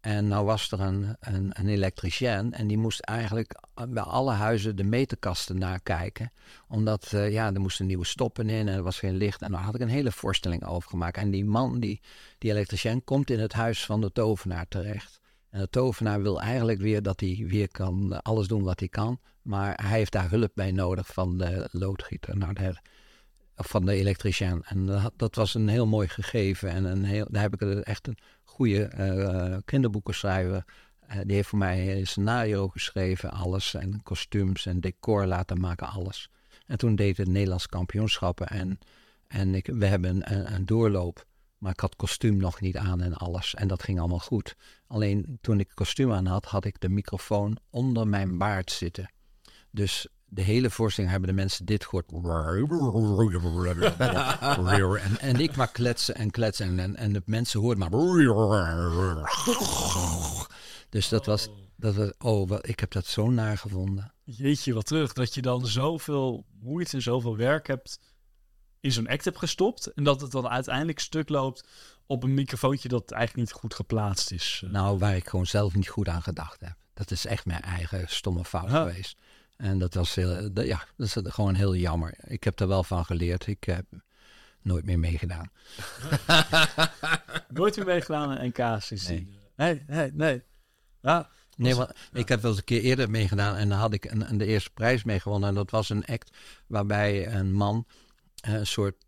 En 0.00 0.28
nou 0.28 0.44
was 0.44 0.72
er 0.72 0.80
een, 0.80 1.16
een, 1.20 1.50
een 1.52 1.68
elektricien 1.68 2.52
en 2.52 2.66
die 2.66 2.78
moest 2.78 3.00
eigenlijk 3.00 3.60
bij 3.88 4.02
alle 4.02 4.32
huizen 4.32 4.76
de 4.76 4.84
meterkasten 4.84 5.58
nakijken. 5.58 6.32
Omdat 6.68 7.12
uh, 7.14 7.32
ja, 7.32 7.52
er 7.52 7.60
moesten 7.60 7.86
nieuwe 7.86 8.04
stoppen 8.04 8.48
in 8.48 8.68
en 8.68 8.74
er 8.74 8.82
was 8.82 8.98
geen 8.98 9.16
licht. 9.16 9.42
En 9.42 9.52
daar 9.52 9.60
had 9.60 9.74
ik 9.74 9.80
een 9.80 9.88
hele 9.88 10.12
voorstelling 10.12 10.64
over 10.64 10.90
gemaakt. 10.90 11.16
En 11.16 11.30
die 11.30 11.44
man, 11.44 11.80
die, 11.80 12.00
die 12.38 12.50
elektricien, 12.50 13.04
komt 13.04 13.30
in 13.30 13.40
het 13.40 13.52
huis 13.52 13.84
van 13.84 14.00
de 14.00 14.12
tovenaar 14.12 14.68
terecht. 14.68 15.20
En 15.50 15.60
de 15.60 15.68
tovenaar 15.68 16.22
wil 16.22 16.40
eigenlijk 16.40 16.80
weer 16.80 17.02
dat 17.02 17.20
hij 17.20 17.44
weer 17.48 17.68
kan 17.68 18.22
alles 18.22 18.46
doen 18.46 18.62
wat 18.62 18.78
hij 18.78 18.88
kan. 18.88 19.20
Maar 19.42 19.78
hij 19.82 19.98
heeft 19.98 20.12
daar 20.12 20.30
hulp 20.30 20.50
bij 20.54 20.70
nodig 20.70 21.06
van 21.06 21.38
de 21.38 21.68
loodgieter. 21.72 22.36
Nou, 22.36 22.52
de, 22.52 22.76
van 23.54 23.84
de 23.84 23.92
elektricien. 23.92 24.62
En 24.64 24.86
dat, 24.86 25.12
dat, 25.16 25.34
was 25.34 25.54
een 25.54 25.68
heel 25.68 25.86
mooi 25.86 26.08
gegeven. 26.08 26.70
En 26.70 26.84
een 26.84 27.04
heel, 27.04 27.26
daar 27.30 27.42
heb 27.42 27.62
ik 27.62 27.80
echt 27.80 28.06
een 28.06 28.18
goede 28.58 28.90
uh, 28.98 29.56
kinderboekenschrijver. 29.64 30.64
Uh, 31.10 31.16
die 31.24 31.34
heeft 31.34 31.48
voor 31.48 31.58
mij 31.58 31.98
een 31.98 32.06
scenario 32.06 32.68
geschreven, 32.68 33.30
alles. 33.30 33.74
En 33.74 34.02
kostuums 34.02 34.66
en 34.66 34.80
decor 34.80 35.26
laten 35.26 35.60
maken, 35.60 35.88
alles. 35.88 36.30
En 36.66 36.78
toen 36.78 36.96
deed 36.96 37.16
het 37.16 37.28
Nederlands 37.28 37.66
kampioenschappen. 37.66 38.46
En, 38.46 38.78
en 39.26 39.54
ik, 39.54 39.66
we 39.66 39.86
hebben 39.86 40.32
een, 40.32 40.54
een 40.54 40.66
doorloop. 40.66 41.26
Maar 41.58 41.72
ik 41.72 41.80
had 41.80 41.96
kostuum 41.96 42.36
nog 42.36 42.60
niet 42.60 42.76
aan 42.76 43.00
en 43.00 43.14
alles. 43.14 43.54
En 43.54 43.68
dat 43.68 43.82
ging 43.82 43.98
allemaal 43.98 44.18
goed. 44.18 44.56
Alleen 44.86 45.38
toen 45.40 45.60
ik 45.60 45.70
kostuum 45.74 46.12
aan 46.12 46.26
had, 46.26 46.44
had 46.44 46.64
ik 46.64 46.80
de 46.80 46.88
microfoon 46.88 47.56
onder 47.70 48.08
mijn 48.08 48.38
baard 48.38 48.70
zitten. 48.70 49.12
Dus 49.70 50.08
de 50.28 50.42
hele 50.42 50.70
voorstelling 50.70 51.12
hebben 51.12 51.30
de 51.30 51.34
mensen 51.34 51.66
dit 51.66 51.84
gehoord. 51.84 52.12
en, 55.02 55.20
en 55.20 55.40
ik 55.40 55.56
maar 55.56 55.70
kletsen 55.70 56.14
en 56.14 56.30
kletsen. 56.30 56.78
En, 56.78 56.96
en 56.96 57.12
de 57.12 57.22
mensen 57.24 57.60
hoorden 57.60 57.78
maar. 57.78 57.90
Dus 60.88 61.08
dat 61.08 61.26
was. 61.26 61.48
Dat 61.76 61.94
was 61.94 62.10
oh, 62.18 62.48
wat, 62.48 62.68
ik 62.68 62.80
heb 62.80 62.90
dat 62.90 63.06
zo 63.06 63.30
naar 63.30 63.58
gevonden. 63.58 64.12
Jeetje, 64.24 64.74
wat 64.74 64.86
terug. 64.86 65.12
Dat 65.12 65.34
je 65.34 65.42
dan 65.42 65.66
zoveel 65.66 66.44
moeite 66.60 66.96
en 66.96 67.02
zoveel 67.02 67.36
werk 67.36 67.66
hebt 67.66 67.98
in 68.80 68.92
zo'n 68.92 69.08
act 69.08 69.24
hebt 69.24 69.38
gestopt. 69.38 69.86
En 69.86 70.04
dat 70.04 70.20
het 70.20 70.30
dan 70.30 70.48
uiteindelijk 70.48 70.98
stuk 70.98 71.28
loopt 71.28 71.68
op 72.06 72.22
een 72.22 72.34
microfoontje 72.34 72.88
dat 72.88 73.10
eigenlijk 73.10 73.48
niet 73.48 73.60
goed 73.60 73.74
geplaatst 73.74 74.30
is. 74.30 74.62
Nou, 74.66 74.98
waar 74.98 75.16
ik 75.16 75.28
gewoon 75.28 75.46
zelf 75.46 75.74
niet 75.74 75.88
goed 75.88 76.08
aan 76.08 76.22
gedacht 76.22 76.60
heb. 76.60 76.76
Dat 76.94 77.10
is 77.10 77.26
echt 77.26 77.46
mijn 77.46 77.62
eigen 77.62 78.08
stomme 78.08 78.44
fout 78.44 78.70
geweest. 78.70 79.16
En 79.58 79.78
dat 79.78 79.94
was 79.94 80.14
heel, 80.14 80.52
dat- 80.52 80.66
ja, 80.66 80.84
dat 80.96 81.06
is 81.06 81.16
gewoon 81.34 81.54
heel 81.54 81.74
jammer. 81.76 82.14
Ik 82.26 82.44
heb 82.44 82.60
er 82.60 82.68
wel 82.68 82.84
van 82.84 83.04
geleerd. 83.04 83.46
Ik 83.46 83.64
heb 83.64 83.84
nooit 84.62 84.84
meer 84.84 84.98
meegedaan. 84.98 85.50
Nooit 87.48 87.76
meer 87.76 87.84
meegedaan 87.86 88.38
aan 88.38 88.46
NK 88.46 88.82
sindsdien. 88.82 89.34
Nee, 89.56 89.82
nee, 89.86 90.10
nee. 90.14 90.42
Ja, 91.02 91.28
Nee, 91.56 91.74
ik 92.12 92.28
heb 92.28 92.40
wel 92.40 92.50
eens 92.50 92.60
een 92.60 92.64
keer 92.66 92.80
eerder 92.82 93.10
meegedaan 93.10 93.56
en 93.56 93.68
dan 93.68 93.78
had 93.78 93.92
ik 93.92 94.04
een, 94.04 94.28
een- 94.30 94.38
de 94.38 94.46
eerste 94.46 94.70
prijs 94.74 95.04
mee 95.04 95.20
gewonnen. 95.20 95.48
En 95.48 95.54
dat 95.54 95.70
was 95.70 95.88
een 95.90 96.04
act 96.04 96.36
waarbij 96.66 97.32
een 97.34 97.52
man 97.52 97.86
eh, 98.40 98.52
een 98.52 98.66
soort 98.66 99.04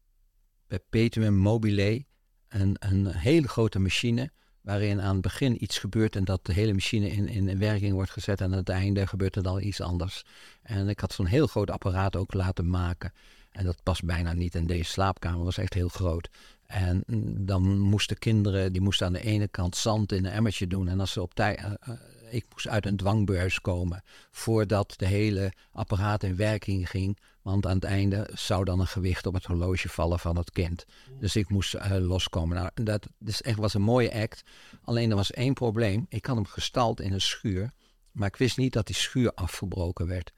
perpetuum 0.67 1.35
mobile, 1.35 2.05
een, 2.49 2.77
een 2.79 3.07
hele 3.07 3.49
grote 3.49 3.79
machine, 3.79 4.31
waarin 4.61 5.01
aan 5.01 5.13
het 5.13 5.23
begin 5.23 5.63
iets 5.63 5.79
gebeurt 5.79 6.17
en 6.17 6.25
dat 6.25 6.47
de 6.47 6.53
hele 6.53 6.73
machine 6.73 7.11
in, 7.11 7.29
in 7.29 7.59
werking 7.59 7.93
wordt 7.93 8.11
gezet. 8.11 8.41
En 8.41 8.51
aan 8.51 8.59
het 8.59 8.69
einde 8.69 9.07
gebeurt 9.07 9.37
er 9.37 9.43
dan 9.43 9.63
iets 9.63 9.81
anders. 9.81 10.25
En 10.63 10.89
ik 10.89 11.01
had 11.01 11.13
zo'n 11.13 11.27
heel 11.27 11.47
groot 11.47 11.71
apparaat 11.71 12.17
ook 12.17 12.35
laten 12.35 12.71
maken. 12.71 13.13
En 13.51 13.65
dat 13.65 13.83
past 13.83 14.05
bijna 14.05 14.33
niet. 14.33 14.55
En 14.55 14.67
deze 14.67 14.91
slaapkamer 14.91 15.45
was 15.45 15.59
echt 15.59 15.75
heel 15.75 15.89
groot. 15.89 16.29
En 16.67 17.03
dan 17.39 17.79
moesten 17.79 18.19
kinderen, 18.19 18.73
die 18.73 18.83
moesten 18.83 19.07
aan 19.07 19.13
de 19.13 19.23
ene 19.23 19.49
kant 19.49 19.77
zand 19.77 20.13
in 20.13 20.25
een 20.25 20.33
emmertje 20.33 20.67
doen. 20.67 20.89
En 20.89 21.01
als 21.01 21.13
ze 21.13 21.23
op 21.23 21.35
tijd, 21.35 21.59
eh, 21.59 21.73
eh, 21.81 21.91
ik 22.31 22.47
moest 22.53 22.69
uit 22.69 22.87
een 22.87 22.97
dwangbeurs 22.97 23.61
komen 23.61 24.03
voordat 24.31 24.93
de 24.97 25.07
hele 25.07 25.53
apparaat 25.73 26.23
in 26.23 26.37
werking 26.37 26.91
ging. 26.91 27.19
Want 27.43 27.67
aan 27.67 27.75
het 27.75 27.85
einde 27.85 28.31
zou 28.35 28.65
dan 28.65 28.81
een 28.81 28.87
gewicht 28.87 29.27
op 29.27 29.35
het 29.35 29.45
horloge 29.45 29.89
vallen 29.89 30.19
van 30.19 30.37
het 30.37 30.51
kind. 30.51 30.85
Dus 31.19 31.37
ik 31.37 31.49
moest 31.49 31.75
eh, 31.75 31.97
loskomen. 31.99 32.57
Nou, 32.57 32.71
dat 32.75 33.07
dus 33.19 33.43
echt 33.43 33.59
was 33.59 33.75
een 33.75 33.83
mooie 33.83 34.13
act. 34.13 34.43
Alleen 34.85 35.11
er 35.11 35.17
was 35.17 35.31
één 35.31 35.55
probleem. 35.55 36.07
Ik 36.09 36.27
had 36.27 36.37
hem 36.37 36.47
gestald 36.47 37.01
in 37.01 37.13
een 37.13 37.21
schuur. 37.21 37.73
Maar 38.13 38.29
ik 38.29 38.37
wist 38.37 38.57
niet 38.57 38.73
dat 38.73 38.87
die 38.87 38.97
schuur 38.97 39.33
afgebroken 39.35 40.07
werd. 40.07 40.33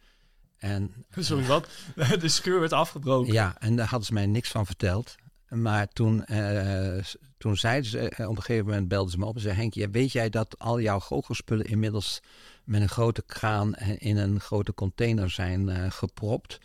En 0.62 1.04
sorry 1.18 1.46
wat. 1.46 1.68
De 2.20 2.28
scheur 2.28 2.60
werd 2.60 2.72
afgebroken. 2.72 3.32
ja, 3.32 3.56
en 3.58 3.76
daar 3.76 3.88
hadden 3.88 4.06
ze 4.06 4.12
mij 4.12 4.26
niks 4.26 4.50
van 4.50 4.66
verteld. 4.66 5.14
Maar 5.52 5.88
toen, 5.88 6.24
eh, 6.24 7.02
s- 7.04 7.16
toen 7.38 7.56
zeiden 7.56 7.90
ze, 7.90 8.08
eh, 8.08 8.28
op 8.28 8.36
een 8.36 8.42
gegeven 8.42 8.66
moment 8.66 8.88
belden 8.88 9.10
ze 9.12 9.18
me 9.18 9.24
op 9.24 9.34
en 9.34 9.40
zeiden... 9.40 9.62
Henk, 9.62 9.74
ja, 9.74 9.90
weet 9.90 10.12
jij 10.12 10.30
dat 10.30 10.58
al 10.58 10.80
jouw 10.80 10.98
goochelspullen 11.00 11.66
inmiddels 11.66 12.20
met 12.64 12.80
een 12.82 12.88
grote 12.88 13.22
kraan 13.26 13.74
en 13.74 13.98
in 13.98 14.16
een 14.16 14.40
grote 14.40 14.74
container 14.74 15.30
zijn 15.30 15.68
eh, 15.68 15.90
gepropt? 15.90 16.58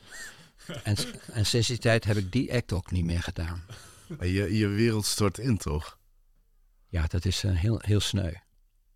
en, 0.84 0.96
en 1.32 1.46
sinds 1.46 1.68
die 1.68 1.78
tijd 1.78 2.04
heb 2.04 2.18
ik 2.18 2.32
die 2.32 2.54
act 2.54 2.74
ook 2.74 2.92
niet 2.92 3.06
meer 3.06 3.22
gedaan. 3.24 3.64
Maar 4.18 4.28
je, 4.28 4.58
je 4.58 4.68
wereld 4.68 5.06
stort 5.06 5.38
in, 5.38 5.58
toch? 5.58 5.98
Ja, 6.88 7.06
dat 7.08 7.26
is 7.26 7.44
eh, 7.44 7.52
heel, 7.52 7.80
heel 7.86 8.00
sneu. 8.00 8.32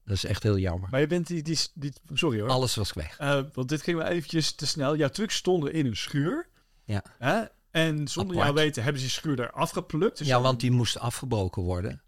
Dat 0.06 0.16
is 0.16 0.26
echt 0.26 0.44
heel 0.44 0.58
jammer. 0.58 0.90
Maar 0.90 1.00
je 1.00 1.08
bent 1.08 1.28
die, 1.28 1.42
die, 1.44 1.58
die 1.74 1.94
sorry 2.14 2.40
hoor. 2.40 2.50
Alles 2.50 2.76
was 2.76 2.94
weg. 2.94 3.18
Eh, 3.18 3.42
want 3.54 3.70
dit 3.70 3.82
ging 3.82 3.98
wel 3.98 4.08
eventjes 4.08 4.52
te 4.56 4.66
snel. 4.68 4.96
Jouw 4.96 5.10
trucks 5.10 5.36
stonden 5.36 5.74
in 5.74 5.86
een 5.86 5.98
schuur. 5.98 6.48
Ja. 6.84 7.04
Hè? 7.18 7.42
En 7.72 8.08
zonder 8.08 8.36
Apart. 8.36 8.54
jou 8.54 8.66
weten 8.66 8.84
hebben 8.84 9.02
ze 9.02 9.08
die 9.08 9.16
schuur 9.18 9.36
daar 9.36 9.52
afgeplukt. 9.52 10.18
Dus 10.18 10.28
Ja, 10.28 10.42
want 10.42 10.60
die 10.60 10.72
moest 10.72 10.98
afgebroken 11.00 11.62
worden. 11.62 12.02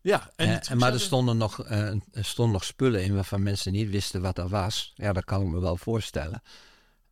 Ja, 0.00 0.30
en 0.36 0.78
maar 0.78 0.92
er 0.92 1.00
stonden, 1.00 1.36
nog, 1.36 1.64
eh, 1.64 1.88
er 2.12 2.24
stonden 2.24 2.52
nog 2.52 2.64
spullen 2.64 3.04
in 3.04 3.14
waarvan 3.14 3.42
mensen 3.42 3.72
niet 3.72 3.90
wisten 3.90 4.20
wat 4.22 4.38
er 4.38 4.48
was. 4.48 4.92
Ja, 4.94 5.12
dat 5.12 5.24
kan 5.24 5.42
ik 5.42 5.48
me 5.48 5.60
wel 5.60 5.76
voorstellen. 5.76 6.42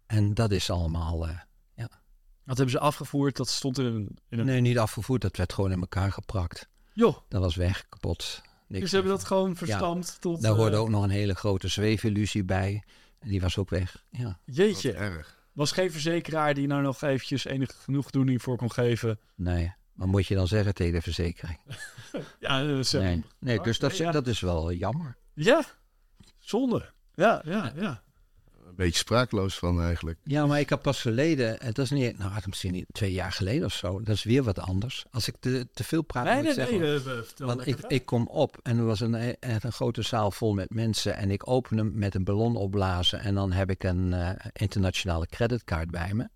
En 0.07 0.35
dat 0.35 0.51
is 0.51 0.71
allemaal... 0.71 1.27
eh, 1.29 1.38
Dat 2.45 2.57
hebben 2.57 2.71
ze 2.71 2.79
afgevoerd. 2.79 3.37
Dat 3.37 3.49
stond 3.49 3.79
in 3.79 3.85
een... 3.85 4.19
In 4.29 4.38
een... 4.38 4.47
nee, 4.47 4.61
niet 4.61 4.79
afgevoerd. 4.79 5.23
Dat 5.23 5.37
werd 5.37 5.53
gewoon 5.53 5.73
in 5.73 5.81
elkaar 5.81 6.12
geprakt. 6.12 6.69
Joh, 6.93 7.17
Dat 7.29 7.41
was 7.41 7.57
weg, 7.57 7.85
kapot. 7.88 8.41
Niks 8.67 8.81
dus 8.81 8.91
ze 8.91 8.97
hebben 8.97 9.15
dat 9.15 9.25
gewoon 9.25 9.57
verstampt 9.57 10.17
tot... 10.21 10.43
Daar 10.43 10.55
hoorde 10.55 10.77
eh, 10.77 10.83
ook 10.83 10.88
nog 10.88 11.03
een 11.03 11.11
hele 11.11 11.35
grote 11.35 11.69
zweefillusie 11.69 12.45
bij. 12.45 12.83
En 13.19 13.29
die 13.29 13.41
was 13.41 13.59
ook 13.59 13.71
weg. 13.71 14.05
Ja. 14.11 14.25
Wat 14.25 14.57
Jeetje. 14.57 14.93
erg. 14.93 15.41
Was 15.53 15.73
geen 15.73 15.91
verzekeraar 15.93 16.55
die 16.55 16.67
nou 16.67 16.83
nog 16.83 17.03
eventjes 17.03 17.45
enige 17.45 17.73
genoegdoening 17.73 18.43
voor 18.43 18.57
kon 18.57 18.73
geven. 18.73 19.19
Nee. 19.35 19.73
Wat 19.93 20.09
moet 20.09 20.27
je 20.27 20.35
dan 20.35 20.47
zeggen 20.47 20.75
tegen 20.75 20.93
de 20.93 21.03
verzekering? 21.03 21.59
Ja, 22.41 22.62
eh, 22.69 22.81
ze- 22.81 22.99
Nee, 22.99 23.23
nee 23.38 23.61
dus 23.61 23.79
dat, 23.79 23.97
dat 23.97 24.27
is 24.27 24.41
wel 24.41 24.73
jammer. 24.73 25.17
ja. 25.35 25.65
zonde. 26.38 26.91
Ja, 27.15 27.43
ja, 27.45 27.73
ja. 27.77 28.03
Een 28.73 28.79
beetje 28.85 28.99
sprakeloos 28.99 29.59
van 29.59 29.83
eigenlijk. 29.83 30.19
Ja, 30.25 30.47
maar 30.47 30.61
ik 30.61 30.69
heb 30.69 30.83
pas 30.83 31.01
geleden, 31.01 31.57
het 31.59 31.79
is 31.79 31.91
niet, 31.91 32.19
nou, 32.19 32.31
het 32.31 32.41
is 32.41 32.47
misschien 32.47 32.73
niet 32.73 32.87
twee 32.93 33.13
jaar 33.13 33.33
geleden 33.33 33.65
of 33.65 33.73
zo. 33.73 34.03
Dat 34.03 34.15
is 34.15 34.23
weer 34.23 34.43
wat 34.43 34.59
anders. 34.59 35.05
Als 35.11 35.29
ik 35.29 35.35
te, 35.41 35.69
te 35.73 35.85
veel 35.85 36.03
praat, 36.03 36.25
Nee, 36.25 36.35
moet 36.35 36.43
nee, 36.43 36.53
ik 36.53 36.59
zeggen, 36.59 36.79
nee. 36.81 36.95
eh, 36.95 37.23
vertel 37.25 37.47
Want 37.47 37.67
ik, 37.67 37.79
ik 37.87 38.07
kom 38.07 38.27
op 38.27 38.59
en 38.63 38.79
er 38.79 38.85
was 38.85 39.01
een, 39.01 39.15
eh, 39.15 39.57
een 39.61 39.73
grote 39.73 40.03
zaal 40.03 40.31
vol 40.31 40.53
met 40.55 40.71
mensen. 40.71 41.17
En 41.17 41.31
ik 41.31 41.49
open 41.49 41.77
hem 41.77 41.93
met 41.95 42.15
een 42.15 42.25
ballon 42.25 42.57
opblazen. 42.57 43.20
En 43.20 43.35
dan 43.35 43.53
heb 43.53 43.70
ik 43.70 43.85
een 43.85 44.12
eh, 44.12 44.31
internationale 44.53 45.27
creditcard 45.27 45.91
bij 45.91 46.14
me. 46.14 46.29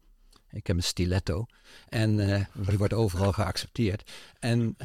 Ik 0.51 0.67
heb 0.67 0.77
een 0.77 0.83
stiletto. 0.83 1.47
En 1.89 2.21
eh, 2.21 2.45
die 2.69 2.79
wordt 2.79 2.93
overal 2.93 3.33
geaccepteerd. 3.33 4.11
En, 4.39 4.77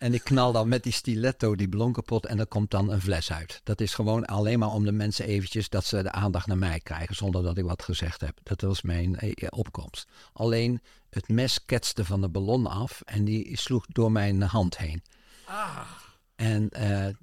en 0.00 0.14
ik 0.14 0.24
knal 0.24 0.52
dan 0.52 0.68
met 0.68 0.82
die 0.82 0.92
stiletto 0.92 1.56
die 1.56 1.68
ballon 1.68 1.92
kapot. 1.92 2.26
En 2.26 2.38
er 2.38 2.46
komt 2.46 2.70
dan 2.70 2.90
een 2.90 3.00
fles 3.00 3.32
uit. 3.32 3.60
Dat 3.64 3.80
is 3.80 3.94
gewoon 3.94 4.24
alleen 4.24 4.58
maar 4.58 4.72
om 4.72 4.84
de 4.84 4.92
mensen 4.92 5.26
eventjes 5.26 5.68
dat 5.68 5.84
ze 5.84 6.02
de 6.02 6.12
aandacht 6.12 6.46
naar 6.46 6.58
mij 6.58 6.80
krijgen. 6.80 7.14
Zonder 7.14 7.42
dat 7.42 7.58
ik 7.58 7.64
wat 7.64 7.82
gezegd 7.82 8.20
heb. 8.20 8.38
Dat 8.42 8.60
was 8.60 8.82
mijn 8.82 9.18
eh, 9.18 9.48
opkomst. 9.50 10.08
Alleen 10.32 10.80
het 11.10 11.28
mes 11.28 11.64
ketste 11.64 12.04
van 12.04 12.20
de 12.20 12.28
ballon 12.28 12.66
af. 12.66 13.02
En 13.04 13.24
die 13.24 13.56
sloeg 13.56 13.86
door 13.86 14.12
mijn 14.12 14.42
hand 14.42 14.78
heen. 14.78 15.02
En 16.36 16.70
eh, 16.70 17.14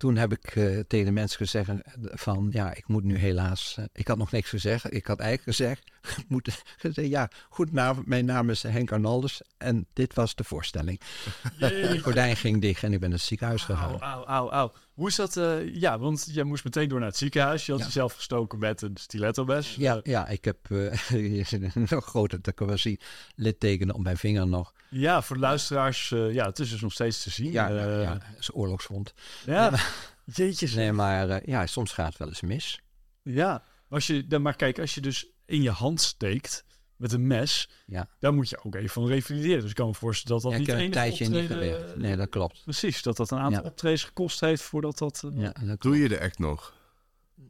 toen 0.00 0.16
heb 0.16 0.32
ik 0.32 0.56
eh, 0.56 0.78
tegen 0.78 1.06
de 1.06 1.12
mensen 1.12 1.38
gezegd 1.38 1.68
eh, 1.68 1.74
van 2.00 2.48
ja, 2.52 2.74
ik 2.74 2.88
moet 2.88 3.04
nu 3.04 3.16
helaas. 3.16 3.74
eh, 3.78 3.84
ik 3.92 4.08
had 4.08 4.16
nog 4.16 4.30
niks 4.30 4.48
gezegd. 4.48 4.94
Ik 4.94 5.06
had 5.06 5.18
eigenlijk 5.20 5.56
gezegd, 5.56 5.90
moet 6.28 6.62
gezegd, 6.76 7.08
ja, 7.08 7.30
goedenavond, 7.48 8.06
mijn 8.06 8.24
naam 8.24 8.50
is 8.50 8.62
Henk 8.62 8.92
Arnaldus 8.92 9.42
en 9.58 9.86
dit 9.92 10.14
was 10.14 10.34
de 10.34 10.44
voorstelling. 10.44 11.00
Het 11.58 12.00
gordijn 12.02 12.36
ging 12.36 12.60
dicht 12.60 12.82
en 12.82 12.92
ik 12.92 13.00
ben 13.00 13.08
naar 13.08 13.18
het 13.18 13.26
ziekenhuis 13.26 13.62
gegaan. 13.62 14.00
Auw, 14.00 14.24
auw, 14.24 14.24
auw, 14.24 14.50
auw. 14.50 14.72
Hoe 15.00 15.08
is 15.08 15.14
dat? 15.16 15.36
eh, 15.36 15.74
ja, 15.74 15.98
want 15.98 16.26
jij 16.30 16.44
moest 16.44 16.64
meteen 16.64 16.88
door 16.88 16.98
naar 16.98 17.08
het 17.08 17.16
ziekenhuis. 17.16 17.66
Je 17.66 17.72
had 17.72 17.80
Ja. 17.80 17.86
jezelf 17.86 18.14
gestoken 18.14 18.58
met 18.58 18.82
een 18.82 18.96
stiletto-mes. 18.96 19.74
Ja, 19.74 20.00
ja, 20.02 20.26
ik 20.28 20.44
heb 20.44 20.70
eh, 20.70 20.98
hier 21.08 21.46
zit 21.46 21.62
een 21.74 21.86
nog 21.90 22.04
grote 22.04 22.40
dat 22.40 22.54
kan 22.54 22.66
wel 22.66 22.78
zien, 22.78 22.98
littekenen 23.34 23.94
op 23.94 24.02
mijn 24.02 24.16
vinger 24.16 24.46
nog. 24.46 24.72
Ja, 24.90 25.22
voor 25.22 25.36
de 25.36 25.42
luisteraars, 25.42 26.12
eh, 26.12 26.32
ja, 26.32 26.46
het 26.46 26.58
is 26.58 26.70
dus 26.70 26.80
nog 26.80 26.92
steeds 26.92 27.22
te 27.22 27.30
zien. 27.30 27.52
Ja, 27.52 27.68
Eh, 27.68 27.76
ja, 27.76 28.00
ja, 28.00 28.18
is 28.38 28.54
oorlogswond. 28.54 29.14
ja. 29.46 29.72
Jeetje. 30.34 30.66
zeg. 30.66 30.76
Nee, 30.76 30.92
maar 30.92 31.28
eh, 31.28 31.46
ja, 31.46 31.66
soms 31.66 31.92
gaat 31.92 32.08
het 32.08 32.18
wel 32.18 32.28
eens 32.28 32.40
mis. 32.40 32.80
Ja, 33.22 33.64
als 33.88 34.06
je, 34.06 34.26
dan 34.26 34.42
maar 34.42 34.56
kijk, 34.56 34.78
als 34.78 34.94
je 34.94 35.00
dus 35.00 35.26
in 35.46 35.62
je 35.62 35.70
hand 35.70 36.00
steekt 36.00 36.64
met 37.00 37.12
een 37.12 37.26
mes, 37.26 37.68
Ja. 37.86 38.08
dan 38.18 38.34
moet 38.34 38.48
je 38.48 38.64
ook 38.64 38.74
even 38.74 38.88
van 38.88 39.06
revalideren. 39.06 39.60
Dus 39.60 39.70
ik 39.70 39.76
kan 39.76 39.86
me 39.86 39.94
voorstellen 39.94 40.42
dat 40.42 40.50
dat 40.52 40.66
Ja, 40.66 40.74
niet 40.74 40.84
een 40.84 40.90
tijdje 40.90 41.28
niet 41.28 41.36
optreden- 41.40 41.74
gewerkt. 41.74 41.96
Nee, 41.96 42.16
dat 42.16 42.28
klopt. 42.28 42.60
Precies, 42.62 43.02
dat 43.02 43.16
dat 43.16 43.30
een 43.30 43.38
aantal 43.38 43.62
Ja. 43.62 43.68
optredens 43.68 44.04
gekost 44.04 44.40
heeft 44.40 44.62
voordat 44.62 44.98
dat... 44.98 45.22
eh, 45.24 45.40
Ja, 45.42 45.52
dat. 45.64 45.80
Doe 45.80 45.98
je 45.98 46.08
de 46.08 46.20
act 46.20 46.38
nog? 46.38 46.78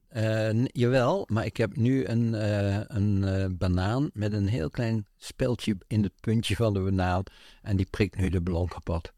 Eh, 0.09 0.65
jawel, 0.65 1.27
maar 1.33 1.45
ik 1.45 1.57
heb 1.57 1.77
nu 1.77 2.05
een, 2.07 2.35
eh, 2.35 2.81
een 2.87 3.25
eh, 3.25 3.47
banaan 3.51 4.11
met 4.13 4.33
een 4.33 4.47
heel 4.47 4.71
klein 4.71 5.07
speldje 5.17 5.77
in 5.87 6.03
het 6.03 6.13
puntje 6.21 6.57
van 6.57 6.73
de 6.75 6.81
banaan. 6.81 7.23
En 7.63 7.77
die 7.77 7.87
prikt 7.91 8.17
nu 8.17 8.29
de 8.29 8.41
ballon 8.41 8.69
kapot. 8.69 9.13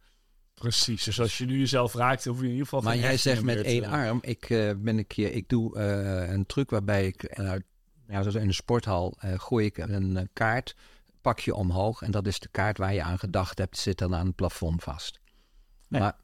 Precies, 0.54 1.04
dus 1.04 1.20
als 1.20 1.38
je 1.38 1.44
nu 1.44 1.58
jezelf 1.58 1.94
raakt, 1.94 2.24
hoef 2.24 2.36
je 2.38 2.42
in 2.44 2.50
ieder 2.50 2.64
geval... 2.64 2.80
Maar 2.80 2.96
jij 2.96 3.16
zegt 3.16 3.42
met 3.42 3.60
één 3.62 3.84
arm. 3.84 4.18
Ik 4.22 4.50
eh, 4.50 4.70
ben 4.76 4.98
een 4.98 5.06
keer, 5.06 5.32
ik 5.32 5.48
doe 5.48 5.76
eh, 5.78 6.30
een 6.32 6.46
truc 6.46 6.70
waarbij 6.70 7.06
ik 7.06 7.22
eh, 7.22 7.52
ja, 8.08 8.20
zoals 8.20 8.34
in 8.34 8.46
de 8.46 8.52
sporthal 8.52 9.14
eh, 9.18 9.38
gooi 9.38 9.66
ik 9.66 9.78
een 9.78 10.16
eh, 10.16 10.24
kaart, 10.32 10.76
pak 11.20 11.38
je 11.38 11.54
omhoog 11.54 12.02
en 12.02 12.10
dat 12.10 12.26
is 12.26 12.38
de 12.38 12.48
kaart 12.48 12.78
waar 12.78 12.94
je 12.94 13.02
aan 13.02 13.18
gedacht 13.18 13.58
hebt, 13.58 13.78
zit 13.78 13.98
dan 13.98 14.14
aan 14.14 14.26
het 14.26 14.34
plafond 14.34 14.82
vast. 14.82 15.20
Nee. 15.88 16.00
Maar 16.00 16.16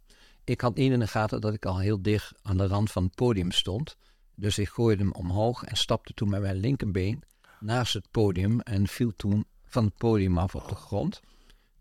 ik 0.45 0.61
had 0.61 0.74
niet 0.74 0.93
in 0.93 1.01
de 1.01 1.07
gaten 1.07 1.41
dat 1.41 1.55
ik 1.55 1.66
al 1.66 1.79
heel 1.79 2.03
dicht 2.03 2.33
aan 2.43 2.57
de 2.57 2.66
rand 2.66 2.91
van 2.91 3.05
het 3.05 3.14
podium 3.14 3.51
stond. 3.51 3.97
Dus 4.35 4.59
ik 4.59 4.68
gooide 4.68 5.03
hem 5.03 5.12
omhoog 5.12 5.64
en 5.64 5.76
stapte 5.76 6.14
toen 6.14 6.29
met 6.29 6.41
mijn 6.41 6.57
linkerbeen 6.57 7.22
naast 7.61 7.95
het 7.95 8.11
podium 8.11 8.61
en 8.61 8.87
viel 8.87 9.12
toen 9.16 9.47
van 9.64 9.85
het 9.85 9.97
podium 9.97 10.39
af 10.39 10.55
op 10.55 10.68
de 10.68 10.74
grond. 10.74 11.20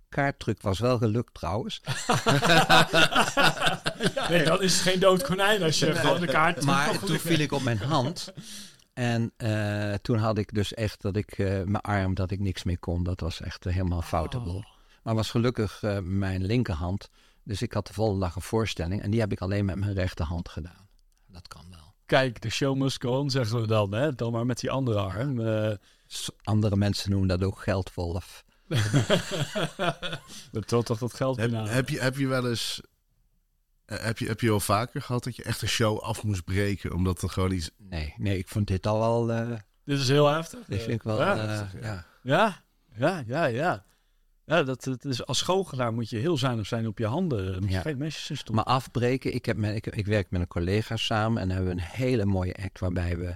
Kaarttruc 0.10 0.62
was 0.62 0.80
wel 0.80 0.98
gelukt 0.98 1.34
trouwens. 1.34 1.82
Nee, 4.30 4.44
dat 4.44 4.62
is 4.62 4.80
geen 4.82 5.00
dood 5.00 5.24
konijn 5.24 5.64
als 5.64 5.80
je 5.80 5.96
gewoon 5.96 6.20
de 6.20 6.28
kaart... 6.28 6.66
Maar 6.66 7.00
toen 7.06 7.20
viel 7.20 7.40
ik 7.40 7.52
op 7.52 7.64
mijn 7.64 7.78
hand. 7.78 8.34
En 8.98 9.32
eh, 9.38 9.94
toen 9.94 10.18
had 10.18 10.38
ik 10.38 10.54
dus 10.54 10.74
echt 10.74 11.02
dat 11.02 11.16
ik 11.16 11.32
eh, 11.32 11.48
mijn 11.48 11.82
arm, 11.82 12.14
dat 12.14 12.32
ik 12.32 12.40
niks 12.40 12.64
meer 12.64 12.80
kon. 12.80 13.04
Dat 13.04 13.20
was 13.20 13.42
echt 13.42 13.66
eh, 13.66 13.74
helemaal 13.74 14.02
foute 14.02 14.40
boel. 14.40 14.64
Maar 15.04 15.16
was 15.16 15.30
gelukkig 15.30 15.84
eh, 15.84 16.00
mijn 16.00 16.46
linkerhand. 16.46 17.10
Dus 17.44 17.62
ik 17.62 17.74
had 17.74 17.88
de 17.88 17.94
volgende 17.94 18.20
dag 18.26 18.36
een 18.36 18.42
voorstelling. 18.42 19.02
En 19.02 19.12
die 19.12 19.20
heb 19.20 19.32
ik 19.32 19.40
alleen 19.40 19.66
met 19.66 19.76
mijn 19.76 19.94
rechterhand 19.94 20.50
gedaan. 20.50 20.88
Dat 21.28 21.48
kan 21.48 21.66
wel. 21.70 21.94
Kijk, 22.06 22.42
de 22.42 22.50
show 22.50 22.78
must 22.78 23.02
go 23.02 23.20
on, 23.20 23.30
zeggen 23.30 23.62
we 23.62 23.68
dan. 23.68 23.94
Hè? 23.94 24.16
Dan 24.16 24.32
maar 24.32 24.46
met 24.46 24.60
die 24.60 24.72
andere 24.72 25.00
arm. 25.00 25.40
eh 25.40 25.76
Andere 26.44 26.76
mensen 26.76 27.10
noemen 27.10 27.28
dat 27.28 27.44
ook 27.44 27.60
geldwolf. 27.60 28.44
dat 30.52 30.68
toont 30.68 30.86
toch 30.86 30.98
dat 30.98 31.14
geld 31.14 31.38
Heb, 31.38 31.52
heb, 31.52 31.90
je, 31.90 32.00
heb 32.00 32.18
je 32.18 32.28
wel 32.28 32.50
eens... 32.50 32.82
eh, 33.88 33.98
Heb 34.04 34.18
je, 34.18 34.28
heb 34.28 34.40
je 34.42 34.48
wel 34.48 34.60
vaker 34.60 35.02
gehad 35.02 35.24
dat 35.24 35.36
je 35.36 35.44
echt 35.44 35.62
een 35.62 35.68
show 35.68 36.00
af 36.00 36.24
moest 36.24 36.44
breken 36.44 36.94
omdat 36.94 37.22
er 37.22 37.30
gewoon 37.30 37.52
iets... 37.52 37.70
Nee, 37.78 38.14
nee, 38.18 38.38
ik 38.38 38.48
vond 38.48 38.68
dit 38.68 38.88
al 38.88 39.00
wel... 39.00 39.32
eh 39.32 39.58
Dit 39.84 40.00
is 40.00 40.08
heel 40.08 40.28
heftig. 40.28 40.60
dit 40.68 40.80
vind 40.82 40.94
ik 40.94 41.04
wel... 41.04 41.22
Ja. 41.22 41.38
eh, 41.74 41.82
ja. 41.82 42.06
Ja, 42.24 42.64
ja, 42.96 43.24
ja, 43.28 43.46
ja. 43.46 43.86
Ja, 44.46 44.64
dat, 44.64 44.84
dat 44.84 45.06
is, 45.06 45.26
als 45.26 45.42
goochelaar 45.42 45.94
moet 45.94 46.10
je 46.10 46.18
heel 46.18 46.38
zuinig 46.38 46.68
zijn 46.68 46.88
op 46.88 46.98
je 46.98 47.06
handen. 47.06 47.46
Dan 47.52 47.60
moet 47.62 47.72
je 47.72 47.90
Ja. 47.90 47.96
mesjes. 47.98 48.44
Maar 48.52 48.64
afbreken, 48.64 49.34
ik, 49.34 49.46
heb 49.46 49.58
met, 49.58 49.76
ik, 49.76 49.86
ik 49.86 50.06
werk 50.06 50.30
met 50.30 50.42
een 50.42 50.48
collega 50.48 50.96
samen 50.96 51.42
en 51.42 51.50
hebben 51.50 51.68
we 51.68 51.82
een 51.82 51.88
hele 51.88 52.26
mooie 52.26 52.56
act 52.64 52.80
waarbij 52.80 53.18
we 53.18 53.36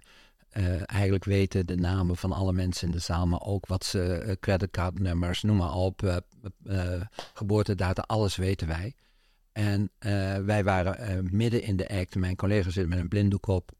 eh, 0.49 0.81
eigenlijk 0.85 1.23
weten 1.23 1.65
de 1.65 1.75
namen 1.75 2.17
van 2.17 2.31
alle 2.31 2.53
mensen 2.53 2.87
in 2.87 2.93
de 2.93 2.99
zaal, 2.99 3.27
maar 3.27 3.41
ook 3.41 3.67
wat 3.67 3.85
ze, 3.85 4.37
creditcardnummers, 4.39 5.41
noem 5.43 5.57
maar 5.57 5.73
op, 5.73 6.03
eh, 6.63 7.01
geboortedata, 7.33 8.03
alles 8.07 8.35
weten 8.35 8.67
wij. 8.67 8.93
En 9.51 9.91
eh, 9.97 10.37
wij 10.37 10.63
waren 10.63 10.97
eh, 10.97 11.19
midden 11.31 11.63
in 11.63 11.75
de 11.75 11.89
act. 11.89 12.15
Mijn 12.15 12.35
collega 12.35 12.69
zit 12.69 12.87
met 12.87 12.99
een 12.99 13.07
blinddoek 13.07 13.47
op, 13.47 13.71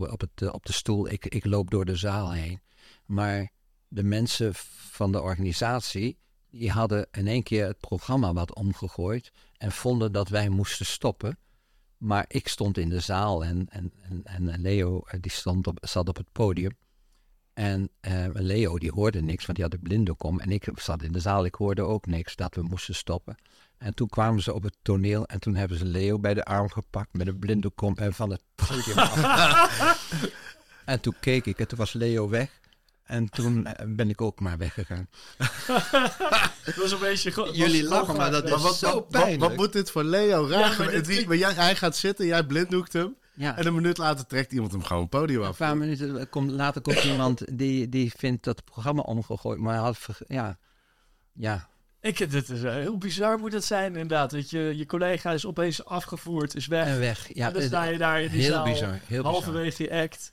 op, 0.00 0.20
het, 0.20 0.42
eh, 0.42 0.52
op 0.52 0.66
de 0.66 0.72
stoel. 0.72 1.08
Ik, 1.08 1.26
ik 1.26 1.44
loop 1.44 1.70
door 1.70 1.84
de 1.84 1.96
zaal 1.96 2.32
heen. 2.32 2.60
Maar 3.06 3.50
de 3.88 4.02
mensen 4.02 4.50
van 4.54 5.12
de 5.12 5.20
organisatie, 5.20 6.18
die 6.50 6.70
hadden 6.70 7.08
in 7.10 7.26
één 7.26 7.42
keer 7.42 7.66
het 7.66 7.78
programma 7.78 8.32
wat 8.32 8.54
omgegooid 8.54 9.32
en 9.56 9.72
vonden 9.72 10.12
dat 10.12 10.28
wij 10.28 10.48
moesten 10.48 10.86
stoppen. 10.86 11.38
Maar 11.96 12.24
ik 12.28 12.48
stond 12.48 12.78
in 12.78 12.88
de 12.88 13.00
zaal 13.00 13.44
en, 13.44 13.66
en, 13.68 13.92
en, 14.24 14.48
en 14.48 14.60
Leo 14.60 15.02
die 15.20 15.30
stond 15.30 15.66
op, 15.66 15.78
zat 15.80 16.08
op 16.08 16.16
het 16.16 16.32
podium. 16.32 16.76
En 17.54 17.90
Leo 18.32 18.78
die 18.78 18.92
hoorde 18.92 19.22
niks, 19.22 19.46
want 19.46 19.58
die 19.58 19.66
had 19.66 19.74
een 19.74 19.82
blinddoek 19.82 20.22
om. 20.22 20.40
En 20.40 20.50
ik 20.50 20.68
zat 20.74 21.02
in 21.02 21.12
de 21.12 21.20
zaal, 21.20 21.44
ik 21.44 21.54
hoorde 21.54 21.82
ook 21.82 22.06
niks, 22.06 22.36
dat 22.36 22.54
we 22.54 22.62
moesten 22.62 22.94
stoppen. 22.94 23.36
En 23.78 23.94
toen 23.94 24.08
kwamen 24.08 24.42
ze 24.42 24.54
op 24.54 24.62
het 24.62 24.76
toneel 24.82 25.26
en 25.26 25.40
toen 25.40 25.54
hebben 25.54 25.78
ze 25.78 25.84
Leo 25.84 26.18
bij 26.18 26.34
de 26.34 26.44
arm 26.44 26.70
gepakt 26.70 27.12
met 27.12 27.26
een 27.26 27.38
blinddoek 27.38 27.80
om 27.80 27.96
en 27.96 28.12
van 28.12 28.30
het 28.30 28.42
podium 28.54 28.98
af. 28.98 29.16
en 30.84 31.00
toen 31.00 31.14
keek 31.20 31.46
ik 31.46 31.58
en 31.58 31.68
toen 31.68 31.78
was 31.78 31.92
Leo 31.92 32.28
weg. 32.28 32.60
En 33.02 33.28
toen 33.28 33.66
eh, 33.66 33.86
ben 33.88 34.08
ik 34.10 34.20
ook 34.20 34.40
maar 34.40 34.58
weggegaan. 34.58 35.08
Dat 36.64 36.74
was 36.74 36.92
een 36.92 36.98
beetje... 36.98 37.50
Jullie 37.52 37.84
lachen, 37.84 38.16
maar 38.16 38.30
dat 38.30 38.44
is 38.44 38.50
wat, 38.50 38.74
zo 38.74 38.86
wat, 38.86 38.94
wat, 38.94 39.08
pijnlijk. 39.08 39.40
wat 39.40 39.56
moet 39.56 39.72
dit 39.72 39.90
voor 39.90 40.04
Leo 40.04 40.48
raar? 40.48 40.76
maar 40.78 40.90
dit 40.90 41.26
jij, 41.28 41.52
hij 41.52 41.76
gaat 41.76 41.96
zitten, 41.96 42.26
jij 42.26 42.44
blinddoekt 42.44 42.92
hem. 42.92 43.16
Ja. 43.34 43.56
En 43.56 43.66
een 43.66 43.74
minuut 43.74 43.98
later 43.98 44.26
trekt 44.26 44.52
iemand 44.52 44.72
hem 44.72 44.82
gewoon 44.82 45.02
het 45.02 45.10
podium 45.10 45.40
Een 45.40 45.46
af. 45.46 45.56
paar 45.56 45.76
minuten 45.76 46.28
komt, 46.28 46.50
later 46.50 46.80
komt 46.80 47.04
iemand 47.04 47.58
die, 47.58 47.88
die 47.88 48.12
vindt 48.16 48.44
dat 48.44 48.56
het 48.56 48.64
programma 48.64 49.02
omgegooid. 49.02 49.58
Maar 49.58 49.74
hij 49.74 49.82
had 49.82 49.98
ja, 50.26 50.58
ja, 51.32 51.68
Ik, 52.00 52.30
dit 52.30 52.48
is 52.48 52.62
eh, 52.62 52.72
heel 52.72 52.98
bizar 52.98 53.38
moet 53.38 53.52
het 53.52 53.64
zijn 53.64 53.86
inderdaad. 53.86 54.30
Dat 54.30 54.50
je, 54.50 54.76
je 54.76 54.86
collega 54.86 55.32
is 55.32 55.46
opeens 55.46 55.84
afgevoerd, 55.84 56.54
is 56.54 56.66
weg. 56.66 56.86
en 56.86 56.98
weg. 56.98 57.34
Ja, 57.34 57.46
en 57.46 57.52
dan 57.52 57.62
sta 57.62 57.84
je 57.84 57.98
daar 57.98 58.22
in 58.22 58.30
die 58.30 58.40
heel 58.40 58.52
zaal, 58.52 58.64
bizar. 58.64 58.88
Heel 58.88 59.00
bizar. 59.06 59.24
halverwege 59.24 59.82
je 59.82 59.90
act. 60.02 60.32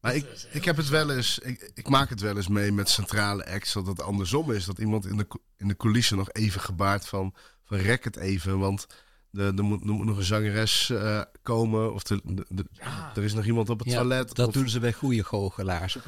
Maar 0.00 0.14
ik, 0.14 0.46
ik 0.50 0.64
heb 0.64 0.76
het 0.76 0.88
wel 0.88 1.10
eens, 1.10 1.38
ik, 1.38 1.70
ik 1.74 1.88
maak 1.88 2.08
het 2.08 2.20
wel 2.20 2.36
eens 2.36 2.48
mee 2.48 2.72
met 2.72 2.88
centrale 2.88 3.46
acts, 3.46 3.72
dat 3.72 3.86
het 3.86 4.02
andersom 4.02 4.52
is. 4.52 4.64
Dat 4.64 4.78
iemand 4.78 5.06
in 5.06 5.16
de, 5.16 5.26
in 5.56 5.68
de 5.68 5.76
coulissen 5.76 6.16
nog 6.16 6.32
even 6.32 6.60
gebaart 6.60 7.06
van, 7.06 7.34
van 7.64 7.78
rek 7.78 8.04
het 8.04 8.16
even, 8.16 8.58
want 8.58 8.86
de, 9.30 9.52
er, 9.56 9.64
moet, 9.64 9.80
er 9.80 9.86
moet 9.90 10.06
nog 10.06 10.16
een 10.16 10.22
zangeres 10.24 10.90
eh, 10.90 11.20
komen. 11.42 11.94
Of 11.94 12.02
de, 12.02 12.20
de- 12.24 12.46
de- 12.48 12.66
er 13.14 13.22
is 13.24 13.32
nog 13.34 13.44
iemand 13.44 13.70
op 13.70 13.78
het 13.78 13.88
Ja, 13.88 13.94
toilet. 13.98 14.34
dat 14.34 14.46
of- 14.46 14.52
doen 14.54 14.68
ze 14.68 14.80
bij 14.80 14.92
goede 14.92 15.24
goochelaars. 15.24 15.96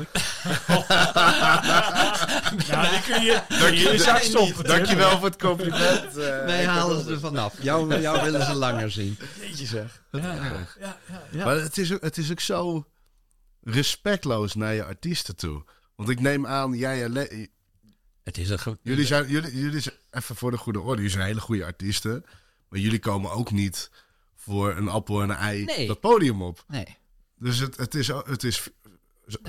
Die 2.50 3.02
kun 3.08 3.22
je, 3.22 3.98
zak 3.98 4.18
stoppen. 4.22 4.64
Dankjewel 4.64 5.18
voor 5.18 5.26
het 5.28 5.38
compliment. 5.38 6.06
eh, 6.16 6.44
Wij 6.52 6.64
halen 6.66 7.04
ze 7.04 7.10
er 7.10 7.20
vanaf. 7.20 7.54
Jou, 7.62 8.00
jou 8.00 8.22
willen 8.22 8.44
ze 8.46 8.54
langer 8.54 8.90
zien. 8.90 9.18
Jeetje 9.40 9.66
zeg. 9.66 10.02
Ja, 10.10 10.18
ja, 10.34 10.66
ja, 10.80 10.98
ja. 11.30 11.44
Maar 11.44 11.56
het 11.56 11.78
is, 11.78 11.92
ook, 11.92 12.00
het 12.02 12.16
is 12.18 12.30
ook 12.30 12.40
zo 12.40 12.84
respectloos 13.62 14.54
naar 14.54 14.74
je 14.74 14.84
artiesten 14.84 15.36
toe. 15.36 15.64
Want 15.96 16.08
ik 16.08 16.20
neem 16.20 16.46
aan, 16.46 16.72
jij 16.72 17.04
en 17.04 17.12
Le- 17.12 17.46
Het 18.24 18.38
is 18.38 18.50
een 18.50 18.78
jullie 18.82 19.06
zijn, 19.06 19.28
jullie, 19.28 19.56
jullie 19.60 19.80
zijn, 19.80 19.94
even 20.10 20.36
voor 20.36 20.50
de 20.50 20.56
goede 20.56 20.80
orde, 20.80 20.96
jullie 20.96 21.10
zijn 21.16 21.26
hele 21.26 21.40
goede 21.40 21.64
artiesten. 21.64 22.24
Maar 22.70 22.78
jullie 22.80 22.98
komen 22.98 23.30
ook 23.30 23.50
niet 23.50 23.90
voor 24.36 24.76
een 24.76 24.88
appel 24.88 25.22
en 25.22 25.30
een 25.30 25.36
ei 25.36 25.64
Nee. 25.64 25.86
dat 25.86 26.00
podium 26.00 26.42
op. 26.42 26.64
Nee. 26.68 26.98
Dus 27.38 27.58
het, 27.58 27.76
het, 27.76 27.94
is, 27.94 28.06
het 28.08 28.44
is 28.44 28.68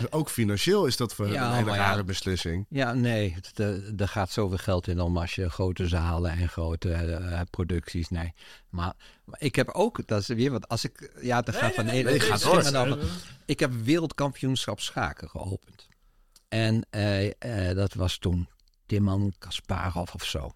ook 0.10 0.30
financieel 0.30 0.86
is 0.86 0.98
dat 0.98 1.14
voor 1.16 1.28
Ja, 1.28 1.48
een 1.50 1.56
hele 1.56 1.70
ja. 1.72 1.76
rare 1.78 2.04
beslissing. 2.04 2.66
Ja, 2.70 2.94
nee. 2.94 3.34
het- 3.42 3.60
Er 4.00 4.08
gaat 4.08 4.32
zoveel 4.32 4.58
geld 4.58 4.88
in 4.88 5.00
om 5.00 5.18
als 5.18 5.36
je 5.36 5.50
grote 5.50 5.88
zalen 5.88 6.32
en 6.32 6.50
grote 6.50 6.92
eh, 6.94 7.42
producties. 7.50 8.10
Nee. 8.10 8.34
Maar, 8.70 8.94
maar 9.26 9.42
ik 9.42 9.56
heb 9.56 9.70
ook, 9.70 10.08
dat 10.08 10.22
is 10.22 10.28
weer 10.28 10.52
wat, 10.52 10.68
als 10.68 10.84
ik, 10.84 11.12
ja, 11.22 11.42
dat 11.42 11.56
gaat 11.56 11.74
van 11.74 11.88
één. 11.88 12.06
nee, 12.06 12.14
ik 12.16 12.24
ga 12.24 12.38
ga 12.38 12.46
door. 12.52 12.62
maar 12.64 12.72
dan- 12.72 13.00
Ik 13.46 13.60
heb 13.60 13.72
wereldkampioenschap 13.74 14.80
schaken 14.80 15.30
geopend. 15.30 15.88
En 16.50 16.86
eh, 16.90 17.70
eh, 17.70 17.76
dat 17.76 17.94
was 17.94 18.18
toen 18.18 18.48
Timman 18.86 19.34
Kasparov 19.40 20.14
of 20.14 20.24
zo. 20.26 20.52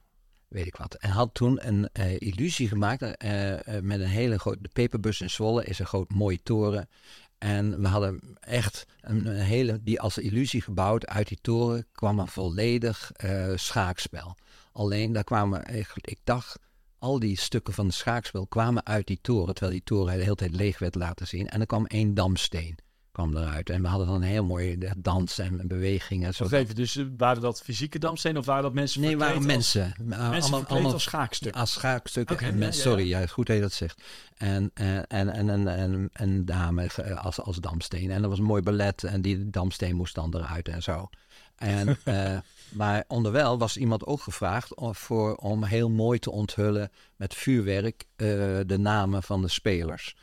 Weet 0.48 0.66
ik 0.66 0.76
wat. 0.76 0.94
En 0.94 1.10
had 1.10 1.34
toen 1.34 1.68
een 1.68 1.90
eh, 1.92 2.20
illusie 2.20 2.68
gemaakt 2.68 3.02
eh, 3.02 3.78
eh, 3.78 3.84
met 3.84 4.00
een 4.00 4.08
hele 4.08 4.40
grote... 4.40 4.62
De 4.62 4.70
peperbus 4.74 5.22
in 5.22 5.30
Zwolle 5.30 5.66
is 5.66 5.80
een 5.80 5.86
groot 5.86 6.14
mooie 6.14 6.44
toren. 6.44 6.90
En 7.38 7.82
we 7.82 7.88
hadden 7.88 8.38
echt 8.40 8.86
een, 9.02 9.28
hele... 9.28 9.84
Die 9.84 10.02
als 10.02 10.18
illusie 10.18 10.62
gebouwd. 10.62 11.08
Uit 11.08 11.28
die 11.28 11.40
toren 11.42 11.88
kwam 11.92 12.20
een 12.20 12.28
volledig 12.28 13.12
schaakspel. 13.56 14.36
Alleen 14.72 15.14
daar 15.14 15.24
kwamen... 15.24 15.76
Ik, 15.76 15.92
ik 15.96 16.20
dacht 16.24 16.60
al 16.98 17.20
die 17.20 17.38
stukken 17.38 17.74
van 17.74 17.88
de 17.88 17.94
schaakspel 17.94 18.48
kwamen 18.48 18.86
uit 18.86 19.08
die 19.08 19.20
toren, 19.22 19.54
terwijl 19.54 19.76
die 19.76 19.84
toren 19.86 20.18
de 20.18 20.24
hele 20.24 20.36
tijd 20.36 20.56
leeg 20.56 20.80
werd 20.80 20.96
laten 20.96 21.28
zien. 21.28 21.48
En 21.48 21.60
er 21.60 21.66
kwam 21.66 21.86
één 21.86 22.14
damsteen 22.14 22.78
kwam 23.16 23.38
eruit. 23.38 23.70
En 23.70 23.82
we 23.82 23.88
hadden 23.88 24.08
dan 24.08 24.16
een 24.16 24.22
heel 24.22 24.44
mooie 24.44 24.78
eh, 24.78 24.92
dans 24.98 25.40
en 25.40 25.68
bewegingen. 25.68 26.34
Zo. 26.34 26.48
Even, 26.50 26.76
dus 26.76 26.96
eh, 26.96 27.06
waren 27.18 27.42
dat 27.42 27.62
fysieke 27.62 28.00
damstenen 28.00 28.38
of 28.38 28.46
waren 28.46 28.64
dat 28.64 28.74
mensen 28.74 29.02
Nee, 29.02 29.18
waren 29.18 29.36
als- 29.36 29.46
mensen. 29.46 29.94
Uh, 30.10 30.30
Mensen 30.30 30.56
verkleed 30.58 30.84
als 30.94 31.04
schaakstukken? 31.04 31.62
Als 31.62 31.72
schaakstukken. 31.72 32.36
Oké, 32.36 32.46
en 32.46 32.52
ja, 32.52 32.58
mensen- 32.58 32.84
ja, 32.84 32.98
ja. 32.98 32.98
Sorry, 32.98 33.10
ja, 33.22 33.28
goed 33.28 33.48
dat 33.48 33.56
je 33.56 33.62
dat 33.62 33.74
zegt. 33.74 34.02
En, 34.38 34.72
eh, 34.74 34.96
en, 34.98 35.08
en, 35.08 35.50
en, 35.50 35.68
en, 35.68 36.10
en 36.14 36.46
dame 36.46 36.90
als, 37.22 37.40
als 37.42 37.58
damsteen. 37.58 38.12
En 38.12 38.22
dat 38.22 38.30
was 38.30 38.40
een 38.40 38.46
mooi 38.46 38.62
ballet. 38.62 39.04
En 39.04 39.22
die 39.22 39.50
damsteen 39.50 39.96
moest 39.96 40.16
dan 40.16 40.36
eruit 40.36 40.68
en 40.68 40.84
zo. 40.84 41.10
En, 41.56 41.98
eh, 42.04 42.38
maar 42.70 43.04
onderwijl 43.08 43.58
was 43.58 43.78
iemand 43.78 44.06
ook 44.06 44.22
gevraagd 44.22 44.76
om, 44.76 44.96
voor, 44.96 45.36
om 45.36 45.64
heel 45.64 45.90
mooi 45.90 46.20
te 46.20 46.32
onthullen 46.32 46.92
met 47.16 47.34
vuurwerk 47.34 48.06
de 48.16 48.76
namen 48.80 49.24
van 49.24 49.42
de 49.42 49.48
spelers. 49.48 50.16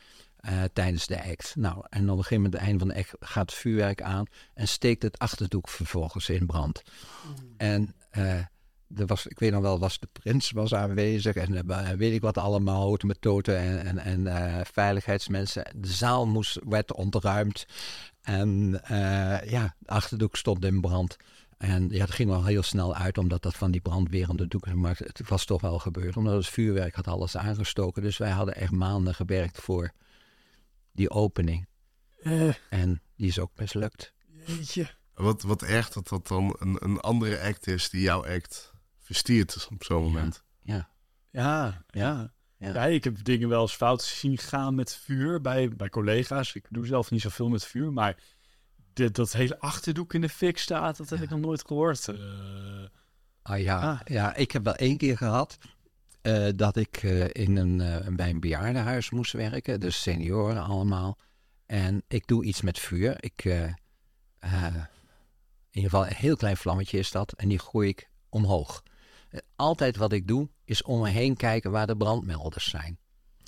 Eh, 0.43 0.63
tijdens 0.73 1.07
de 1.07 1.23
act. 1.23 1.55
Nou, 1.55 1.85
en 1.89 2.09
op 2.09 2.17
een 2.17 2.23
gegeven 2.23 2.35
moment, 2.35 2.53
het 2.53 2.63
einde 2.63 2.79
van 2.79 2.87
de 2.87 2.95
act, 2.95 3.13
gaat 3.19 3.49
het 3.49 3.59
vuurwerk 3.59 4.01
aan 4.01 4.25
en 4.53 4.67
steekt 4.67 5.03
het 5.03 5.19
achterdoek 5.19 5.69
vervolgens 5.69 6.29
in 6.29 6.45
brand. 6.45 6.81
En 7.57 7.95
eh, 8.09 8.37
er 8.95 9.05
was, 9.05 9.27
ik 9.27 9.39
weet 9.39 9.51
nog 9.51 9.61
wel, 9.61 9.79
was 9.79 9.99
de 9.99 10.07
prins 10.11 10.51
was 10.51 10.73
aanwezig 10.73 11.35
en 11.35 11.69
eh, 11.69 11.89
weet 11.89 12.13
ik 12.13 12.21
wat 12.21 12.37
allemaal, 12.37 12.81
houten 12.81 13.07
met 13.07 13.21
toten 13.21 13.57
en, 13.57 13.97
en, 13.97 14.27
en 14.27 14.65
veiligheidsmensen. 14.65 15.65
De 15.75 15.91
zaal 15.91 16.27
moest, 16.27 16.59
werd 16.63 16.93
ontruimd 16.93 17.65
en 18.21 18.81
ja, 19.45 19.75
de 19.79 19.89
achterdoek 19.89 20.35
stond 20.35 20.65
in 20.65 20.81
brand. 20.81 21.17
En 21.57 21.89
ja, 21.89 22.01
het 22.01 22.11
ging 22.11 22.29
wel 22.29 22.45
heel 22.45 22.63
snel 22.63 22.95
uit, 22.95 23.17
omdat 23.17 23.41
dat 23.41 23.55
van 23.55 23.71
die 23.71 23.81
brandwerende 23.81 24.47
doeken, 24.47 24.79
maar 24.79 24.97
het 24.97 25.21
was 25.27 25.45
toch 25.45 25.61
wel 25.61 25.79
gebeurd. 25.79 26.17
Omdat 26.17 26.33
het 26.33 26.47
vuurwerk 26.47 26.95
had 26.95 27.07
alles 27.07 27.37
aangestoken. 27.37 28.01
Dus 28.01 28.17
wij 28.17 28.31
hadden 28.31 28.55
echt 28.55 28.71
maanden 28.71 29.15
gewerkt 29.15 29.61
voor 29.61 29.91
die 30.93 31.09
opening. 31.09 31.67
Eh, 32.21 32.53
En 32.69 33.01
die 33.15 33.27
is 33.27 33.39
ook 33.39 33.51
mislukt. 33.55 34.13
jeetje. 34.45 34.89
Wat, 35.13 35.41
wat 35.41 35.63
erg 35.63 35.89
dat 35.89 36.07
dat 36.07 36.27
dan 36.27 36.55
een, 36.59 36.77
een 36.79 36.99
andere 36.99 37.41
act 37.41 37.67
is 37.67 37.89
die 37.89 38.01
jouw 38.01 38.25
act 38.25 38.73
verstiert 38.99 39.67
op 39.71 39.83
zo'n 39.83 40.03
moment. 40.03 40.43
Ja, 40.61 40.89
Ja, 41.31 41.83
ja. 41.89 42.33
Ja. 42.57 42.73
Ja, 42.73 42.85
ik 42.85 43.03
heb 43.03 43.23
dingen 43.23 43.49
wel 43.49 43.61
eens 43.61 43.73
fout 43.75 44.01
zien 44.01 44.37
gaan 44.37 44.75
met 44.75 44.95
vuur 44.95 45.41
bij, 45.41 45.69
bij 45.69 45.89
collega's. 45.89 46.53
Ik 46.55 46.65
doe 46.69 46.85
zelf 46.85 47.11
niet 47.11 47.21
zoveel 47.21 47.49
met 47.49 47.65
vuur, 47.65 47.93
maar 47.93 48.23
dit, 48.93 49.15
dat 49.15 49.31
hele 49.31 49.59
achterdoek 49.59 50.13
in 50.13 50.21
de 50.21 50.29
fik 50.29 50.57
staat, 50.57 50.97
dat 50.97 51.09
heb 51.09 51.21
ik 51.21 51.29
nog 51.29 51.39
nooit 51.39 51.63
gehoord. 51.67 52.07
Eh, 52.07 52.15
Ah 53.41 53.59
ja, 53.61 53.79
Ah. 53.79 53.99
ja, 54.05 54.35
ik 54.35 54.51
heb 54.51 54.63
wel 54.63 54.75
één 54.75 54.97
keer 54.97 55.17
gehad 55.17 55.57
eh, 56.23 56.47
dat 56.55 56.75
ik 56.75 56.97
eh, 57.03 57.25
in 57.31 57.57
een, 57.57 57.81
eh, 57.81 58.15
bij 58.15 58.29
een 58.29 58.39
bejaardenhuis 58.39 59.09
moest 59.09 59.31
werken. 59.31 59.79
Dus 59.79 60.01
senioren 60.01 60.63
allemaal. 60.63 61.17
En 61.65 62.03
ik 62.07 62.27
doe 62.27 62.43
iets 62.45 62.61
met 62.61 62.79
vuur. 62.79 63.15
Ik, 63.19 63.43
in 63.43 63.75
ieder 65.71 65.89
geval 65.89 66.07
een 66.07 66.15
heel 66.15 66.35
klein 66.35 66.57
vlammetje 66.57 66.97
is 66.97 67.11
dat. 67.11 67.33
En 67.33 67.49
die 67.49 67.59
gooi 67.59 67.89
ik 67.89 68.09
omhoog. 68.29 68.83
Altijd 69.55 69.97
wat 69.97 70.11
ik 70.11 70.27
doe 70.27 70.49
is 70.65 70.83
om 70.83 71.01
me 71.01 71.09
heen 71.09 71.35
kijken 71.35 71.71
waar 71.71 71.87
de 71.87 71.97
brandmelders 71.97 72.69
zijn. 72.69 72.97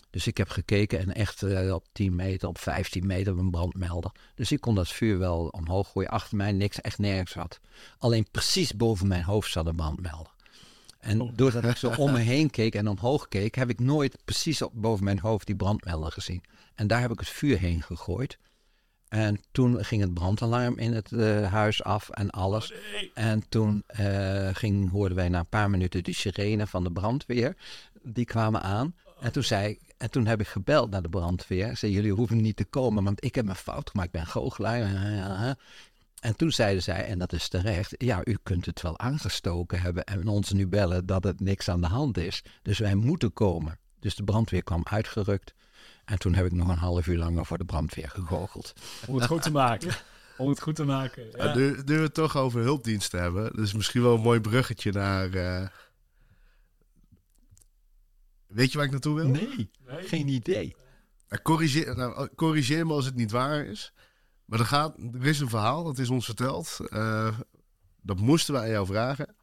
Dus 0.09 0.27
ik 0.27 0.37
heb 0.37 0.49
gekeken 0.49 0.99
en 0.99 1.13
echt 1.13 1.43
op 1.71 1.85
10 1.91 2.15
meter, 2.15 2.47
op 2.47 2.57
15 2.57 3.05
meter 3.05 3.37
een 3.37 3.51
brandmelder. 3.51 4.11
Dus 4.35 4.51
ik 4.51 4.61
kon 4.61 4.75
dat 4.75 4.87
vuur 4.87 5.19
wel 5.19 5.47
omhoog 5.47 5.91
gooien. 5.91 6.09
Achter 6.09 6.37
mij 6.37 6.51
niks, 6.51 6.81
echt 6.81 6.97
nergens 6.97 7.33
wat. 7.33 7.59
Alleen 7.97 8.27
precies 8.31 8.75
boven 8.75 9.07
mijn 9.07 9.23
hoofd 9.23 9.51
zat 9.51 9.67
een 9.67 9.75
brandmelder. 9.75 10.34
En 11.05 11.21
Oh. 11.21 11.31
doordat 11.35 11.63
ik 11.63 11.77
zo 11.77 11.93
om 12.03 12.11
me 12.11 12.19
heen 12.19 12.49
keek 12.49 12.75
en 12.75 12.87
omhoog 12.87 13.27
keek, 13.27 13.55
heb 13.55 13.69
ik 13.69 13.79
nooit 13.79 14.17
precies 14.25 14.61
op, 14.61 14.71
boven 14.73 15.03
mijn 15.03 15.19
hoofd 15.19 15.45
die 15.45 15.55
brandmelder 15.55 16.11
gezien. 16.11 16.43
En 16.75 16.87
daar 16.87 17.01
heb 17.01 17.11
ik 17.11 17.19
het 17.19 17.29
vuur 17.29 17.59
heen 17.59 17.81
gegooid. 17.81 18.37
En 19.07 19.39
toen 19.51 19.85
ging 19.85 20.01
het 20.01 20.13
brandalarm 20.13 20.77
in 20.77 20.93
het 20.93 21.11
eh, 21.11 21.51
huis 21.51 21.83
af 21.83 22.09
en 22.09 22.29
alles. 22.29 22.73
En 23.13 23.49
toen 23.49 23.83
eh, 23.87 24.49
ging, 24.53 24.91
hoorden 24.91 25.17
wij 25.17 25.29
na 25.29 25.39
een 25.39 25.49
paar 25.49 25.69
minuten 25.69 26.03
de 26.03 26.13
sirene 26.13 26.67
van 26.67 26.83
de 26.83 26.91
brandweer. 26.91 27.55
Die 28.03 28.25
kwamen 28.25 28.61
aan. 28.61 28.95
En 29.19 29.31
toen, 29.31 29.43
zei, 29.43 29.77
en 29.97 30.11
toen 30.11 30.25
heb 30.25 30.39
ik 30.39 30.47
gebeld 30.47 30.89
naar 30.89 31.01
de 31.01 31.09
brandweer. 31.09 31.77
Zei, 31.77 31.91
jullie 31.91 32.13
hoeven 32.13 32.41
niet 32.41 32.55
te 32.55 32.65
komen, 32.65 33.03
want 33.03 33.23
ik 33.23 33.35
heb 33.35 33.47
een 33.47 33.55
fout 33.55 33.89
gemaakt. 33.89 34.07
Ik 34.07 34.19
ben 34.21 34.27
goochelaar. 34.27 35.57
En 36.25 36.35
toen 36.35 36.51
zeiden 36.51 36.83
zij, 36.83 37.05
en 37.05 37.19
dat 37.19 37.33
is 37.33 37.47
terecht, 37.47 37.93
ja, 37.97 38.21
u 38.23 38.37
kunt 38.43 38.65
het 38.65 38.81
wel 38.81 38.99
aangestoken 38.99 39.81
hebben 39.81 40.03
en 40.03 40.27
ons 40.27 40.51
nu 40.51 40.67
bellen 40.67 41.05
dat 41.05 41.23
het 41.23 41.39
niks 41.39 41.69
aan 41.69 41.81
de 41.81 41.87
hand 41.87 42.17
is. 42.17 42.43
Dus 42.61 42.79
wij 42.79 42.95
moeten 42.95 43.33
komen. 43.33 43.79
Dus 43.99 44.15
de 44.15 44.23
brandweer 44.23 44.63
kwam 44.63 44.81
uitgerukt. 44.83 45.53
En 46.05 46.19
toen 46.19 46.33
heb 46.33 46.45
ik 46.45 46.51
nog 46.51 46.67
een 46.67 46.77
half 46.77 47.07
uur 47.07 47.17
langer 47.17 47.45
voor 47.45 47.57
de 47.57 47.65
brandweer 47.65 48.09
gegoocheld. 48.09 48.73
om 49.07 49.15
het 49.15 49.25
goed 49.25 49.41
te 49.41 49.51
maken. 49.51 49.91
Om 50.37 50.49
het 50.49 50.61
goed 50.61 50.75
te 50.75 50.83
maken. 50.83 51.31
Ja. 51.31 51.45
Ja. 51.45 51.55
nu, 51.55 51.81
nu 51.85 51.95
we 51.95 52.01
het 52.01 52.13
toch 52.13 52.37
over 52.37 52.61
hulpdiensten 52.61 53.21
hebben, 53.21 53.43
dat 53.55 53.65
is 53.65 53.73
misschien 53.73 54.01
wel 54.01 54.15
een 54.15 54.21
mooi 54.21 54.39
bruggetje 54.39 54.91
naar. 54.91 55.33
eh, 55.33 55.67
Weet 58.47 58.71
je 58.71 58.77
waar 58.77 58.85
ik 58.85 58.91
naartoe 58.91 59.15
wil? 59.15 59.27
Nee, 59.27 59.69
geen 59.87 60.27
idee. 60.27 60.75
Nou, 61.29 61.41
corrigeer, 61.41 61.95
nou, 61.95 62.29
corrigeer 62.35 62.85
me 62.87 62.93
als 62.93 63.05
het 63.05 63.15
niet 63.15 63.31
waar 63.31 63.65
is. 63.65 63.93
Maar 64.45 64.59
er, 64.59 64.65
gaat, 64.65 64.97
er 65.13 65.25
is 65.25 65.39
een 65.39 65.49
verhaal, 65.49 65.83
dat 65.83 65.97
is 65.97 66.09
ons 66.09 66.25
verteld. 66.25 66.79
eh, 66.89 67.37
dat 68.01 68.19
moesten 68.19 68.53
we 68.53 68.59
aan 68.59 68.69
jou 68.69 68.85
vragen. 68.85 69.35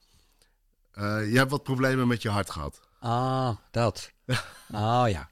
Eh, 0.93 1.31
je 1.31 1.37
hebt 1.39 1.51
wat 1.51 1.63
problemen 1.63 2.07
met 2.09 2.23
je 2.23 2.29
hart 2.29 2.51
gehad. 2.51 2.81
Ah, 3.01 3.57
dat. 3.71 4.13
Oh 4.73 5.05
ja. 5.17 5.29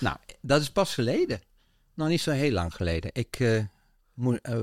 Nou, 0.00 0.16
dat 0.40 0.60
is 0.60 0.70
pas 0.70 0.94
geleden. 0.94 1.40
Nog 1.94 2.08
niet 2.08 2.20
zo 2.20 2.30
heel 2.30 2.50
lang 2.52 2.74
geleden. 2.74 3.10
Ik, 3.12 3.40
eh, 3.40 3.64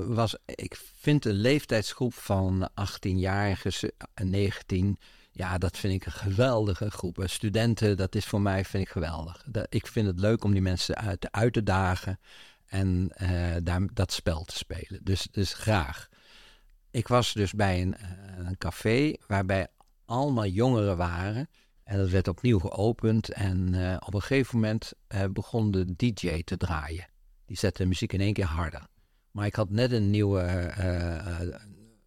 was, 0.06 0.36
ik 0.44 0.80
vind 1.00 1.22
de 1.22 1.32
leeftijdsgroep 1.32 2.14
van 2.14 2.68
18-jarigen 2.80 3.88
en 4.14 4.30
19... 4.30 4.98
Ja, 5.34 5.58
dat 5.58 5.78
vind 5.78 5.94
ik 5.94 6.06
een 6.06 6.12
geweldige 6.12 6.90
groep. 6.90 7.22
Studenten, 7.24 7.96
dat 7.96 8.14
is 8.14 8.24
voor 8.26 8.40
mij 8.40 8.64
vind 8.64 8.84
ik 8.84 8.92
geweldig. 8.92 9.44
Dat, 9.46 9.66
ik 9.68 9.86
vind 9.86 10.06
het 10.06 10.20
leuk 10.20 10.44
om 10.44 10.52
die 10.52 10.62
mensen 10.62 10.94
uit, 10.94 11.32
uit 11.32 11.52
te 11.52 11.62
dagen 11.62 12.18
en 12.72 13.10
eh, 13.14 13.56
daar, 13.62 13.88
dat 13.92 14.12
spel 14.12 14.44
te 14.44 14.56
spelen. 14.56 15.00
Dus, 15.02 15.28
dus 15.30 15.54
graag. 15.54 16.08
Ik 16.90 17.08
was 17.08 17.32
dus 17.32 17.52
bij 17.52 17.82
een, 17.82 17.96
eh, 17.96 18.08
een 18.38 18.58
café 18.58 19.14
waarbij 19.26 19.66
allemaal 20.04 20.46
jongeren 20.46 20.96
waren... 20.96 21.48
En 21.82 21.98
dat 21.98 22.10
werd 22.10 22.28
opnieuw 22.28 22.58
geopend. 22.58 23.28
En 23.28 23.74
eh, 23.74 23.96
op 24.06 24.14
een 24.14 24.20
gegeven 24.20 24.54
moment 24.54 24.92
begon 25.30 25.70
de 25.70 25.96
DJ 25.96 26.42
te 26.42 26.56
draaien. 26.56 27.08
Die 27.46 27.56
zette 27.56 27.82
de 27.82 27.88
muziek 27.88 28.12
in 28.12 28.20
één 28.20 28.32
keer 28.32 28.44
harder. 28.44 28.86
Maar 29.30 29.46
ik 29.46 29.54
had 29.54 29.70
net 29.70 29.92
een 29.92 30.10
nieuwe 30.10 30.72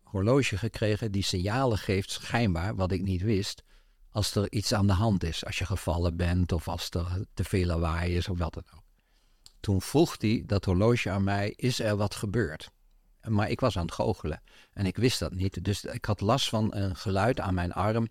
horloge 0.03 0.57
gekregen 0.57 1.11
die 1.11 1.23
signalen 1.23 1.77
geeft, 1.77 2.11
schijnbaar, 2.11 2.75
wat 2.75 2.91
ik 2.91 3.01
niet 3.01 3.21
wist. 3.21 3.63
Als 4.09 4.35
er 4.35 4.51
iets 4.51 4.73
aan 4.73 4.87
de 4.87 4.93
hand 4.93 5.23
is. 5.23 5.45
Als 5.45 5.57
je 5.57 5.65
gevallen 5.65 6.15
bent 6.15 6.51
of 6.51 6.67
als 6.67 6.89
er 6.89 7.25
te 7.33 7.43
veel 7.43 7.65
lawaai 7.65 8.15
is 8.15 8.29
of 8.29 8.37
wat 8.37 8.53
dan 8.53 8.63
ook. 8.75 8.84
Toen 9.65 9.81
vroeg 9.81 10.15
hij 10.19 10.43
dat 10.45 10.65
horloge 10.65 11.09
aan 11.09 11.23
mij, 11.23 11.53
is 11.55 11.79
er 11.79 11.95
wat 11.95 12.15
gebeurd? 12.15 12.71
Maar 13.27 13.49
ik 13.49 13.59
was 13.59 13.77
aan 13.77 13.85
het 13.85 13.93
goochelen 13.93 14.41
en 14.73 14.85
ik 14.85 14.97
wist 14.97 15.19
dat 15.19 15.33
niet. 15.33 15.63
Dus 15.63 15.83
ik 15.83 16.05
had 16.05 16.21
last 16.21 16.49
van 16.49 16.75
een 16.75 16.95
geluid 16.95 17.39
aan 17.39 17.53
mijn 17.53 17.71
arm 17.73 18.07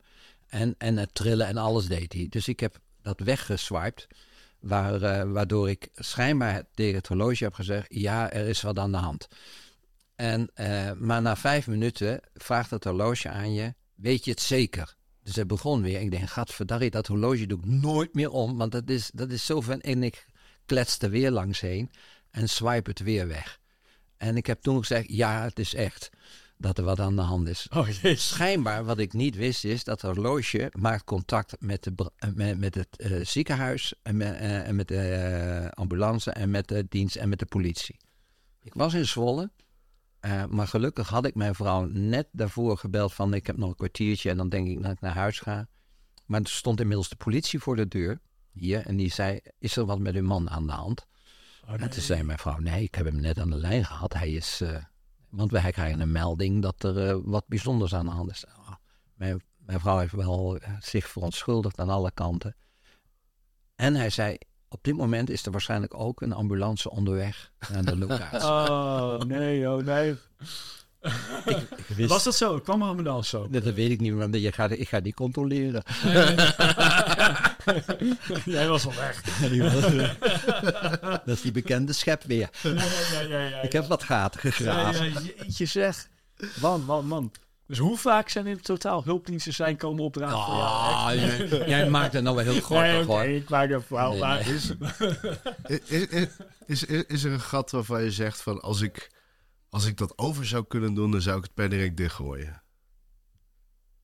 en, 0.47 0.75
en 0.79 0.97
het 0.97 1.15
trillen 1.15 1.47
en 1.47 1.57
alles 1.57 1.87
deed 1.87 2.13
hij. 2.13 2.27
Dus 2.29 2.49
ik 2.49 2.61
heb 2.61 2.79
dat 3.03 3.21
weggeswiped, 3.21 4.07
waar, 4.61 5.03
eh, 5.03 5.33
waardoor 5.33 5.71
ik 5.71 5.89
schijnbaar 5.95 6.65
tegen 6.75 6.95
het 6.95 7.07
horloge 7.07 7.45
heb 7.45 7.55
gezegd, 7.55 7.87
ja, 7.89 8.31
er 8.31 8.47
is 8.47 8.63
wat 8.63 8.79
aan 8.79 8.93
de 8.93 8.99
hand. 8.99 9.29
En, 10.15 10.51
eh, 10.55 10.93
maar 10.93 11.23
na 11.23 11.37
vijf 11.37 11.67
minuten 11.67 12.21
vraagt 12.35 12.71
het 12.71 12.85
horloge 12.85 13.29
aan 13.29 13.53
je, 13.53 13.75
weet 13.95 14.25
je 14.25 14.31
het 14.31 14.41
zeker? 14.41 14.95
Dus 15.23 15.37
het 15.37 15.47
begon 15.47 15.83
weer. 15.83 16.01
Ik 16.01 16.11
denk, 16.11 16.29
gadverdarrie, 16.29 16.91
dat 16.91 17.07
horloge 17.07 17.47
doe 17.47 17.59
ik 17.59 17.67
nooit 17.67 18.15
meer 18.15 18.31
om, 18.31 18.57
want 18.57 18.73
dat 18.73 18.89
is, 18.89 19.11
dat 19.15 19.31
is 19.31 19.47
zo 19.47 19.61
van... 19.61 19.81
En 19.81 20.03
ik 20.03 20.27
kletste 20.67 21.09
weer 21.09 21.31
langs 21.31 21.61
heen 21.61 21.91
en 22.31 22.49
swipe 22.49 22.91
het 22.91 22.99
weer 22.99 23.29
weg. 23.29 23.61
En 24.17 24.37
ik 24.37 24.47
heb 24.47 24.63
toen 24.63 24.79
gezegd, 24.79 25.05
ja, 25.09 25.43
het 25.43 25.59
is 25.59 25.75
echt 25.75 26.11
dat 26.57 26.79
er 26.79 26.85
wat 26.85 27.01
aan 27.01 27.17
de 27.17 27.23
hand 27.23 27.49
is. 27.49 27.67
Oh. 27.77 27.89
Schijnbaar, 28.15 28.85
wat 28.85 28.99
ik 28.99 29.13
niet 29.13 29.37
wist, 29.37 29.65
is 29.65 29.85
dat 29.85 30.03
het 30.03 30.15
horloge 30.15 30.73
maakt 30.79 31.05
contact 31.05 31.57
met, 31.61 31.83
de, 31.83 32.11
eh, 32.17 32.31
met, 32.35 32.59
met 32.59 32.75
het 32.75 32.97
eh, 32.97 33.25
ziekenhuis 33.25 33.95
en 34.03 34.17
met, 34.17 34.35
eh, 34.35 34.69
en 34.69 34.77
met 34.77 34.89
de 34.89 35.71
ambulance 35.75 36.31
en 36.31 36.51
met 36.51 36.69
de 36.69 36.87
dienst 36.89 37.17
en 37.17 37.29
met 37.29 37.39
de 37.39 37.47
politie. 37.47 37.97
Ik 38.61 38.75
was 38.75 38.95
in 38.95 39.07
Zwolle, 39.07 39.51
maar 40.49 40.69
gelukkig 40.69 41.09
had 41.09 41.27
ik 41.27 41.35
mijn 41.35 41.55
vrouw 41.55 41.85
net 41.85 42.29
daarvoor 42.33 42.79
gebeld 42.79 43.15
van 43.15 43.35
ik 43.35 43.47
heb 43.47 43.57
nog 43.57 43.69
een 43.69 43.77
kwartiertje 43.77 44.31
en 44.31 44.37
dan 44.37 44.49
denk 44.49 44.69
ik 44.69 44.83
dat 44.83 44.93
ik 44.93 45.01
naar 45.01 45.15
huis 45.15 45.41
ga. 45.41 45.69
Maar 46.27 46.41
er 46.41 46.49
stond 46.49 46.81
inmiddels 46.81 47.09
de 47.09 47.17
politie 47.17 47.59
voor 47.59 47.77
de 47.77 47.89
deur 47.89 48.21
hier 48.55 48.87
en 48.87 48.97
die 48.97 49.13
zei, 49.13 49.41
is 49.59 49.77
er 49.77 49.85
wat 49.85 49.99
met 49.99 50.15
uw 50.15 50.23
man 50.23 50.51
aan 50.51 50.67
de 50.67 50.73
hand? 50.73 51.07
Oh, 51.67 51.73
En 51.73 51.91
toen 51.91 52.03
zei 52.03 52.23
mijn 52.23 52.39
vrouw, 52.39 52.59
nee, 52.59 52.83
ik 52.83 52.95
heb 52.95 53.07
hem 53.07 53.21
net 53.21 53.39
aan 53.39 53.51
de 53.51 53.57
lijn 53.57 53.85
gehad. 53.85 54.13
Hij 54.13 54.31
is, 54.31 54.61
eh, 54.61 54.77
want 55.29 55.51
wij 55.51 55.73
krijgen 55.73 56.01
een 56.01 56.13
melding 56.13 56.63
dat 56.63 56.83
er 56.83 57.09
eh, 57.09 57.17
wat 57.23 57.45
bijzonders 57.49 57.95
aan 57.95 58.07
de 58.07 58.13
hand 58.13 58.31
is. 58.31 58.45
Ah, 58.47 58.75
mijn, 59.15 59.43
mijn 59.59 59.81
vrouw 59.81 59.99
heeft 59.99 60.13
wel 60.13 60.57
eh, 60.57 60.71
zich 60.81 61.09
verontschuldigd 61.09 61.79
aan 61.79 61.89
alle 61.91 62.11
kanten. 62.11 62.57
En 63.75 63.95
hij 63.95 64.11
zei, 64.11 64.37
op 64.69 64.85
dit 64.85 64.97
moment 64.97 65.31
is 65.31 65.47
er 65.47 65.53
waarschijnlijk 65.53 65.95
ook 65.95 66.21
een 66.21 66.33
ambulance 66.33 66.91
onderweg 66.91 67.53
naar 67.73 67.85
de 67.85 67.97
locatie. 67.97 68.49
Oh, 68.49 69.19
nee, 69.21 69.71
oh 69.71 69.85
nee. 69.85 70.17
ik, 71.45 71.57
ik 71.77 71.87
wist, 71.97 72.09
Was 72.09 72.25
dat 72.25 72.35
zo? 72.35 72.61
Kwam 72.61 72.83
er 72.83 72.95
me 72.95 73.03
dan 73.03 73.25
zo? 73.25 73.49
dat, 73.49 73.65
dat 73.65 73.75
weet 73.75 73.91
ik 73.91 74.01
niet, 74.01 74.15
maar 74.15 74.37
je 74.37 74.53
gaat, 74.53 74.71
ik 74.71 74.89
ga 74.89 75.01
die 75.01 75.15
controleren. 75.15 75.83
Jij 78.45 78.69
was 78.69 78.87
al 78.87 78.95
weg. 78.95 79.23
dat 81.25 81.37
is 81.37 81.41
die 81.41 81.53
bekende 81.53 81.93
schep 81.93 82.23
weer. 82.23 82.49
Ja, 82.63 82.71
ja, 83.13 83.21
ja, 83.21 83.49
ja, 83.49 83.61
Ik 83.61 83.73
heb 83.73 83.87
wat 83.87 84.03
gaten 84.03 84.41
gegraven. 84.41 85.13
Ja, 85.13 85.21
ja, 85.21 85.21
jeetje 85.37 85.67
zeg. 85.67 86.09
Man, 86.61 86.85
man, 86.85 87.07
man. 87.07 87.33
Dus 87.67 87.79
hoe 87.79 87.99
vaak 87.99 88.29
zijn 88.29 88.47
in 88.47 88.61
totaal 88.61 89.05
hulpdiensten 89.05 89.53
zijn 89.53 89.77
komen 89.77 90.05
opdragen 90.05 90.45
voor 90.45 90.55
jou? 90.55 91.61
Ah, 91.61 91.69
jij, 91.69 91.91
maakt 91.91 92.13
het 92.13 92.23
nou 92.23 92.37
wel 92.37 92.45
heel 92.45 92.61
gortig 92.61 92.91
Nee, 92.91 93.03
oké, 93.03 93.13
hoor. 93.13 93.23
ik 93.25 93.49
maak. 93.49 93.69
Nee, 93.69 94.19
maar 94.19 94.49
is, 96.67 96.85
is, 96.85 97.05
is 97.07 97.25
er 97.25 97.33
een 97.33 97.41
gat 97.41 97.71
waarvan 97.71 98.03
je 98.03 98.11
zegt 98.11 98.43
van 98.43 98.61
als 98.61 98.81
ik, 98.81 99.11
als 99.69 99.87
ik 99.87 99.97
dat 99.97 100.19
over 100.19 100.47
zou 100.47 100.65
kunnen 100.69 100.95
doen, 100.95 101.11
dan 101.11 101.21
zou 101.21 101.39
ik 101.39 101.43
het 101.43 101.55
per 101.55 101.69
direct 101.69 101.97
dichtgooien? 101.97 102.63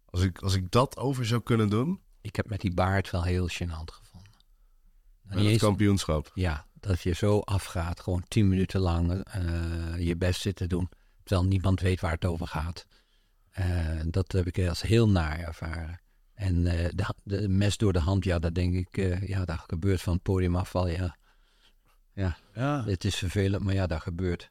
Als 0.06 0.22
ik, 0.22 0.38
als 0.38 0.54
ik 0.54 0.70
dat 0.70 0.96
over 0.96 1.26
zou 1.26 1.42
kunnen 1.42 1.68
doen, 1.68 2.00
Ik 2.20 2.36
heb 2.36 2.48
met 2.48 2.60
die 2.60 2.74
baard 2.74 3.10
wel 3.10 3.22
heel 3.22 3.48
gênant 3.48 3.92
gevonden. 3.92 4.30
Niet 5.22 5.38
het 5.38 5.46
eens- 5.46 5.62
kampioenschap. 5.62 6.30
Ja, 6.34 6.66
dat 6.80 7.00
je 7.00 7.12
zo 7.14 7.38
afgaat, 7.38 8.00
gewoon 8.00 8.24
tien 8.28 8.48
minuten 8.48 8.80
lang 8.80 9.24
eh, 9.24 9.98
je 9.98 10.16
best 10.16 10.40
zitten 10.40 10.68
doen, 10.68 10.88
terwijl 11.24 11.48
niemand 11.48 11.80
weet 11.80 12.00
waar 12.00 12.12
het 12.12 12.24
over 12.24 12.46
gaat. 12.46 12.86
Eh, 13.50 14.00
dat 14.06 14.32
heb 14.32 14.46
ik 14.46 14.68
als 14.68 14.82
heel 14.82 15.08
naar 15.08 15.38
ervaren. 15.38 16.00
En 16.34 16.66
eh, 16.66 16.88
de, 16.94 17.14
de 17.24 17.48
mes 17.48 17.76
door 17.76 17.92
de 17.92 17.98
hand, 17.98 18.24
ja, 18.24 18.38
dat 18.38 18.54
denk 18.54 18.74
ik, 18.74 18.96
eh, 18.96 19.28
ja, 19.28 19.44
dat 19.44 19.58
gebeurt 19.58 20.00
van 20.02 20.12
het 20.12 20.22
podium 20.22 20.56
afval, 20.56 20.88
ja. 20.88 21.16
Ja. 22.14 22.84
Het 22.84 23.04
is 23.04 23.16
vervelend, 23.16 23.64
maar 23.64 23.74
ja, 23.74 23.86
dat 23.86 24.00
gebeurt. 24.02 24.50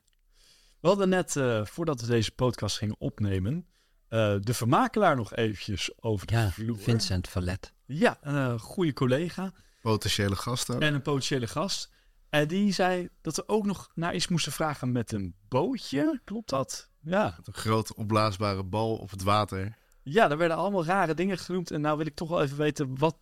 We 0.80 0.88
hadden 0.88 1.09
net, 1.09 1.36
eh, 1.36 1.65
voordat 1.65 2.01
we 2.01 2.07
deze 2.07 2.32
podcast 2.32 2.78
gingen 2.78 2.95
opnemen, 2.99 3.67
eh, 4.10 4.36
de 4.39 4.53
vermakelaar 4.53 5.16
nog 5.16 5.36
eventjes 5.36 5.91
over 5.99 6.28
de 6.28 6.34
Ja, 6.34 6.49
vloer. 6.51 6.78
Vincent 6.78 7.28
Vallet. 7.30 7.74
Ja, 7.86 8.18
een 8.22 8.36
eh, 8.53 8.60
goede 8.60 8.93
collega 8.93 9.51
Potentiële 9.82 10.36
gasten. 10.36 10.80
en 10.82 10.93
een 10.93 11.01
potentiële 11.01 11.47
gast. 11.47 11.91
En 12.30 12.47
die 12.47 12.74
zei 12.74 13.10
dat 13.22 13.36
we 13.36 13.47
ook 13.47 13.66
nog 13.66 13.89
naar 13.95 14.16
iets 14.16 14.28
moesten 14.28 14.51
vragen 14.51 14.91
met 14.91 15.12
een 15.12 15.36
bootje. 15.47 16.22
Klopt 16.24 16.49
dat? 16.49 16.89
Ja. 17.01 17.38
Een 17.43 17.53
grote 17.53 17.95
opblaasbare 17.95 18.64
bal 18.64 18.95
op 18.95 19.10
het 19.10 19.24
water. 19.24 19.78
Ja, 20.03 20.28
daar 20.28 20.38
werden 20.38 20.57
allemaal 20.57 20.86
rare 20.86 21.14
dingen 21.14 21.38
genoemd. 21.38 21.72
En 21.72 21.82
nou 21.82 21.97
wil 21.97 22.05
ik 22.05 22.16
toch 22.16 22.30
wel 22.30 22.41
even 22.41 22.57
weten, 22.57 22.97
wat 22.97 23.18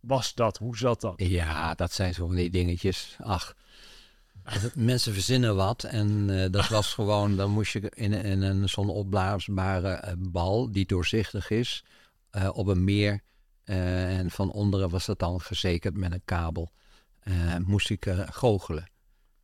was 0.00 0.34
dat? 0.34 0.58
Hoe 0.58 0.76
zat 0.76 1.00
dat? 1.00 1.14
Ja, 1.16 1.74
dat 1.74 1.92
zijn 1.92 2.14
zo 2.14 2.26
van 2.26 2.36
die 2.36 2.50
dingetjes. 2.50 3.16
Ach, 3.22 3.54
mensen 4.74 5.12
verzinnen 5.12 5.56
wat. 5.56 5.84
En 5.84 6.30
eh, 6.42 6.50
dat 6.50 6.68
was 6.68 6.94
gewoon, 6.98 7.36
dan 7.36 7.50
moest 7.50 7.72
je 7.72 7.90
in, 7.94 8.12
in 8.12 8.42
een 8.42 8.68
zo'n 8.68 8.88
opblaasbare 8.88 9.88
eh, 9.88 10.12
bal 10.18 10.72
die 10.72 10.86
doorzichtig 10.86 11.50
is, 11.50 11.84
eh, 12.30 12.48
op 12.52 12.66
een 12.66 12.84
meer. 12.84 13.20
en 13.64 14.30
van 14.30 14.50
onderen 14.52 14.90
was 14.90 15.06
dat 15.06 15.18
dan 15.18 15.40
verzekerd 15.40 15.96
met 15.96 16.12
een 16.12 16.24
kabel. 16.24 16.72
moest 17.64 17.90
ik 17.90 18.06
goochelen. 18.30 18.88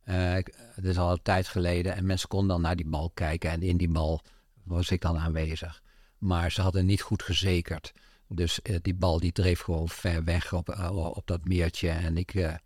Het 0.03 0.83
is 0.85 0.97
al 0.97 1.11
een 1.11 1.21
tijd 1.21 1.47
geleden 1.47 1.95
en 1.95 2.05
mensen 2.05 2.27
konden 2.29 2.47
dan 2.47 2.61
naar 2.61 2.75
die 2.75 2.87
bal 2.87 3.11
kijken. 3.13 3.49
En 3.49 3.61
in 3.61 3.77
die 3.77 3.89
bal 3.89 4.21
was 4.63 4.91
ik 4.91 5.01
dan 5.01 5.17
aanwezig. 5.17 5.81
Maar 6.17 6.51
ze 6.51 6.61
hadden 6.61 6.85
niet 6.85 7.01
goed 7.01 7.23
gezekerd. 7.23 7.91
Dus 8.27 8.59
die 8.81 8.95
bal 8.95 9.19
die 9.19 9.31
dreef 9.31 9.59
gewoon 9.59 9.89
ver 9.89 10.23
weg 10.23 10.53
op, 10.53 10.69
op 10.91 11.27
dat 11.27 11.45
meertje. 11.45 11.89
En 11.89 12.17
ik, 12.17 12.59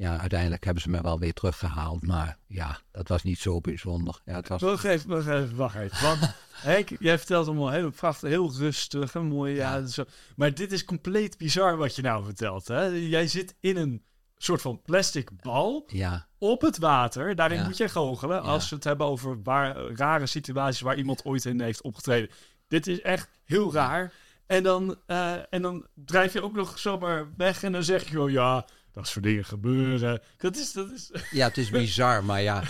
ja, 0.00 0.18
uiteindelijk 0.18 0.64
hebben 0.64 0.82
ze 0.82 0.90
me 0.90 1.02
wel 1.02 1.18
weer 1.18 1.32
teruggehaald. 1.32 2.06
Maar 2.06 2.36
ja, 2.46 2.78
dat 2.90 3.08
was 3.08 3.22
niet 3.22 3.38
zo 3.38 3.60
bijzonder. 3.60 4.20
Ja, 4.24 4.34
het 4.34 4.48
was, 4.48 4.60
Wacht 4.62 4.84
even, 4.84 5.08
wacht 5.08 5.26
even, 5.26 5.56
wacht 5.56 5.74
even. 5.76 6.02
Want 6.02 6.18
Henk, 6.52 6.88
jij 6.98 7.18
vertelt 7.18 7.46
allemaal 7.46 7.70
heel 7.70 7.90
prachtig, 7.90 8.28
heel 8.28 8.52
rustig 8.58 9.14
en 9.14 9.24
mooi. 9.26 9.54
Ja, 9.54 9.86
zo. 9.86 10.04
Maar 10.36 10.54
dit 10.54 10.72
is 10.72 10.84
compleet 10.84 11.38
bizar 11.38 11.76
wat 11.76 11.96
je 11.96 12.02
nou 12.02 12.24
vertelt. 12.24 12.68
Hè? 12.68 12.84
Jij 12.86 13.26
zit 13.26 13.54
in 13.60 13.76
een 13.76 14.02
soort 14.36 14.60
van 14.62 14.82
plastic 14.82 15.30
bal 15.42 15.84
ja, 15.86 16.26
op 16.38 16.60
het 16.60 16.78
water. 16.78 17.34
Daarin 17.34 17.58
Ja. 17.58 17.64
moet 17.64 17.76
je 17.76 17.88
goochelen. 17.88 18.42
Als 18.42 18.68
we 18.68 18.74
het 18.74 18.84
hebben 18.84 19.06
over 19.06 19.42
waar, 19.42 19.76
rare 19.76 20.26
situaties 20.26 20.80
waar 20.80 20.96
iemand 20.96 21.24
ooit 21.24 21.44
in 21.44 21.60
heeft 21.60 21.82
opgetreden. 21.82 22.30
Dit 22.68 22.86
is 22.86 23.00
echt 23.00 23.28
heel 23.44 23.72
raar. 23.72 24.12
En 24.46 24.62
dan, 24.62 24.96
eh, 25.06 25.34
en 25.50 25.62
dan 25.62 25.86
drijf 25.94 26.32
je 26.32 26.42
ook 26.42 26.54
nog 26.54 26.78
zomaar 26.78 27.26
weg 27.36 27.62
en 27.62 27.72
dan 27.72 27.84
zeg 27.84 28.02
je 28.02 28.10
gewoon 28.10 28.32
ja, 28.32 28.64
dat 28.92 29.08
soort 29.08 29.24
dingen 29.24 29.44
gebeuren. 29.44 30.20
Dat 30.38 30.56
is, 30.56 30.72
dat 30.72 30.90
is... 30.90 31.10
ja, 31.30 31.46
het 31.46 31.56
is 31.58 31.70
bizar, 31.80 32.24
maar 32.24 32.42
ja. 32.42 32.62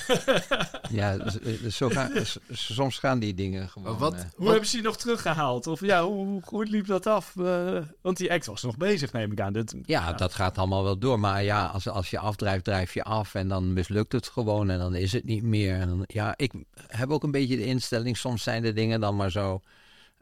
ja 0.90 1.30
z- 1.30 1.66
zo 1.76 1.88
gaan, 1.88 2.10
soms 2.52 2.98
gaan 2.98 3.18
die 3.18 3.34
dingen 3.34 3.68
gewoon. 3.68 3.98
Wat, 3.98 4.14
eh, 4.14 4.20
Hoe 4.36 4.48
hebben 4.50 4.68
ze 4.68 4.76
die 4.76 4.84
nog 4.84 4.96
teruggehaald? 4.96 5.66
Of 5.66 5.80
ja, 5.80 6.04
hoe, 6.04 6.26
hoe 6.26 6.42
goed 6.42 6.68
liep 6.68 6.86
dat 6.86 7.06
af? 7.06 7.36
Eh, 7.36 7.78
want 8.00 8.16
die 8.16 8.32
act 8.32 8.46
was 8.46 8.62
nog 8.62 8.76
bezig, 8.76 9.12
neem 9.12 9.32
ik 9.32 9.40
aan. 9.40 9.52
Dit, 9.52 9.74
Ja, 9.84 10.12
dat 10.12 10.34
gaat 10.34 10.58
allemaal 10.58 10.84
wel 10.84 10.98
door. 10.98 11.20
Maar 11.20 11.42
ja, 11.42 11.66
als, 11.66 11.88
als 11.88 12.10
je 12.10 12.18
afdrijft, 12.18 12.64
drijf 12.64 12.94
je 12.94 13.02
af. 13.04 13.34
En 13.34 13.48
dan 13.48 13.72
mislukt 13.72 14.12
het 14.12 14.28
gewoon. 14.28 14.70
En 14.70 14.78
dan 14.78 14.94
is 14.94 15.12
het 15.12 15.24
niet 15.24 15.42
meer. 15.42 15.74
En 15.74 15.88
dan, 15.88 16.04
ja, 16.06 16.34
ik 16.36 16.52
heb 16.86 17.10
ook 17.10 17.22
een 17.22 17.30
beetje 17.30 17.56
de 17.56 17.64
instelling. 17.64 18.16
Soms 18.16 18.42
zijn 18.42 18.62
de 18.62 18.72
dingen 18.72 19.00
dan 19.00 19.16
maar 19.16 19.30
zo. 19.30 19.60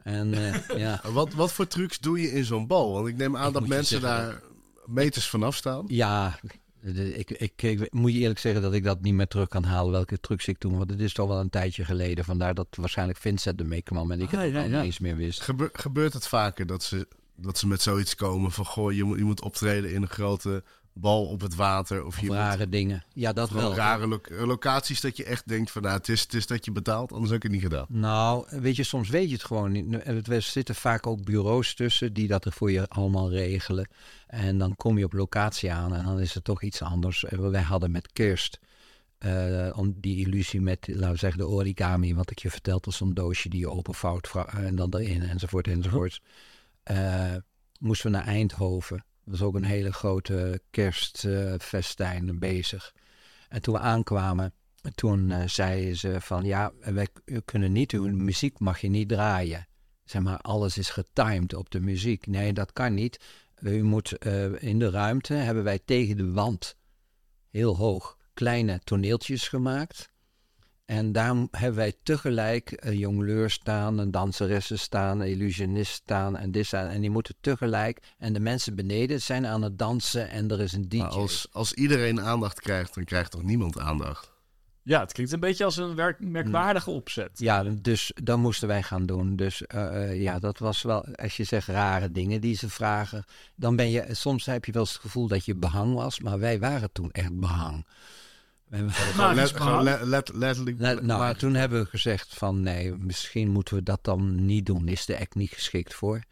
En 0.03 0.33
eh, 0.33 0.77
ja. 0.83 1.01
wat, 1.11 1.33
wat 1.33 1.51
voor 1.51 1.67
trucs 1.67 1.99
doe 1.99 2.21
je 2.21 2.31
in 2.31 2.45
zo'n 2.45 2.67
bal? 2.67 2.93
Want 2.93 3.07
ik 3.07 3.17
neem 3.17 3.37
aan 3.37 3.47
Ik 3.47 3.53
dat 3.53 3.67
mensen 3.67 3.99
zeggen, 4.01 4.19
daar 4.25 4.41
meters 4.89 5.29
vanaf 5.29 5.55
staan. 5.55 5.83
Ja, 5.87 6.39
de- 6.81 7.17
ik, 7.17 7.29
ik, 7.31 7.61
ik 7.61 7.93
moet 7.93 8.13
je 8.13 8.19
eerlijk 8.19 8.39
zeggen 8.39 8.61
dat 8.61 8.73
ik 8.73 8.83
dat 8.83 9.01
niet 9.01 9.13
meer 9.13 9.27
terug 9.27 9.47
kan 9.47 9.63
halen. 9.63 9.91
Welke 9.91 10.19
trucs 10.19 10.47
ik 10.47 10.57
toen. 10.57 10.77
Want 10.77 10.89
het 10.89 10.99
is 10.99 11.13
toch 11.13 11.27
wel 11.27 11.39
een 11.39 11.49
tijdje 11.49 11.85
geleden. 11.85 12.25
Vandaar 12.25 12.53
dat 12.53 12.67
waarschijnlijk 12.71 13.19
Vincent 13.19 13.59
ermee 13.59 13.81
kwam. 13.81 14.11
En 14.11 14.21
ik 14.21 14.29
het 14.29 14.39
Ah, 14.39 14.51
ja, 14.51 14.61
al 14.61 14.69
ja. 14.69 14.75
niet 14.75 14.85
eens 14.85 14.99
meer 14.99 15.15
wist. 15.15 15.41
Gebe- 15.41 15.69
gebeurt 15.73 16.13
het 16.13 16.27
vaker 16.27 16.65
dat 16.65 16.83
ze, 16.83 17.07
dat 17.35 17.57
ze 17.57 17.67
met 17.67 17.81
zoiets 17.81 18.15
komen 18.15 18.51
van... 18.51 18.65
Goh, 18.65 18.91
je 18.93 19.03
moet, 19.03 19.17
je 19.17 19.23
moet 19.23 19.41
optreden 19.41 19.93
in 19.93 20.01
een 20.01 20.07
grote 20.07 20.63
bal 20.93 21.25
op 21.25 21.41
het 21.41 21.55
water. 21.55 21.99
Of 22.01 22.07
Of 22.07 22.19
je 22.19 22.25
moet 22.25 22.35
rare 22.35 22.69
dingen. 22.69 23.03
Ja, 23.13 23.33
dat 23.33 23.49
wel. 23.49 23.75
rare 23.75 24.07
lo- 24.07 24.21
locaties 24.45 25.01
dat 25.01 25.17
je 25.17 25.23
echt 25.23 25.47
denkt 25.47 25.71
van... 25.71 25.81
Nou, 25.81 25.97
het 25.97 26.09
is, 26.09 26.21
het 26.21 26.33
is 26.33 26.47
dat 26.47 26.65
je 26.65 26.71
betaalt, 26.71 27.11
anders 27.11 27.31
heb 27.31 27.37
ik 27.37 27.43
het 27.43 27.51
niet 27.51 27.61
gedaan. 27.71 27.85
Nou, 27.89 28.45
weet 28.49 28.75
je, 28.75 28.83
soms 28.83 29.09
weet 29.09 29.27
je 29.27 29.33
het 29.33 29.43
gewoon 29.43 29.71
niet. 29.71 30.27
Er 30.27 30.41
zitten 30.41 30.75
vaak 30.75 31.07
ook 31.07 31.23
bureaus 31.23 31.73
tussen 31.75 32.13
die 32.13 32.27
dat 32.27 32.45
er 32.45 32.51
voor 32.51 32.71
je 32.71 32.87
allemaal 32.87 33.29
regelen. 33.31 33.87
En 34.29 34.57
dan 34.57 34.75
kom 34.75 34.97
je 34.97 35.05
op 35.05 35.13
locatie 35.13 35.71
aan 35.71 35.95
en 35.95 36.05
dan 36.05 36.19
is 36.19 36.33
het 36.33 36.43
toch 36.43 36.63
iets 36.63 36.81
anders. 36.81 37.23
Eh, 37.23 37.39
Wij 37.39 37.61
hadden 37.61 37.91
met 37.91 38.11
kerst, 38.13 38.59
eh, 39.17 39.69
om 39.75 39.95
die 39.99 40.25
illusie 40.25 40.61
met, 40.61 40.87
laten 40.87 41.11
we 41.11 41.17
zeggen, 41.17 41.39
de 41.39 41.47
origami, 41.47 42.15
wat 42.15 42.31
ik 42.31 42.39
je 42.39 42.49
vertelde, 42.51 42.91
zo'n 42.91 43.13
doosje 43.13 43.49
die 43.49 43.59
je 43.59 43.69
openvouwt 43.69 44.27
vra- 44.27 44.47
en 44.53 44.75
dan 44.75 44.93
erin 44.95 45.21
enzovoort 45.21 45.67
enzovoort. 45.67 46.21
Eh, 46.83 47.35
moesten 47.79 48.11
we 48.11 48.17
naar 48.17 48.25
Eindhoven. 48.25 48.97
Dat 48.97 49.39
was 49.39 49.41
ook 49.41 49.55
een 49.55 49.63
hele 49.63 49.93
grote 49.93 50.61
kerstfestijn 50.71 52.39
bezig. 52.39 52.93
En 53.49 53.61
toen 53.61 53.73
we 53.73 53.79
aankwamen, 53.79 54.53
toen 54.95 55.31
eh, 55.31 55.47
zeiden 55.47 55.95
ze 55.95 56.21
van 56.21 56.43
ja, 56.45 56.71
wij 56.79 57.07
kunnen 57.45 57.71
niet, 57.71 57.91
uw 57.91 58.15
muziek 58.15 58.59
mag 58.59 58.79
je 58.81 58.89
niet 58.89 59.09
draaien. 59.09 59.67
Zeg 60.05 60.21
maar, 60.21 60.37
alles 60.37 60.77
is 60.77 60.89
getimed 60.89 61.53
op 61.53 61.69
de 61.69 61.79
muziek. 61.79 62.27
Nee, 62.27 62.53
dat 62.53 62.73
kan 62.73 62.93
niet. 62.93 63.19
U 63.61 63.83
moet 63.83 64.17
eh, 64.17 64.63
in 64.63 64.79
de 64.79 64.89
ruimte 64.89 65.33
hebben 65.33 65.63
wij 65.63 65.79
tegen 65.85 66.17
de 66.17 66.31
wand 66.31 66.75
heel 67.49 67.75
hoog 67.75 68.17
kleine 68.33 68.79
toneeltjes 68.83 69.47
gemaakt. 69.47 70.09
En 70.85 71.11
daar 71.11 71.35
hebben 71.51 71.75
wij 71.75 71.93
tegelijk 72.03 72.73
een 72.75 72.97
jongleur 72.97 73.49
staan, 73.49 73.97
een 73.97 74.11
danseressen 74.11 74.79
staan, 74.79 75.19
een 75.19 75.29
illusionist 75.29 75.91
staan 75.91 76.37
en 76.37 76.51
dit 76.51 76.65
staan. 76.65 76.87
En 76.87 77.01
die 77.01 77.09
moeten 77.09 77.35
tegelijk. 77.41 77.99
En 78.17 78.33
de 78.33 78.39
mensen 78.39 78.75
beneden 78.75 79.21
zijn 79.21 79.45
aan 79.45 79.61
het 79.61 79.79
dansen 79.79 80.29
en 80.29 80.49
er 80.49 80.61
is 80.61 80.73
een 80.73 80.89
DJ. 80.89 81.01
Als, 81.01 81.47
als 81.51 81.73
iedereen 81.73 82.21
aandacht 82.21 82.59
krijgt, 82.59 82.93
dan 82.95 83.03
krijgt 83.03 83.31
toch 83.31 83.43
niemand 83.43 83.79
aandacht? 83.79 84.31
Ja, 84.83 84.99
het 84.99 85.13
klinkt 85.13 85.31
een 85.33 85.39
beetje 85.39 85.63
als 85.65 85.77
een 85.77 85.95
werk, 85.95 86.19
merkwaardige 86.19 86.89
opzet. 86.89 87.29
Ja, 87.33 87.63
dus 87.63 88.11
dat 88.23 88.37
moesten 88.37 88.67
wij 88.67 88.83
gaan 88.83 89.05
doen. 89.05 89.35
Dus 89.35 89.65
eh, 89.65 90.03
eh, 90.11 90.21
ja, 90.21 90.39
dat 90.39 90.57
was 90.57 90.81
wel, 90.81 91.05
als 91.15 91.37
je 91.37 91.43
zegt 91.43 91.67
rare 91.67 92.11
dingen 92.11 92.41
die 92.41 92.55
ze 92.55 92.69
vragen, 92.69 93.23
dan 93.55 93.75
ben 93.75 93.89
je, 93.89 94.05
soms 94.11 94.45
heb 94.45 94.65
je 94.65 94.71
wel 94.71 94.81
eens 94.81 94.91
het 94.93 95.01
gevoel 95.01 95.27
dat 95.27 95.45
je 95.45 95.55
behang 95.55 95.93
was, 95.93 96.19
maar 96.19 96.39
wij 96.39 96.59
waren 96.59 96.91
toen 96.91 97.11
echt 97.11 97.39
behang. 97.39 97.85
We 98.65 98.75
hebben- 98.75 98.93
Gewoon 98.93 99.35
Magisch 99.35 99.51
let- 99.51 99.61
gewoon 99.61 99.83
behang. 99.83 99.99
let- 100.01 100.07
let- 100.07 100.35
letterlijk... 100.35 100.77
Nou, 100.79 101.03
maar- 101.05 101.35
toen 101.35 101.53
hebben 101.53 101.81
we 101.83 101.89
gezegd 101.89 102.33
van 102.35 102.61
nee, 102.61 102.95
misschien 102.97 103.49
moeten 103.49 103.75
we 103.75 103.83
dat 103.83 103.99
dan 104.03 104.45
niet 104.45 104.65
doen. 104.65 104.87
Is 104.87 105.05
de 105.05 105.19
act 105.19 105.35
niet 105.35 105.51
geschikt 105.51 105.93
voor. 105.93 106.23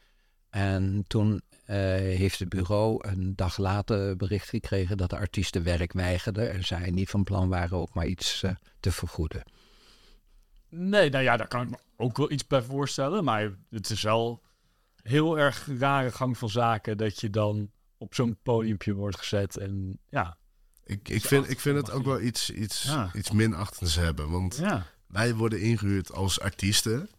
En 0.50 1.04
toen 1.08 1.42
heeft 1.76 2.40
het 2.40 2.50
bureau 2.50 3.08
een 3.08 3.36
dag 3.36 3.58
later 3.58 4.16
bericht 4.16 4.50
gekregen 4.50 4.98
dat 4.98 5.10
de 5.10 5.18
artiesten 5.18 5.64
werk 5.64 5.94
weigerden. 5.94 6.52
En 6.54 6.64
zij 6.66 6.90
niet 6.92 7.10
van 7.10 7.24
plan 7.24 7.50
waren 7.50 7.78
ook 7.78 7.94
maar 7.94 8.06
iets 8.06 8.44
eh, 8.44 8.52
te 8.80 8.92
vergoeden. 8.92 9.44
Nee, 10.70 11.10
nou 11.10 11.24
ja, 11.24 11.38
daar 11.38 11.48
kan 11.48 11.62
ik 11.62 11.70
me 11.70 11.78
ook 11.98 12.18
wel 12.18 12.32
iets 12.32 12.48
bij 12.48 12.62
voorstellen. 12.62 13.24
Maar 13.24 13.52
het 13.70 13.90
is 13.90 14.02
wel 14.02 14.44
heel 15.02 15.40
erg 15.40 15.68
rare 15.80 16.12
gang 16.12 16.38
van 16.38 16.50
zaken 16.50 16.98
dat 16.98 17.20
je 17.20 17.30
dan 17.30 17.72
op 17.98 18.16
zo'n 18.16 18.38
podiumpje 18.44 18.94
wordt 18.94 19.18
gezet. 19.18 19.58
En 19.58 20.00
ja, 20.10 20.38
Ik, 20.84 21.10
ik, 21.10 21.26
vind, 21.26 21.50
ik 21.50 21.60
vind 21.60 21.78
het 21.78 21.92
ook 21.92 22.06
wel 22.06 22.22
iets, 22.22 22.50
iets, 22.50 22.84
Ja. 22.84 23.12
iets 23.14 23.32
minachtends 23.32 23.96
hebben. 23.96 24.30
Want 24.30 24.56
ja. 24.56 24.86
wij 25.08 25.36
worden 25.36 25.62
ingehuurd 25.62 26.12
als 26.12 26.40
artiesten. 26.40 27.10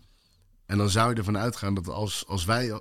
En 0.66 0.78
dan 0.78 0.90
zou 0.90 1.10
je 1.10 1.16
ervan 1.16 1.38
uitgaan 1.38 1.74
dat 1.74 1.88
als, 1.88 2.26
als 2.26 2.44
wij... 2.44 2.80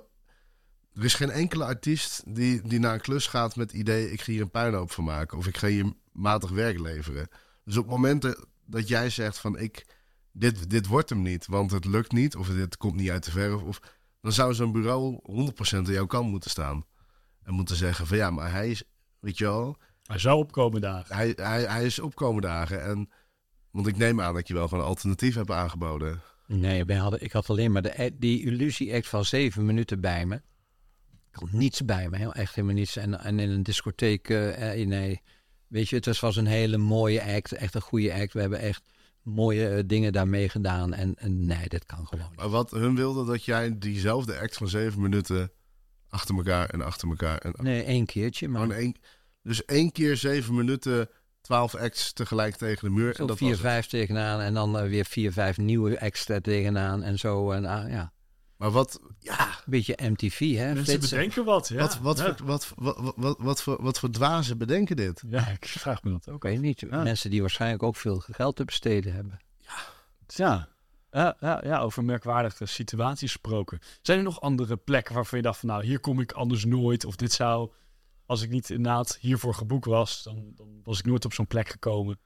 Er 0.98 1.04
is 1.04 1.14
geen 1.14 1.30
enkele 1.30 1.64
artiest 1.64 2.22
die, 2.26 2.62
die 2.62 2.78
naar 2.78 2.94
een 2.94 3.00
klus 3.00 3.26
gaat 3.26 3.56
met 3.56 3.70
het 3.70 3.80
idee... 3.80 4.12
ik 4.12 4.20
ga 4.20 4.32
hier 4.32 4.40
een 4.40 4.50
puinhoop 4.50 4.90
van 4.90 5.04
maken. 5.04 5.38
Of 5.38 5.46
ik 5.46 5.56
ga 5.56 5.66
hier 5.66 5.92
matig 6.12 6.50
werk 6.50 6.78
leveren. 6.78 7.28
Dus 7.64 7.76
op 7.76 7.86
momenten 7.86 8.46
dat 8.66 8.88
jij 8.88 9.10
zegt 9.10 9.38
van... 9.38 9.58
ik 9.58 9.86
dit, 10.32 10.70
dit 10.70 10.86
wordt 10.86 11.08
hem 11.10 11.22
niet, 11.22 11.46
want 11.46 11.70
het 11.70 11.84
lukt 11.84 12.12
niet... 12.12 12.36
of 12.36 12.48
dit 12.48 12.76
komt 12.76 12.94
niet 12.94 13.10
uit 13.10 13.24
de 13.24 13.30
verf... 13.30 13.62
Of, 13.62 13.80
dan 14.20 14.32
zou 14.32 14.54
zo'n 14.54 14.72
bureau 14.72 15.20
100% 15.72 15.76
aan 15.76 15.84
jouw 15.84 16.06
kant 16.06 16.30
moeten 16.30 16.50
staan. 16.50 16.84
En 17.42 17.54
moeten 17.54 17.76
zeggen 17.76 18.06
van 18.06 18.16
ja, 18.16 18.30
maar 18.30 18.50
hij 18.50 18.70
is... 18.70 18.82
Weet 19.18 19.38
je 19.38 19.44
wel, 19.44 19.76
Hij 20.02 20.18
zou 20.18 20.38
opkomen 20.38 20.80
dagen. 20.80 21.16
hij, 21.16 21.32
hij, 21.36 21.62
hij 21.62 21.84
is 21.84 21.98
opkomende 21.98 22.48
dagen. 22.48 22.82
En, 22.82 23.10
want 23.70 23.86
ik 23.86 23.96
neem 23.96 24.20
aan 24.20 24.34
dat 24.34 24.48
je 24.48 24.54
wel 24.54 24.68
gewoon 24.68 24.84
een 24.84 24.90
alternatief 24.90 25.34
hebt 25.34 25.50
aangeboden. 25.50 26.20
Nee, 26.46 26.84
ik 27.18 27.32
had 27.32 27.50
alleen 27.50 27.72
maar 27.72 27.82
de, 27.82 28.14
die 28.18 28.44
illusie-act 28.44 29.08
van 29.08 29.24
zeven 29.24 29.64
minuten 29.66 30.00
bij 30.00 30.26
me. 30.26 30.40
Niets 31.50 31.84
bij 31.84 32.08
me, 32.08 32.16
heel, 32.16 32.32
echt 32.32 32.54
helemaal 32.54 32.76
niets. 32.76 32.96
En, 32.96 33.20
en 33.20 33.38
in 33.38 33.50
een 33.50 33.62
discotheek, 33.62 34.28
eh, 34.28 34.80
eh, 34.80 34.88
nee. 34.88 35.22
Weet 35.66 35.88
je, 35.88 35.96
het 35.96 36.20
was, 36.20 36.36
een 36.36 36.46
hele 36.46 36.76
mooie 36.76 37.34
act, 37.34 37.52
echt 37.52 37.74
een 37.74 37.80
goede 37.80 38.14
act. 38.14 38.32
We 38.32 38.40
hebben 38.40 38.58
echt 38.58 38.82
mooie 39.22 39.68
eh, 39.68 39.82
dingen 39.86 40.12
daarmee 40.12 40.48
gedaan. 40.48 40.94
En, 40.94 41.14
en 41.14 41.46
nee, 41.46 41.68
dit 41.68 41.86
kan 41.86 42.06
gewoon 42.06 42.26
niet. 42.28 42.38
Maar 42.38 42.48
wat 42.48 42.70
hun 42.70 42.94
wilde 42.94 43.24
dat 43.24 43.44
jij 43.44 43.78
diezelfde 43.78 44.38
act 44.38 44.56
van 44.56 44.68
zeven 44.68 45.00
minuten 45.00 45.50
achter 46.08 46.36
elkaar 46.36 46.68
en 46.68 46.82
achter 46.82 47.08
elkaar. 47.08 47.38
En 47.38 47.54
Nee, 47.56 47.82
één 47.82 48.06
keertje, 48.06 48.48
maar 48.48 48.62
gewoon 48.62 48.76
één, 48.76 48.94
dus 49.42 49.64
één 49.64 49.92
keer 49.92 50.16
zeven 50.16 50.54
minuten, 50.54 51.08
twaalf 51.40 51.74
acts 51.74 52.12
tegelijk 52.12 52.56
tegen 52.56 52.88
de 52.88 52.94
muur. 52.94 53.14
zo 53.14 53.20
en 53.20 53.26
dat 53.26 53.36
vier, 53.36 53.56
vijf 53.56 53.86
tegenaan. 53.86 54.40
En 54.40 54.54
dan 54.54 54.78
eh, 54.78 54.88
weer 54.88 55.04
vier, 55.04 55.32
vijf 55.32 55.56
nieuwe 55.56 56.00
acts 56.00 56.26
tegenaan. 56.42 57.02
En 57.02 57.18
zo, 57.18 57.50
en, 57.50 57.64
ah, 57.64 57.90
ja. 57.90 58.12
Maar 58.58 58.70
wat, 58.70 59.00
ja, 59.18 59.46
Een 59.48 59.54
beetje 59.64 59.98
MTV, 60.02 60.38
hè? 60.38 60.64
Mensen 60.64 60.84
flitsen. 60.84 61.16
bedenken 61.16 61.44
wat. 61.44 61.68
Ja. 61.68 61.76
wat, 61.76 61.98
wat, 61.98 62.18
ja. 62.18 62.34
voor, 62.34 62.46
wat, 62.46 62.72
wat, 62.76 63.12
wat, 63.16 63.36
wat, 63.38 63.62
voor, 63.62 63.82
wat 63.82 63.98
voor 63.98 64.10
dwazen 64.10 64.58
bedenken 64.58 64.96
dit? 64.96 65.22
Ja, 65.28 65.48
ik 65.48 65.66
vraag 65.66 66.02
me 66.02 66.10
dat 66.10 66.28
ook. 66.28 66.42
Weet 66.42 66.60
niet. 66.60 66.80
Ja. 66.80 67.02
Mensen 67.02 67.30
die 67.30 67.40
waarschijnlijk 67.40 67.82
ook 67.82 67.96
veel 67.96 68.18
geld 68.18 68.56
te 68.56 68.64
besteden 68.64 69.12
hebben. 69.12 69.40
Ja. 70.26 70.68
Ja, 71.10 71.36
ja, 71.40 71.60
ja, 71.64 71.78
over 71.80 72.04
merkwaardige 72.04 72.66
situaties 72.66 73.32
gesproken. 73.32 73.78
Zijn 74.02 74.18
er 74.18 74.24
nog 74.24 74.40
andere 74.40 74.76
plekken 74.76 75.14
waarvan 75.14 75.38
je 75.38 75.44
dacht 75.44 75.58
van 75.58 75.68
nou, 75.68 75.84
hier 75.84 76.00
kom 76.00 76.20
ik 76.20 76.32
anders 76.32 76.64
nooit. 76.64 77.04
Of 77.04 77.16
dit 77.16 77.32
zou, 77.32 77.70
als 78.26 78.42
ik 78.42 78.50
niet 78.50 78.70
inderdaad 78.70 79.18
hiervoor 79.20 79.54
geboekt 79.54 79.86
was, 79.86 80.22
dan, 80.22 80.52
dan 80.54 80.80
was 80.84 80.98
ik 80.98 81.04
nooit 81.04 81.24
op 81.24 81.32
zo'n 81.32 81.46
plek 81.46 81.68
gekomen. 81.68 82.18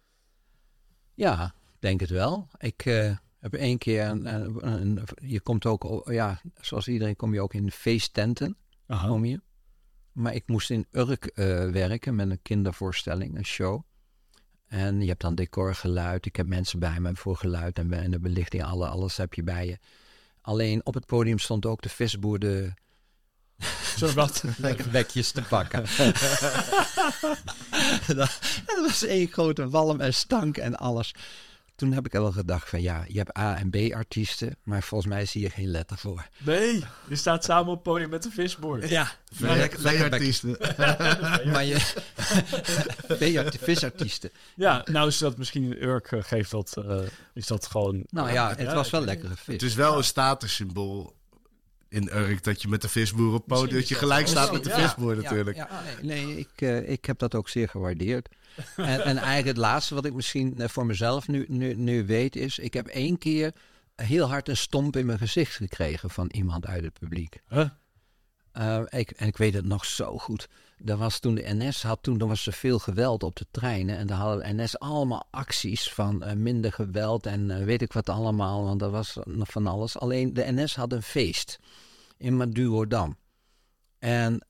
Ja, 1.14 1.54
denk 1.78 2.00
het 2.00 2.10
wel. 2.10 2.48
Ik 2.58 2.84
eh, 2.84 3.16
heb 3.42 3.54
één 3.54 3.78
keer, 3.78 4.04
een, 4.06 4.34
een- 4.34 4.66
een- 4.66 5.04
je 5.22 5.40
komt 5.40 5.66
ook, 5.66 6.02
ja, 6.10 6.40
zoals 6.60 6.88
iedereen 6.88 7.16
kom 7.16 7.34
je 7.34 7.40
ook 7.40 7.54
in 7.54 7.70
feesttenten, 7.70 8.56
Aha. 8.86 9.06
kom 9.08 9.24
je. 9.24 9.40
Maar 10.12 10.34
ik 10.34 10.42
moest 10.46 10.70
in 10.70 10.86
Urk 10.90 11.24
eh, 11.24 11.44
werken 11.70 12.14
met 12.14 12.30
een 12.30 12.42
kindervoorstelling, 12.42 13.36
een 13.36 13.44
show. 13.44 13.82
En 14.66 15.00
je 15.00 15.08
hebt 15.08 15.20
dan 15.20 15.34
decor, 15.34 15.74
geluid. 15.74 16.26
Ik 16.26 16.36
heb 16.36 16.46
mensen 16.46 16.78
bij 16.78 17.00
me 17.00 17.14
voor 17.14 17.36
geluid 17.36 17.78
en, 17.78 17.92
en 17.92 18.10
de 18.10 18.18
belichting, 18.20 18.64
alle, 18.64 18.86
alles 18.88 19.16
heb 19.16 19.34
je 19.34 19.42
bij 19.42 19.66
je. 19.66 19.78
Alleen 20.40 20.86
op 20.86 20.94
het 20.94 21.06
podium 21.06 21.38
stond 21.38 21.66
ook 21.66 21.82
de 21.82 21.88
visboer 21.88 22.38
de 22.38 22.72
Zo 23.98 24.12
wat. 24.12 24.44
wekjes 24.90 25.30
te 25.30 25.42
pakken. 25.42 25.80
dat, 28.16 28.38
dat 28.66 28.78
was 28.80 29.02
één 29.04 29.28
grote 29.28 29.68
walm 29.68 30.00
en 30.00 30.14
stank 30.14 30.56
en 30.56 30.76
alles. 30.76 31.14
Toen 31.74 31.92
heb 31.92 32.06
ik 32.06 32.12
wel 32.12 32.32
gedacht 32.32 32.68
van 32.68 32.82
ja, 32.82 33.04
je 33.08 33.18
hebt 33.18 33.38
A- 33.38 33.56
en 33.56 33.70
B-artiesten, 33.70 34.56
maar 34.62 34.82
volgens 34.82 35.10
mij 35.12 35.26
zie 35.26 35.40
je 35.42 35.50
geen 35.50 35.68
letter 35.68 35.98
voor. 35.98 36.26
Nee, 36.38 36.84
je 37.08 37.16
staat 37.16 37.44
samen 37.44 37.66
op 37.66 37.74
het 37.74 37.82
podium 37.82 38.10
met 38.10 38.22
de 38.22 38.30
visboer. 38.30 38.88
Ja, 38.88 39.10
Veeartiesten. 39.32 40.56
maar 41.52 41.64
je 41.64 41.76
B-art- 43.18 43.56
visartiesten. 43.60 44.30
Ja, 44.56 44.84
nou 44.90 45.08
is 45.08 45.18
dat 45.18 45.38
misschien 45.38 45.64
in 45.64 45.82
Urk 45.82 46.12
eh, 46.12 46.22
geeft 46.22 46.50
dat, 46.50 46.76
eh, 46.76 47.00
is 47.34 47.46
dat 47.46 47.66
gewoon... 47.66 48.04
Nou 48.08 48.32
ja, 48.32 48.48
het 48.48 48.58
Ja, 48.60 48.74
was 48.74 48.90
wel 48.90 49.04
lekkere 49.04 49.28
Het 49.30 49.38
vis. 49.40 49.62
is 49.62 49.74
wel 49.74 49.96
een 49.96 50.04
statussymbool 50.04 51.14
in 51.88 52.08
Urk 52.16 52.44
dat 52.44 52.62
je 52.62 52.68
met 52.68 52.82
de 52.82 52.88
visboer 52.88 53.34
op 53.34 53.46
podium, 53.46 53.78
dat 53.78 53.88
je 53.88 53.94
gelijk 53.94 54.26
staat 54.26 54.52
met 54.52 54.64
de 54.64 54.70
ja. 54.70 54.76
visboer 54.80 55.16
natuurlijk. 55.16 55.56
Ja, 55.56 55.68
ja, 55.70 56.02
nee, 56.06 56.24
nee 56.26 56.38
ik, 56.38 56.48
eh, 56.56 56.88
ik 56.90 57.04
heb 57.04 57.18
dat 57.18 57.34
ook 57.34 57.48
zeer 57.48 57.68
gewaardeerd. 57.68 58.28
En, 58.76 59.04
en 59.04 59.16
eigenlijk 59.16 59.46
het 59.46 59.56
laatste 59.56 59.94
wat 59.94 60.04
ik 60.04 60.14
misschien 60.14 60.58
eh, 60.58 60.68
voor 60.68 60.86
mezelf 60.86 61.28
nu, 61.28 61.44
nu, 61.48 61.74
nu 61.74 62.06
weet 62.06 62.36
is... 62.36 62.58
ik 62.58 62.74
heb 62.74 62.86
één 62.86 63.18
keer 63.18 63.52
heel 63.94 64.28
hard 64.28 64.48
een 64.48 64.56
stomp 64.56 64.96
in 64.96 65.06
mijn 65.06 65.18
gezicht 65.18 65.56
gekregen 65.56 66.10
van 66.10 66.28
iemand 66.32 66.66
uit 66.66 66.84
het 66.84 66.98
publiek. 66.98 67.40
Huh? 67.48 67.68
Eh, 68.52 68.82
ik, 68.88 69.10
en 69.10 69.26
ik 69.26 69.36
weet 69.36 69.54
het 69.54 69.64
nog 69.64 69.84
zo 69.84 70.18
goed. 70.18 70.48
Er 70.84 70.96
was 70.96 71.18
toen 71.18 71.34
de 71.34 71.54
NS 71.54 71.82
had, 71.82 72.02
toen 72.02 72.20
er 72.20 72.26
was 72.26 72.46
er 72.46 72.52
veel 72.52 72.78
geweld 72.78 73.22
op 73.22 73.36
de 73.36 73.46
treinen. 73.50 73.96
En 73.96 74.06
daar 74.06 74.18
hadden 74.18 74.56
de 74.56 74.62
NS 74.62 74.78
allemaal 74.78 75.26
acties 75.30 75.92
van 75.92 76.22
eh, 76.22 76.32
minder 76.32 76.72
geweld 76.72 77.26
en 77.26 77.64
weet 77.64 77.82
ik 77.82 77.92
wat 77.92 78.08
allemaal. 78.08 78.64
Want 78.64 78.82
er 78.82 78.90
was 78.90 79.18
nog 79.24 79.50
van 79.50 79.66
alles. 79.66 79.98
Alleen 79.98 80.34
de 80.34 80.52
NS 80.52 80.76
had 80.76 80.92
een 80.92 81.02
feest 81.02 81.58
in 82.16 82.36
Madurodam. 82.36 83.16
En 83.98 84.46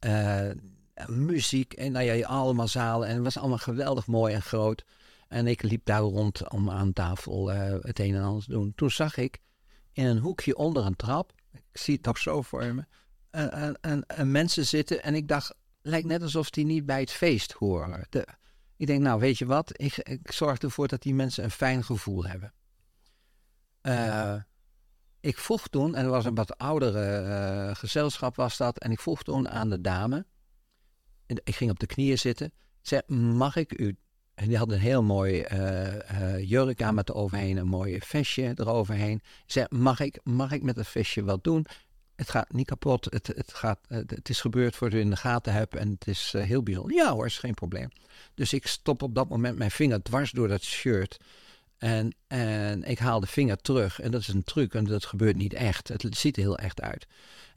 muziek 1.07 1.73
en 1.73 1.93
nou 1.93 2.05
ja, 2.05 2.27
allemaal 2.27 2.69
zalen. 2.69 3.09
En 3.09 3.15
het 3.15 3.25
was 3.25 3.39
allemaal 3.39 3.59
geweldig 3.59 4.07
mooi 4.07 4.35
en 4.35 4.43
groot. 4.43 4.85
En 5.29 5.47
ik 5.47 5.63
liep 5.63 5.85
daar 5.85 6.01
rond 6.01 6.51
om 6.51 6.71
aan 6.71 6.93
tafel 6.93 7.53
eh, 7.53 7.77
het 7.81 7.99
een 7.99 8.15
en 8.15 8.23
ander 8.23 8.45
te 8.45 8.51
doen. 8.51 8.73
Toen 8.75 8.91
zag 8.91 9.17
ik 9.17 9.39
in 9.93 10.05
een 10.05 10.19
hoekje 10.19 10.57
onder 10.57 10.87
een 10.87 10.97
trap, 10.97 11.33
ik 11.53 11.63
zie 11.73 11.95
het 11.95 12.05
nog 12.05 12.19
zo 12.19 12.43
voor 12.43 12.75
me, 12.75 12.85
en, 13.31 13.53
en, 13.53 13.79
en, 13.81 14.07
en 14.07 14.31
mensen 14.31 14.67
zitten. 14.67 15.03
En 15.03 15.15
ik 15.15 15.29
dacht, 15.29 15.55
lijkt 15.83 16.07
net 16.07 16.23
alsof 16.23 16.51
die 16.51 16.65
niet 16.65 16.87
bij 16.87 17.01
het 17.01 17.11
feest 17.11 17.53
horen. 17.53 18.07
Ik 18.77 18.87
denk, 18.87 19.03
nou 19.03 19.21
weet 19.21 19.39
je 19.39 19.47
wat, 19.47 19.81
ik, 19.81 19.97
ik 19.97 20.33
zorg 20.33 20.59
ervoor 20.59 20.89
dat 20.89 21.03
die 21.03 21.15
mensen 21.15 21.45
een 21.45 21.51
fijn 21.51 21.85
gevoel 21.85 22.25
hebben. 22.25 22.53
Eh, 23.81 24.35
ik 25.21 25.39
vroeg 25.39 25.69
toen, 25.69 25.95
en 25.95 26.05
er 26.05 26.11
was 26.11 26.25
een 26.25 26.35
wat 26.35 26.59
oudere 26.59 27.17
eh, 27.17 27.75
gezelschap 27.75 28.37
was 28.37 28.57
dat, 28.57 28.79
en 28.79 28.91
ik 28.91 29.01
vroeg 29.01 29.23
toen 29.23 29.49
aan 29.49 29.71
de 29.71 29.81
dame, 29.81 30.27
ik 31.27 31.55
ging 31.55 31.71
op 31.71 31.79
de 31.79 31.87
knieën 31.87 32.19
zitten, 32.19 32.53
zei, 32.81 33.03
mag 33.07 33.57
ik 33.57 33.79
u, 33.79 33.97
en 34.35 34.49
die 34.49 34.57
had 34.57 34.71
een 34.71 34.79
heel 34.79 35.03
mooi 35.03 35.41
eh, 35.41 36.49
jurk 36.49 36.83
aan 36.83 36.95
met 36.95 37.09
eroverheen, 37.09 37.57
een 37.57 37.67
mooi 37.67 38.01
vestje 38.01 38.53
eroverheen. 38.57 39.23
Zei, 39.47 39.67
mag 39.69 40.01
ik, 40.01 40.21
mag 40.23 40.53
ik 40.53 40.63
met 40.63 40.77
het 40.77 40.89
vestje 40.89 41.25
wat 41.25 41.45
doen? 41.45 41.67
Het 42.17 42.31
gaat 42.31 42.53
niet 42.53 42.67
kapot, 42.67 43.05
het, 43.05 43.27
het, 43.27 43.55
gaat, 43.55 43.79
het, 43.89 44.11
het 44.11 44.29
is 44.29 44.41
gebeurd 44.41 44.77
voor 44.77 44.95
u 44.95 44.99
in 44.99 45.11
de 45.11 45.17
gaten 45.17 45.53
hebt 45.53 45.75
en 45.75 45.91
het 45.91 46.07
is 46.07 46.35
eh, 46.35 46.43
heel 46.43 46.63
bijzonder. 46.63 46.97
Ja 46.97 47.13
hoor, 47.13 47.27
is 47.27 47.39
geen 47.39 47.55
probleem. 47.55 47.89
Dus 48.35 48.53
ik 48.53 48.67
stop 48.67 49.03
op 49.03 49.15
dat 49.15 49.29
moment 49.29 49.59
mijn 49.59 49.71
vinger 49.71 50.03
dwars 50.03 50.31
door 50.31 50.49
dat 50.49 50.63
shirt. 50.63 51.17
En, 51.79 52.15
en 52.27 52.83
ik 52.83 52.99
haal 52.99 53.21
de 53.21 53.27
vinger 53.27 53.57
terug. 53.57 54.01
En 54.01 54.11
dat 54.11 54.21
is 54.21 54.29
een 54.29 54.45
truc, 54.45 54.75
en 54.75 54.85
dat 54.85 55.05
gebeurt 55.05 55.37
niet 55.37 55.55
echt. 55.55 55.89
Het 55.89 56.17
ziet 56.17 56.37
er 56.37 56.43
heel 56.43 56.59
echt 56.59 56.81
uit. 56.81 57.07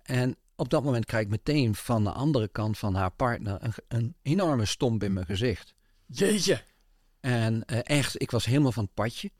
En 0.03 0.35
op 0.55 0.69
dat 0.69 0.83
moment 0.83 1.05
krijg 1.05 1.23
ik 1.23 1.29
meteen 1.29 1.75
van 1.75 2.03
de 2.03 2.11
andere 2.11 2.47
kant 2.47 2.77
van 2.77 2.95
haar 2.95 3.11
partner 3.11 3.57
een, 3.61 3.73
een 3.87 4.15
enorme 4.21 4.65
stomp 4.65 5.03
in 5.03 5.13
mijn 5.13 5.25
gezicht. 5.25 5.73
Jeetje. 6.05 6.61
En 7.19 7.65
eh, 7.65 7.79
echt, 7.83 8.21
ik 8.21 8.31
was 8.31 8.45
helemaal 8.45 8.71
van 8.71 8.83
het 8.83 8.93
padje. 8.93 9.31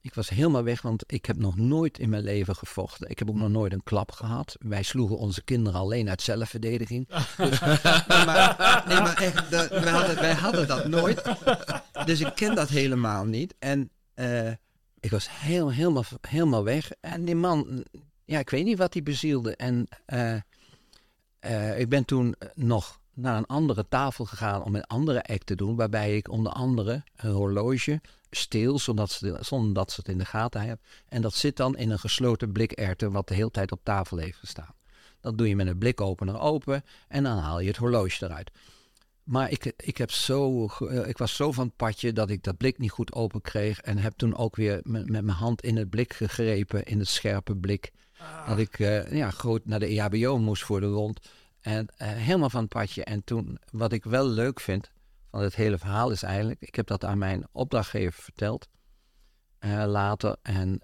Ik 0.00 0.14
was 0.14 0.28
helemaal 0.28 0.62
weg, 0.62 0.82
want 0.82 1.04
ik 1.06 1.26
heb 1.26 1.36
nog 1.36 1.56
nooit 1.56 1.98
in 1.98 2.08
mijn 2.08 2.22
leven 2.22 2.56
gevochten. 2.56 3.08
Ik 3.10 3.18
heb 3.18 3.28
ook 3.28 3.36
nog 3.36 3.48
nooit 3.48 3.72
een 3.72 3.82
klap 3.82 4.12
gehad. 4.12 4.56
Wij 4.58 4.82
sloegen 4.82 5.18
onze 5.18 5.42
kinderen 5.44 5.80
alleen 5.80 6.08
uit 6.08 6.22
zelfverdediging. 6.22 7.08
Dus, 7.36 7.60
nee, 7.60 8.24
maar, 8.24 8.84
nee, 8.88 9.00
maar 9.00 9.16
echt, 9.22 9.50
de- 9.50 9.68
wij, 9.70 9.92
hadden, 9.92 10.14
wij 10.14 10.32
hadden 10.34 10.66
dat 10.68 10.86
nooit. 10.88 11.22
Dus 12.04 12.20
ik 12.20 12.34
ken 12.34 12.54
dat 12.54 12.68
helemaal 12.68 13.24
niet. 13.24 13.54
En 13.58 13.90
eh, 14.14 14.50
ik 15.00 15.10
was 15.10 15.28
heel, 15.30 15.72
helemaal, 15.72 16.04
helemaal 16.28 16.64
weg. 16.64 16.90
En 17.00 17.24
die 17.24 17.34
man, 17.36 17.84
ja, 18.24 18.38
ik 18.38 18.50
weet 18.50 18.64
niet 18.64 18.78
wat 18.78 18.92
hij 18.92 19.02
bezielde. 19.02 19.56
En 19.56 19.86
eh, 20.04 20.36
eh, 21.38 21.78
ik 21.78 21.88
ben 21.88 22.04
toen 22.04 22.34
nog 22.54 23.00
naar 23.14 23.36
een 23.36 23.46
andere 23.46 23.88
tafel 23.88 24.24
gegaan 24.24 24.62
om 24.62 24.74
een 24.74 24.84
andere 24.84 25.24
act 25.24 25.46
te 25.46 25.54
doen. 25.54 25.76
Waarbij 25.76 26.16
ik 26.16 26.30
onder 26.30 26.52
andere 26.52 27.02
een 27.16 27.30
horloge 27.30 28.00
steel, 28.30 28.78
zodat 28.78 29.22
zonder 29.40 29.74
dat 29.74 29.92
ze 29.92 30.00
het 30.00 30.08
in 30.08 30.18
de 30.18 30.24
gaten 30.24 30.60
hebben. 30.60 30.86
En 31.08 31.22
dat 31.22 31.34
zit 31.34 31.56
dan 31.56 31.76
in 31.76 31.90
een 31.90 31.98
gesloten 31.98 32.52
blik 32.52 32.72
erwten, 32.72 33.12
wat 33.12 33.28
de 33.28 33.34
hele 33.34 33.50
tijd 33.50 33.72
op 33.72 33.80
tafel 33.82 34.16
heeft 34.16 34.38
gestaan. 34.38 34.74
Dat 35.20 35.38
doe 35.38 35.48
je 35.48 35.56
met 35.56 35.66
een 35.66 35.78
blikopener 35.78 36.38
open 36.38 36.84
en 37.08 37.22
dan 37.22 37.38
haal 37.38 37.60
je 37.60 37.68
het 37.68 37.76
horloge 37.76 38.24
eruit. 38.24 38.50
Maar 39.22 39.50
ik, 39.50 39.72
ik, 39.76 39.96
heb 39.96 40.10
zo, 40.10 40.66
eh, 40.66 41.08
ik 41.08 41.18
was 41.18 41.36
zo 41.36 41.52
van 41.52 41.66
het 41.66 41.76
padje 41.76 42.12
dat 42.12 42.30
ik 42.30 42.42
dat 42.42 42.56
blik 42.56 42.78
niet 42.78 42.90
goed 42.90 43.12
open 43.12 43.40
kreeg. 43.40 43.80
En 43.80 43.98
heb 43.98 44.12
toen 44.16 44.36
ook 44.36 44.56
weer 44.56 44.80
met 44.82 45.08
mijn 45.08 45.28
hand 45.28 45.62
in 45.62 45.76
het 45.76 45.90
blik 45.90 46.12
gegrepen, 46.12 46.84
in 46.84 46.98
het 46.98 47.08
scherpe 47.08 47.56
blik. 47.56 47.92
Dat 48.46 48.58
ik 48.58 48.78
eh, 48.78 49.12
ja, 49.12 49.30
groot 49.30 49.66
naar 49.66 49.78
de 49.78 49.86
EHBO 49.86 50.38
moest 50.38 50.64
voor 50.64 50.80
de 50.80 50.86
rond. 50.86 51.20
En 51.60 51.88
eh, 51.96 52.08
helemaal 52.08 52.50
van 52.50 52.60
het 52.60 52.68
padje. 52.68 53.04
En 53.04 53.24
toen, 53.24 53.58
wat 53.70 53.92
ik 53.92 54.04
wel 54.04 54.26
leuk 54.28 54.60
vind 54.60 54.90
van 55.30 55.42
het 55.42 55.54
hele 55.54 55.78
verhaal 55.78 56.10
is 56.10 56.22
eigenlijk, 56.22 56.60
ik 56.60 56.74
heb 56.74 56.86
dat 56.86 57.04
aan 57.04 57.18
mijn 57.18 57.46
opdrachtgever 57.52 58.22
verteld 58.22 58.68
eh, 59.58 59.84
later. 59.86 60.36
En 60.42 60.80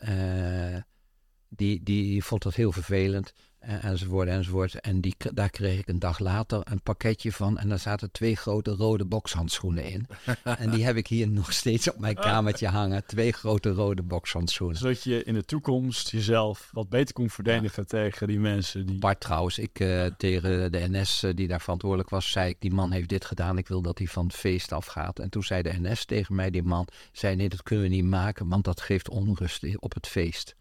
die, 1.48 1.82
die 1.82 2.24
vond 2.24 2.42
dat 2.42 2.54
heel 2.54 2.72
vervelend. 2.72 3.32
Enzovoort, 3.62 4.28
enzovoort. 4.28 4.80
En 4.80 5.00
die, 5.00 5.14
daar 5.34 5.50
kreeg 5.50 5.78
ik 5.78 5.88
een 5.88 5.98
dag 5.98 6.18
later 6.18 6.60
een 6.64 6.82
pakketje 6.82 7.32
van. 7.32 7.58
En 7.58 7.68
daar 7.68 7.78
zaten 7.78 8.10
twee 8.10 8.36
grote 8.36 8.70
rode 8.70 9.04
bokshandschoenen 9.04 9.84
in. 9.84 10.06
en 10.44 10.70
die 10.70 10.84
heb 10.84 10.96
ik 10.96 11.06
hier 11.06 11.28
nog 11.28 11.52
steeds 11.52 11.90
op 11.90 11.98
mijn 11.98 12.14
kamertje 12.14 12.68
hangen. 12.68 13.06
Twee 13.06 13.32
grote 13.32 13.70
rode 13.70 14.02
bokshandschoenen. 14.02 14.76
Zodat 14.76 15.02
je 15.02 15.24
in 15.24 15.34
de 15.34 15.44
toekomst 15.44 16.10
jezelf 16.10 16.70
wat 16.72 16.88
beter 16.88 17.14
kon 17.14 17.30
verdedigen 17.30 17.86
tegen 17.86 18.26
die 18.26 18.38
mensen 18.38 18.86
die... 18.86 18.98
Bart 18.98 19.20
trouwens, 19.20 19.58
ik 19.58 19.80
eh, 19.80 20.04
tegen 20.16 20.72
de 20.72 20.88
NS 20.88 21.22
eh, 21.22 21.34
die 21.34 21.48
daar 21.48 21.60
verantwoordelijk 21.60 22.10
was, 22.10 22.30
zei 22.30 22.48
ik, 22.48 22.56
die 22.58 22.72
man 22.72 22.90
heeft 22.90 23.08
dit 23.08 23.24
gedaan, 23.24 23.58
ik 23.58 23.68
wil 23.68 23.82
dat 23.82 23.98
hij 23.98 24.06
van 24.06 24.26
het 24.26 24.34
feest 24.34 24.72
afgaat. 24.72 25.18
En 25.18 25.30
toen 25.30 25.42
zei 25.42 25.62
de 25.62 25.80
NS 25.80 26.04
tegen 26.04 26.34
mij, 26.34 26.50
die 26.50 26.62
man, 26.62 26.86
zei 27.12 27.36
nee, 27.36 27.48
dat 27.48 27.62
kunnen 27.62 27.84
we 27.84 27.94
niet 27.94 28.04
maken, 28.04 28.48
want 28.48 28.64
dat 28.64 28.80
geeft 28.80 29.08
onrust 29.08 29.76
op 29.78 29.94
het 29.94 30.06
feest. 30.06 30.56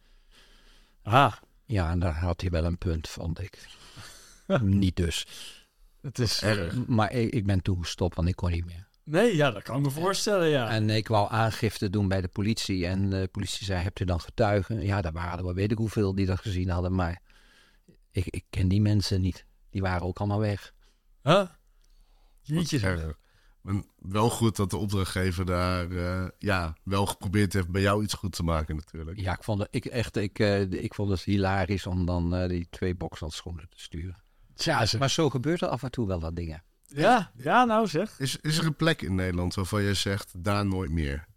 Ah, 1.03 1.33
Ja, 1.72 1.89
en 1.89 1.99
daar 1.99 2.19
had 2.19 2.41
hij 2.41 2.49
wel 2.49 2.65
een 2.65 2.78
punt, 2.78 3.07
vond 3.07 3.39
ik. 3.39 3.67
niet 4.61 4.95
dus. 4.95 5.28
het 6.01 6.19
is... 6.19 6.41
Erg. 6.41 6.88
Maar 6.88 7.11
ik, 7.11 7.34
ik 7.34 7.45
ben 7.45 7.61
toen 7.61 7.80
gestopt, 7.80 8.15
want 8.15 8.28
ik 8.28 8.36
kon 8.36 8.51
niet 8.51 8.65
meer. 8.65 8.88
Nee, 9.03 9.36
ja, 9.36 9.51
dat 9.51 9.63
kan 9.63 9.78
ik 9.78 9.84
me 9.84 9.89
voorstellen, 9.89 10.47
ja. 10.47 10.69
En 10.69 10.89
ik 10.89 11.07
wou 11.07 11.32
aangifte 11.32 11.89
doen 11.89 12.07
bij 12.07 12.22
de 12.22 12.28
politie. 12.28 12.88
En 12.88 13.09
de 13.09 13.30
politie 13.32 13.65
zei, 13.65 13.84
hebt 13.84 13.99
u 13.99 14.05
dan 14.05 14.22
getuigen? 14.22 14.82
Ja, 14.82 15.01
daar 15.01 15.11
waren 15.11 15.38
er 15.38 15.43
wel 15.43 15.53
weet 15.53 15.72
ik 15.72 15.78
hoeveel 15.78 16.15
die 16.15 16.26
dat 16.26 16.39
gezien 16.39 16.69
hadden. 16.69 16.95
Maar 16.95 17.22
ik, 18.11 18.26
ik 18.26 18.43
ken 18.49 18.67
die 18.67 18.82
mensen 18.82 19.22
niet. 19.22 19.45
Die 19.69 19.82
waren 19.82 20.07
ook 20.07 20.19
allemaal 20.19 20.39
weg. 20.39 20.74
Huh? 21.24 21.47
Jeetje. 22.41 23.15
Wel 23.97 24.30
goed 24.30 24.55
dat 24.55 24.70
de 24.70 24.78
opdrachtgever 24.78 25.45
daar 25.45 25.91
eh, 25.91 26.28
ja, 26.38 26.76
wel 26.84 27.05
geprobeerd 27.05 27.53
heeft 27.53 27.70
bij 27.70 27.82
jou 27.82 28.03
iets 28.03 28.14
goed 28.14 28.32
te 28.32 28.43
maken 28.43 28.76
natuurlijk. 28.76 29.20
Ja, 29.20 29.34
ik 29.34 29.43
vond 29.43 29.59
het, 29.59 29.68
ik, 29.72 29.86
echt, 29.86 30.16
ik, 30.16 30.39
eh, 30.39 30.62
ik 30.62 30.93
vond 30.93 31.09
het 31.09 31.22
hilarisch 31.22 31.86
om 31.86 32.05
dan 32.05 32.36
eh, 32.36 32.49
die 32.49 32.68
twee 32.70 32.95
bokshandschoenen 32.95 33.70
te 33.70 33.80
sturen. 33.80 34.24
Tja, 34.55 34.86
ze... 34.86 34.97
Maar 34.97 35.09
zo 35.09 35.30
gebeurt 35.30 35.62
er 35.62 35.68
af 35.68 35.84
en 35.84 35.91
toe 35.91 36.07
wel 36.07 36.20
wat 36.20 36.36
dingen. 36.36 36.64
Ja, 36.86 37.32
ja, 37.36 37.66
nou 37.66 37.88
zeg. 37.88 38.20
Is, 38.20 38.38
is 38.41 38.57
er 38.57 38.66
een 38.66 38.76
plek 38.76 39.01
in 39.01 39.16
Nederland 39.16 39.55
waarvan 39.55 39.82
je 39.82 39.93
zegt, 39.93 40.43
daar 40.43 40.66
nooit 40.66 40.91
meer? 40.91 41.28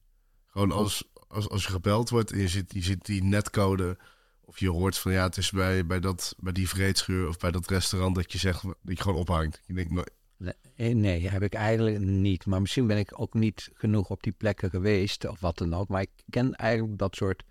Gewoon 0.47 0.72
als, 0.72 1.11
als, 1.29 1.49
als 1.49 1.64
je 1.64 1.70
gebeld 1.70 2.11
wordt 2.11 2.33
en 2.33 2.39
je 2.39 2.49
ziet, 2.49 2.72
je 2.72 2.83
ziet 2.83 3.07
die 3.07 3.22
netcode... 3.22 3.99
of 4.41 4.59
je 4.59 4.70
hoort 4.70 4.99
van 4.99 5.12
ja, 5.12 5.22
het 5.22 5.37
is 5.37 5.51
bij, 5.51 5.87
bij, 5.87 6.01
dat, 6.01 6.35
bij 6.39 6.53
die 6.53 6.68
vreedschuur 6.68 7.29
of 7.29 7.37
bij 7.37 7.51
dat 7.51 7.68
restaurant... 7.68 8.14
dat 8.14 8.33
je 8.33 8.39
zegt 8.39 8.62
dat 8.62 8.77
je 8.83 9.03
gewoon 9.03 9.18
ophangt. 9.18 9.62
Je 9.66 9.75
denkt, 9.75 9.91
nou, 9.91 10.07
Nee, 10.37 10.95
nee, 10.95 11.28
heb 11.28 11.43
ik 11.43 11.55
eigenlijk 11.55 11.99
niet. 11.99 12.47
Maar 12.47 12.61
misschien 12.61 12.87
ben 12.87 12.99
ik 12.99 13.20
ook 13.20 13.35
niet 13.35 13.70
genoeg 13.72 14.11
op 14.11 14.22
die 14.22 14.32
plekken 14.32 14.70
geweest 14.70 15.28
of 15.28 15.41
wat 15.41 15.59
dan 15.59 15.74
ook. 15.74 15.89
Maar 15.89 16.01
ik 16.01 16.11
ken 16.30 16.55
eigenlijk 16.55 16.99
dat 16.99 17.16
soort 17.16 17.43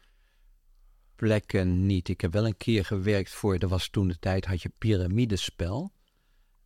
plekken 1.16 1.86
niet. 1.86 2.10
Ik 2.10 2.22
heb 2.22 2.34
wel 2.34 2.46
een 2.46 2.58
keer 2.58 2.86
gewerkt 2.86 3.30
voor, 3.30 3.58
er 3.58 3.68
was 3.68 3.90
toen 3.90 4.08
de 4.08 4.20
tijd, 4.20 4.46
had 4.46 4.62
je 4.62 4.72
piramidespel. 4.78 5.92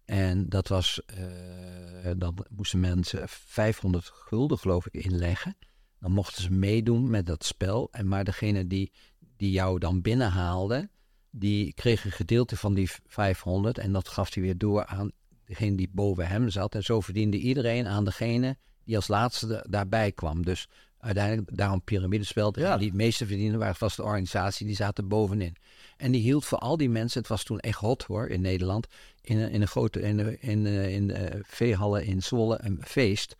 En 0.05 0.49
dat 0.49 0.67
was, 0.67 1.01
eh, 1.05 2.11
dan 2.17 2.45
moesten 2.49 2.79
mensen 2.79 3.29
500 3.29 4.05
gulden 4.05 4.57
geloof 4.57 4.85
ik 4.85 4.93
inleggen. 5.03 5.57
Dan 5.99 6.11
mochten 6.11 6.41
ze 6.41 6.51
meedoen 6.51 7.09
met 7.09 7.25
dat 7.25 7.45
spel. 7.45 7.87
En 7.91 8.07
maar 8.07 8.23
degene 8.23 8.67
die, 8.67 8.91
die 9.37 9.51
jou 9.51 9.79
dan 9.79 10.01
binnenhaalde, 10.01 10.89
die 11.29 11.73
kreeg 11.73 12.05
een 12.05 12.11
gedeelte 12.11 12.57
van 12.57 12.73
die 12.73 12.89
500. 13.05 13.77
En 13.77 13.91
dat 13.91 14.07
gaf 14.07 14.33
hij 14.33 14.43
weer 14.43 14.57
door 14.57 14.85
aan 14.85 15.11
degene 15.47 15.75
die 15.75 15.89
boven 15.91 16.27
hem 16.27 16.49
zat. 16.49 16.75
En 16.75 16.83
zo 16.83 17.01
verdiende 17.01 17.37
iedereen 17.37 17.87
aan 17.87 18.05
degene 18.05 18.57
die 18.83 18.95
als 18.95 19.07
laatste 19.07 19.47
da- 19.47 19.65
daarbij 19.69 20.11
kwam. 20.11 20.45
Dus 20.45 20.67
uiteindelijk 20.99 21.57
daarom 21.57 21.83
piramidespel. 21.83 22.59
Ja. 22.59 22.77
die 22.77 22.87
het 22.87 22.95
meeste 22.97 23.25
verdienden 23.25 23.59
waren 23.59 23.75
vast 23.75 23.95
de 23.95 24.03
organisatie, 24.03 24.65
die 24.65 24.75
zaten 24.75 25.07
bovenin. 25.07 25.55
En 25.97 26.11
die 26.11 26.21
hield 26.21 26.45
voor 26.45 26.57
al 26.57 26.77
die 26.77 26.89
mensen, 26.89 27.19
het 27.19 27.29
was 27.29 27.43
toen 27.43 27.59
echt 27.59 27.79
hot 27.79 28.03
hoor 28.03 28.27
in 28.27 28.41
Nederland, 28.41 28.87
in 29.21 29.37
een, 29.37 29.49
in 29.51 29.61
een 29.61 29.67
grote, 29.67 30.01
in, 30.01 30.41
in, 30.41 30.65
eh, 30.65 30.95
in 30.95 31.07
de 31.07 31.39
veehallen 31.43 32.05
in 32.05 32.23
Zwolle 32.23 32.59
een 32.61 32.81
feest. 32.83 33.35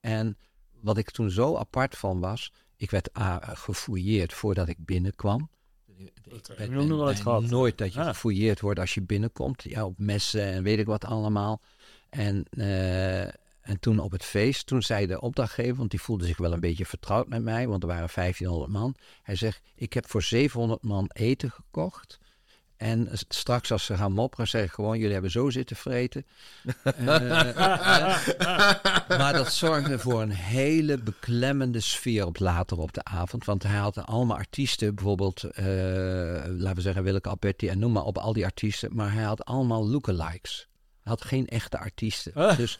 En 0.00 0.36
wat 0.80 0.98
ik 0.98 1.10
toen 1.10 1.30
zo 1.30 1.56
apart 1.56 1.96
van 1.96 2.20
was, 2.20 2.52
ik 2.76 2.90
werd 2.90 3.12
ah, 3.12 3.36
gefouilleerd 3.42 4.32
voordat 4.32 4.68
ik 4.68 4.84
binnenkwam. 4.84 5.50
Ik 5.98 6.10
heb 6.46 6.56
ben, 6.56 6.66
ik 6.66 6.70
nog 6.70 6.86
nooit 6.86 7.14
ben 7.14 7.22
gehad. 7.22 7.42
nooit 7.42 7.78
dat 7.78 7.92
je 7.92 8.00
Ah. 8.00 8.06
gefouilleerd 8.06 8.60
wordt 8.60 8.80
als 8.80 8.94
je 8.94 9.02
binnenkomt. 9.02 9.62
Ja, 9.62 9.84
op 9.84 9.98
messen 9.98 10.42
en 10.42 10.62
weet 10.62 10.78
ik 10.78 10.86
wat 10.86 11.04
allemaal. 11.04 11.60
En, 12.10 12.44
eh, 12.50 13.22
en 13.60 13.80
toen 13.80 13.98
op 13.98 14.10
het 14.10 14.24
feest, 14.24 14.66
toen 14.66 14.82
zei 14.82 15.06
de 15.06 15.20
opdrachtgever, 15.20 15.76
want 15.76 15.90
die 15.90 16.00
voelde 16.00 16.26
zich 16.26 16.36
wel 16.36 16.52
een 16.52 16.60
beetje 16.60 16.86
vertrouwd 16.86 17.28
met 17.28 17.42
mij, 17.42 17.68
want 17.68 17.82
er 17.82 17.88
waren 17.88 18.08
1500 18.08 18.72
man. 18.72 18.94
Hij 19.22 19.36
zegt, 19.36 19.60
ik 19.74 19.92
heb 19.92 20.08
voor 20.08 20.22
700 20.22 20.82
man 20.82 21.10
eten 21.12 21.50
gekocht. 21.50 22.18
En 22.78 23.08
straks 23.28 23.72
als 23.72 23.84
ze 23.84 23.96
gaan 23.96 24.12
mopperen, 24.12 24.48
zeg 24.48 24.64
ik 24.64 24.70
gewoon, 24.70 24.98
jullie 24.98 25.12
hebben 25.12 25.30
zo 25.30 25.50
zitten 25.50 25.76
vreten. 25.76 26.24
Eh, 29.08 29.18
maar 29.18 29.32
dat 29.32 29.52
zorgde 29.52 29.98
voor 29.98 30.22
een 30.22 30.30
hele 30.30 30.98
beklemmende 30.98 31.80
sfeer 31.80 32.26
op 32.26 32.38
later 32.38 32.78
op 32.78 32.92
de 32.92 33.04
avond. 33.04 33.44
Want 33.44 33.62
hij 33.62 33.76
had 33.76 34.06
allemaal 34.06 34.36
artiesten, 34.36 34.94
bijvoorbeeld, 34.94 35.44
eh, 35.44 35.64
laten 36.46 36.74
we 36.74 36.80
zeggen 36.80 37.02
Willeke 37.02 37.28
Alberti 37.28 37.68
en 37.68 37.78
noem 37.78 37.92
maar 37.92 38.02
op 38.02 38.18
al 38.18 38.32
die 38.32 38.44
artiesten. 38.44 38.94
Maar 38.94 39.12
hij 39.12 39.22
had 39.22 39.44
allemaal 39.44 39.88
lookalikes. 39.88 40.68
Hij 41.02 41.12
had 41.12 41.24
geen 41.24 41.46
echte 41.46 41.78
artiesten. 41.78 42.56
Dus 42.56 42.78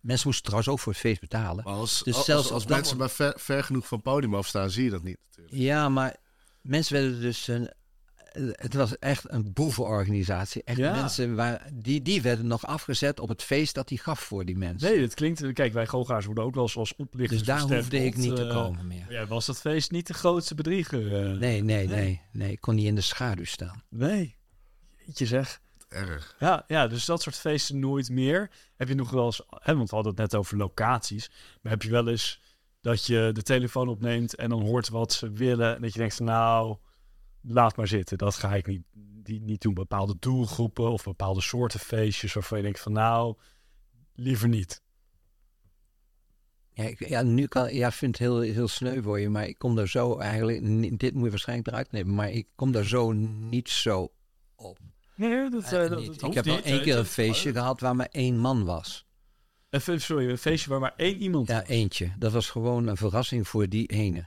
mensen 0.00 0.26
moesten 0.26 0.44
trouwens 0.44 0.68
ook 0.68 0.80
voor 0.80 0.92
het 0.92 1.00
feest 1.00 1.20
betalen. 1.20 1.64
maar 1.64 1.74
als, 1.74 2.02
Dus 2.02 2.14
als, 2.14 2.24
zelfs 2.24 2.44
als, 2.44 2.52
als 2.52 2.66
mensen 2.66 2.96
maar 2.96 3.10
ver, 3.10 3.34
ver 3.36 3.64
genoeg 3.64 3.86
van 3.86 3.98
het 3.98 4.06
podium 4.06 4.34
afstaan, 4.34 4.70
zie 4.70 4.84
je 4.84 4.90
dat 4.90 5.02
niet 5.02 5.18
natuurlijk. 5.26 5.56
Ja, 5.56 5.88
maar 5.88 6.16
mensen 6.60 6.94
werden 6.94 7.20
dus 7.20 7.48
een. 7.48 7.72
Het 8.40 8.74
was 8.74 8.98
echt 8.98 9.24
een 9.30 9.52
boevenorganisatie. 9.52 10.62
Echt 10.64 10.78
Ja. 10.78 10.94
mensen 10.94 11.34
waar, 11.34 11.68
die, 11.72 12.02
die 12.02 12.22
werden 12.22 12.46
nog 12.46 12.66
afgezet 12.66 13.20
op 13.20 13.28
het 13.28 13.42
feest 13.42 13.74
dat 13.74 13.88
hij 13.88 13.98
gaf 13.98 14.20
voor 14.20 14.44
die 14.44 14.56
mensen. 14.56 14.90
Nee, 14.90 15.00
dat 15.00 15.14
klinkt... 15.14 15.52
Kijk, 15.52 15.72
wij 15.72 15.86
goochelaars 15.86 16.26
worden 16.26 16.44
ook 16.44 16.54
wel 16.54 16.62
eens 16.62 16.76
als 16.76 16.96
oplichters 16.96 17.38
dus 17.42 17.48
daar 17.48 17.60
hoefde 17.60 18.04
ik 18.04 18.16
niet 18.16 18.36
te 18.36 18.44
eh, 18.46 18.54
komen 18.54 18.86
meer. 18.86 19.06
Ja, 19.08 19.26
was 19.26 19.46
dat 19.46 19.60
feest 19.60 19.90
niet 19.90 20.06
de 20.06 20.14
grootste 20.14 20.54
bedrieger? 20.54 21.14
eh? 21.14 21.38
Nee, 21.38 21.62
nee, 21.62 21.86
nee, 21.88 22.20
nee. 22.32 22.52
Ik 22.52 22.60
kon 22.60 22.74
niet 22.74 22.86
in 22.86 22.94
de 22.94 23.00
schaduw 23.00 23.44
staan. 23.44 23.82
Nee. 23.88 24.36
Jeetje 25.04 25.26
zeg. 25.26 25.60
Erg. 25.88 26.36
Ja, 26.38 26.64
ja, 26.66 26.86
dus 26.86 27.04
dat 27.04 27.22
soort 27.22 27.36
feesten 27.36 27.78
nooit 27.78 28.10
meer. 28.10 28.50
Heb 28.76 28.88
je 28.88 28.94
nog 28.94 29.10
wel 29.10 29.24
eens... 29.24 29.42
Hè, 29.48 29.76
want 29.76 29.88
we 29.88 29.94
hadden 29.94 30.12
het 30.12 30.20
net 30.20 30.34
over 30.40 30.56
locaties. 30.56 31.30
Maar 31.62 31.72
heb 31.72 31.82
je 31.82 31.90
wel 31.90 32.08
eens 32.08 32.40
dat 32.80 33.06
je 33.06 33.30
de 33.32 33.42
telefoon 33.42 33.88
opneemt... 33.88 34.34
en 34.34 34.48
dan 34.48 34.62
hoort 34.62 34.88
wat 34.88 35.12
ze 35.12 35.32
willen... 35.32 35.74
en 35.74 35.82
dat 35.82 35.92
je 35.92 35.98
denkt 35.98 36.14
van 36.14 36.26
nou... 36.26 36.76
laat 37.46 37.76
maar 37.76 37.88
zitten. 37.88 38.18
Dat 38.18 38.34
ga 38.34 38.54
ik 38.54 38.66
niet, 38.66 38.82
die, 39.22 39.40
niet 39.40 39.60
doen. 39.60 39.74
Bepaalde 39.74 40.16
doelgroepen 40.18 40.90
of 40.90 41.04
bepaalde 41.04 41.40
soorten 41.40 41.80
feestjes... 41.80 42.32
waarvan 42.32 42.58
je 42.58 42.64
denkt 42.64 42.80
van 42.80 42.92
nou... 42.92 43.34
liever 44.14 44.48
niet. 44.48 44.82
Ja, 46.72 46.84
ik, 46.84 47.08
ja 47.08 47.22
nu 47.22 47.46
kan, 47.46 47.74
ja, 47.74 47.86
ik 47.86 47.92
vind 47.92 48.18
het 48.18 48.28
heel, 48.28 48.40
heel 48.40 48.68
sneu 48.68 49.02
voor 49.02 49.20
je, 49.20 49.28
maar 49.28 49.46
ik 49.46 49.58
kom 49.58 49.76
daar 49.76 49.88
zo 49.88 50.18
eigenlijk, 50.18 50.60
dit 50.98 51.14
moet 51.14 51.24
je 51.24 51.30
waarschijnlijk 51.30 51.68
eruit 51.68 51.92
nemen, 51.92 52.14
maar 52.14 52.30
ik 52.30 52.46
kom 52.54 52.72
daar 52.72 52.84
zo 52.84 53.12
niet 53.12 53.68
zo 53.68 54.12
op. 54.56 54.78
Nee, 55.14 55.50
dat, 55.50 55.72
Eh, 55.72 55.96
niet. 55.96 56.22
ik 56.22 56.34
heb 56.34 56.46
al 56.46 56.62
één 56.62 56.82
keer 56.82 56.98
een 56.98 57.04
feestje 57.04 57.52
gehad 57.52 57.80
waar 57.80 57.96
maar 57.96 58.08
één 58.10 58.38
man 58.38 58.64
was. 58.64 59.06
Even, 59.70 60.00
sorry, 60.00 60.30
een 60.30 60.38
feestje 60.38 60.70
waar 60.70 60.80
maar 60.80 60.94
één 60.96 61.16
iemand... 61.16 61.48
Ja, 61.48 61.64
eentje. 61.64 62.12
Dat 62.18 62.32
was 62.32 62.50
gewoon 62.50 62.86
een 62.86 62.96
verrassing 62.96 63.48
voor 63.48 63.68
die 63.68 63.86
ene. 63.86 64.26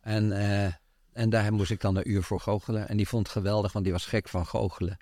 En, 0.00 0.32
eh, 0.32 0.72
en 1.20 1.30
daar 1.30 1.52
moest 1.52 1.70
ik 1.70 1.80
dan 1.80 1.96
een 1.96 2.10
uur 2.10 2.22
voor 2.22 2.40
goochelen. 2.40 2.88
En 2.88 2.96
die 2.96 3.08
vond 3.08 3.26
het 3.26 3.36
geweldig, 3.36 3.72
want 3.72 3.84
die 3.84 3.94
was 3.94 4.06
gek 4.06 4.28
van 4.28 4.46
goochelen. 4.46 4.96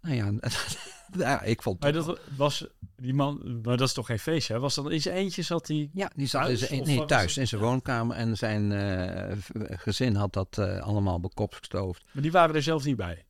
Nou 0.00 0.14
ja, 0.14 0.32
ja 1.26 1.42
ik 1.42 1.62
vond 1.62 1.80
Maar 1.80 1.92
dat 1.92 2.20
was 2.36 2.66
die 2.96 3.14
man, 3.14 3.60
maar 3.62 3.76
dat 3.76 3.88
is 3.88 3.92
toch 3.92 4.06
geen 4.06 4.18
feestje? 4.18 4.52
Hè? 4.52 4.60
Was 4.60 4.74
dat 4.74 4.90
in 4.90 5.00
zijn 5.00 5.16
eentje 5.16 5.42
zat 5.42 5.68
hij? 5.68 5.90
Ja, 5.92 6.10
die 6.14 6.26
zat 6.26 6.42
Thuis, 6.42 6.60
in 6.60 6.66
zijn, 6.66 6.80
of 6.80 6.86
nee, 6.86 7.04
thuis 7.04 7.36
in 7.36 7.48
zijn 7.48 7.60
woonkamer. 7.60 8.16
En 8.16 8.36
zijn 8.36 8.72
eh, 8.72 9.36
gezin 9.78 10.14
had 10.14 10.32
dat 10.32 10.58
eh, 10.58 10.78
allemaal 10.78 11.20
bekopstoofd. 11.20 12.04
Maar 12.12 12.22
die 12.22 12.32
waren 12.32 12.54
er 12.54 12.62
zelf 12.62 12.84
niet 12.84 12.96
bij. 12.96 13.24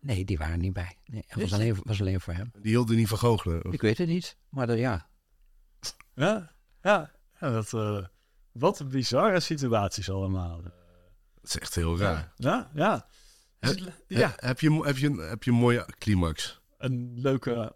Nee, 0.00 0.24
die 0.24 0.38
waren 0.38 0.58
niet 0.58 0.72
bij. 0.72 0.96
Nee, 1.04 1.24
het 1.26 1.40
was 1.40 1.52
alleen, 1.52 1.76
was 1.82 2.00
alleen 2.00 2.20
voor 2.20 2.34
hem. 2.34 2.50
Die 2.52 2.70
hielden 2.70 2.96
niet 2.96 3.08
van 3.08 3.18
goochelen. 3.18 3.64
Of- 3.64 3.72
Ik 3.72 3.80
weet 3.80 3.98
het 3.98 4.08
niet, 4.08 4.36
maar 4.48 4.68
er- 4.68 4.76
ja. 4.78 5.08
Ja, 6.14 6.52
ja. 6.82 7.10
ja 7.40 7.50
dat, 7.50 7.72
eh, 7.72 8.04
wat 8.52 8.80
een 8.80 8.88
bizarre 8.88 9.40
situaties 9.40 10.10
allemaal. 10.10 10.60
Dat 11.52 11.56
is 11.56 11.68
echt 11.68 11.74
heel 11.74 11.98
raar. 11.98 12.32
Ja, 12.36 12.70
ja. 12.74 13.06
He- 13.58 13.70
Ja, 14.06 14.34
He- 14.36 14.46
heb, 14.46 14.60
je, 14.60 14.82
heb, 14.84 14.96
je, 14.98 15.20
heb 15.20 15.42
je 15.42 15.50
een 15.50 15.56
mooie 15.56 15.86
climax? 15.98 16.60
een 16.78 17.12
leuke 17.16 17.74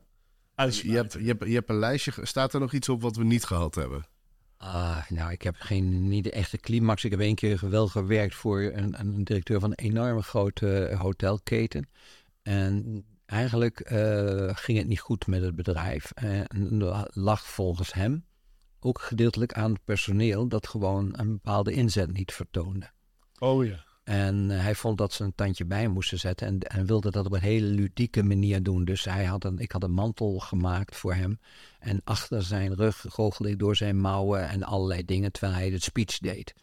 uitspraak. 0.54 0.90
Je 0.90 0.96
hebt, 0.96 1.12
je, 1.12 1.26
hebt, 1.26 1.44
je 1.46 1.54
hebt 1.54 1.68
een 1.70 1.78
lijstje. 1.78 2.12
Staat 2.22 2.54
er 2.54 2.60
nog 2.60 2.72
iets 2.72 2.88
op 2.88 3.02
wat 3.02 3.16
we 3.16 3.24
niet 3.24 3.44
gehad 3.44 3.74
hebben? 3.74 4.04
Ah, 4.56 5.08
nou, 5.08 5.30
ik 5.32 5.42
heb 5.42 5.54
geen, 5.58 6.08
niet 6.08 6.24
de 6.24 6.30
echte 6.30 6.58
climax. 6.58 7.04
Ik 7.04 7.10
heb 7.10 7.20
één 7.20 7.34
keer 7.34 7.68
wel 7.70 7.88
gewerkt 7.88 8.34
voor 8.34 8.60
een, 8.60 9.00
een 9.00 9.24
directeur 9.24 9.60
van 9.60 9.70
een 9.70 9.84
enorme 9.84 10.22
grote 10.22 10.94
hotelketen. 10.98 11.88
En, 12.42 13.04
eigenlijk 13.26 13.80
eh, 13.80 14.50
ging 14.52 14.78
het 14.78 14.86
niet 14.86 15.00
goed 15.00 15.26
met 15.26 15.42
het 15.42 15.54
bedrijf. 15.54 16.10
En 16.10 16.78
dat 16.78 17.08
lag 17.14 17.46
volgens 17.46 17.92
hem 17.92 18.24
ook 18.80 19.00
gedeeltelijk 19.00 19.52
aan 19.52 19.72
het 19.72 19.84
personeel 19.84 20.48
dat 20.48 20.66
gewoon 20.68 21.18
een 21.18 21.32
bepaalde 21.32 21.72
inzet 21.72 22.12
niet 22.12 22.32
vertoonde. 22.32 22.90
Oh 23.42 23.64
ja. 23.64 23.84
En 24.04 24.50
eh, 24.50 24.60
hij 24.60 24.74
vond 24.74 24.98
dat 24.98 25.12
ze 25.12 25.24
een 25.24 25.34
tandje 25.34 25.64
bij 25.64 25.88
moesten 25.88 26.18
zetten 26.18 26.46
en, 26.46 26.58
en 26.58 26.86
wilde 26.86 27.10
dat 27.10 27.26
op 27.26 27.32
een 27.32 27.40
hele 27.40 27.66
ludieke 27.66 28.22
manier 28.22 28.62
doen. 28.62 28.84
Dus 28.84 29.04
hij 29.04 29.24
had 29.24 29.44
een, 29.44 29.58
ik 29.58 29.72
had 29.72 29.82
een 29.82 29.92
mantel 29.92 30.38
gemaakt 30.38 30.96
voor 30.96 31.14
hem. 31.14 31.38
En 31.78 32.00
achter 32.04 32.42
zijn 32.42 32.74
rug 32.74 33.04
goochelde 33.08 33.50
ik 33.50 33.58
door 33.58 33.76
zijn 33.76 34.00
mouwen 34.00 34.48
en 34.48 34.62
allerlei 34.62 35.04
dingen 35.04 35.32
terwijl 35.32 35.54
hij 35.54 35.70
de 35.70 35.80
speech 35.80 36.18
deed. 36.18 36.54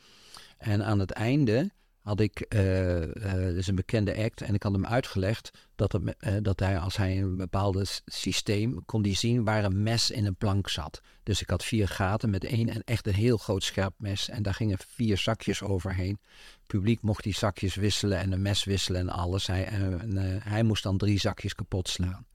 En 0.58 0.86
aan 0.86 1.00
het 1.00 1.12
einde 1.12 1.72
had 2.10 2.20
ik, 2.20 2.46
uh, 2.54 3.02
uh, 3.02 3.58
is 3.58 3.68
een 3.68 3.76
bekende 3.76 4.24
act, 4.24 4.42
en 4.42 4.54
ik 4.54 4.64
had 4.64 4.72
hem 4.72 4.86
uitgelegd 4.86 5.52
dat, 5.76 6.00
uh, 6.00 6.34
dat 6.42 6.60
hij, 6.60 6.80
als 6.80 6.98
hij 6.98 7.22
een 7.22 7.38
bepaald 7.38 8.02
systeem, 8.06 8.86
kon 8.86 9.02
die 9.02 9.16
zien 9.16 9.44
waar 9.44 9.64
een 9.64 9.84
mes 9.84 10.12
in 10.12 10.26
een 10.26 10.36
plank 10.36 10.70
zat. 10.70 11.02
Dus 11.24 11.42
ik 11.42 11.50
had 11.50 11.64
vier 11.64 11.88
gaten 11.88 12.30
met 12.30 12.44
één 12.44 12.70
en 12.70 12.84
echt 12.84 13.08
een 13.08 13.14
heel 13.14 13.38
groot 13.38 13.64
scherp 13.64 13.94
mes. 13.98 14.30
En 14.30 14.44
daar 14.44 14.54
gingen 14.54 14.78
vier 14.88 15.18
zakjes 15.18 15.62
overheen. 15.62 16.20
Het 16.22 16.68
publiek 16.68 17.02
mocht 17.02 17.24
die 17.24 17.36
zakjes 17.36 17.76
wisselen 17.76 18.18
en 18.18 18.32
een 18.32 18.42
mes 18.42 18.64
wisselen 18.64 19.02
en 19.02 19.10
alles. 19.10 19.48
Hij, 19.48 19.66
en, 19.66 20.18
hij 20.44 20.64
moest 20.64 20.84
dan 20.84 20.98
drie 20.98 21.20
zakjes 21.20 21.56
kapot 21.56 21.90
slaan. 21.90 22.26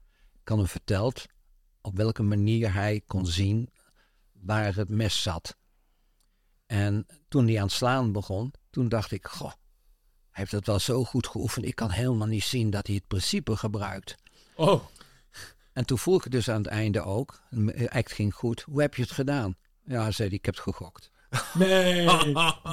Ik 0.41 0.47
had 0.47 0.57
hem 0.57 0.67
verteld 0.67 1.25
op 1.81 1.97
welke 1.97 2.23
manier 2.23 2.73
hij 2.73 3.01
kon 3.07 3.25
zien 3.25 3.69
waar 4.31 4.75
het 4.75 4.89
mes 4.89 5.21
zat. 5.21 5.57
En 6.65 7.05
toen 7.27 7.47
hij 7.47 7.57
aan 7.57 7.63
het 7.63 7.71
slaan 7.71 8.11
begon, 8.11 8.53
toen 8.69 8.89
dacht 8.89 9.11
ik, 9.11 9.27
goh, 9.27 9.51
heeft 10.35 10.51
het 10.51 10.65
wel 10.65 10.79
zo 10.79 11.03
goed 11.03 11.27
geoefend. 11.27 11.65
Ik 11.65 11.75
kan 11.75 11.89
helemaal 11.89 12.27
niet 12.27 12.43
zien 12.43 12.69
dat 12.69 12.87
hij 12.87 12.95
het 12.95 13.07
principe 13.07 13.55
gebruikt. 13.55 14.15
Oh. 14.55 14.83
En 15.73 15.85
toen 15.85 15.97
vroeg 15.97 16.25
ik 16.25 16.31
dus 16.31 16.49
aan 16.49 16.57
het 16.57 16.67
einde 16.67 17.01
ook, 17.01 17.41
de 17.49 17.91
act 17.91 18.11
ging 18.11 18.33
goed, 18.33 18.61
hoe 18.61 18.81
heb 18.81 18.95
je 18.95 19.01
het 19.01 19.11
gedaan? 19.11 19.55
Ja, 19.85 20.11
zei 20.11 20.27
hij, 20.27 20.37
ik 20.37 20.45
heb 20.45 20.55
het 20.55 20.63
gegokt. 20.63 21.11
Nee. 21.53 22.05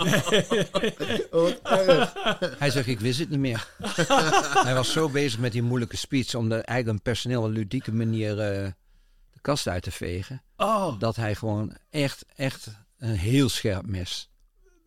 nee. 0.04 0.18
hij 2.58 2.70
zegt, 2.70 2.86
ik 2.86 3.00
wist 3.00 3.18
het 3.18 3.30
niet 3.30 3.38
meer. 3.38 3.68
hij 4.66 4.74
was 4.74 4.92
zo 4.92 5.08
bezig 5.08 5.40
met 5.40 5.52
die 5.52 5.62
moeilijke 5.62 5.96
speech 5.96 6.34
om 6.34 6.48
de 6.48 6.56
eigen 6.56 7.02
personeel 7.02 7.44
een 7.44 7.50
ludieke 7.50 7.92
manier 7.92 8.30
uh, 8.30 8.36
de 9.32 9.40
kast 9.40 9.66
uit 9.66 9.82
te 9.82 9.90
vegen. 9.90 10.42
Oh. 10.56 10.98
Dat 10.98 11.16
hij 11.16 11.34
gewoon 11.34 11.76
echt, 11.90 12.24
echt 12.36 12.68
een 12.98 13.16
heel 13.16 13.48
scherp 13.48 13.86
mes 13.86 14.31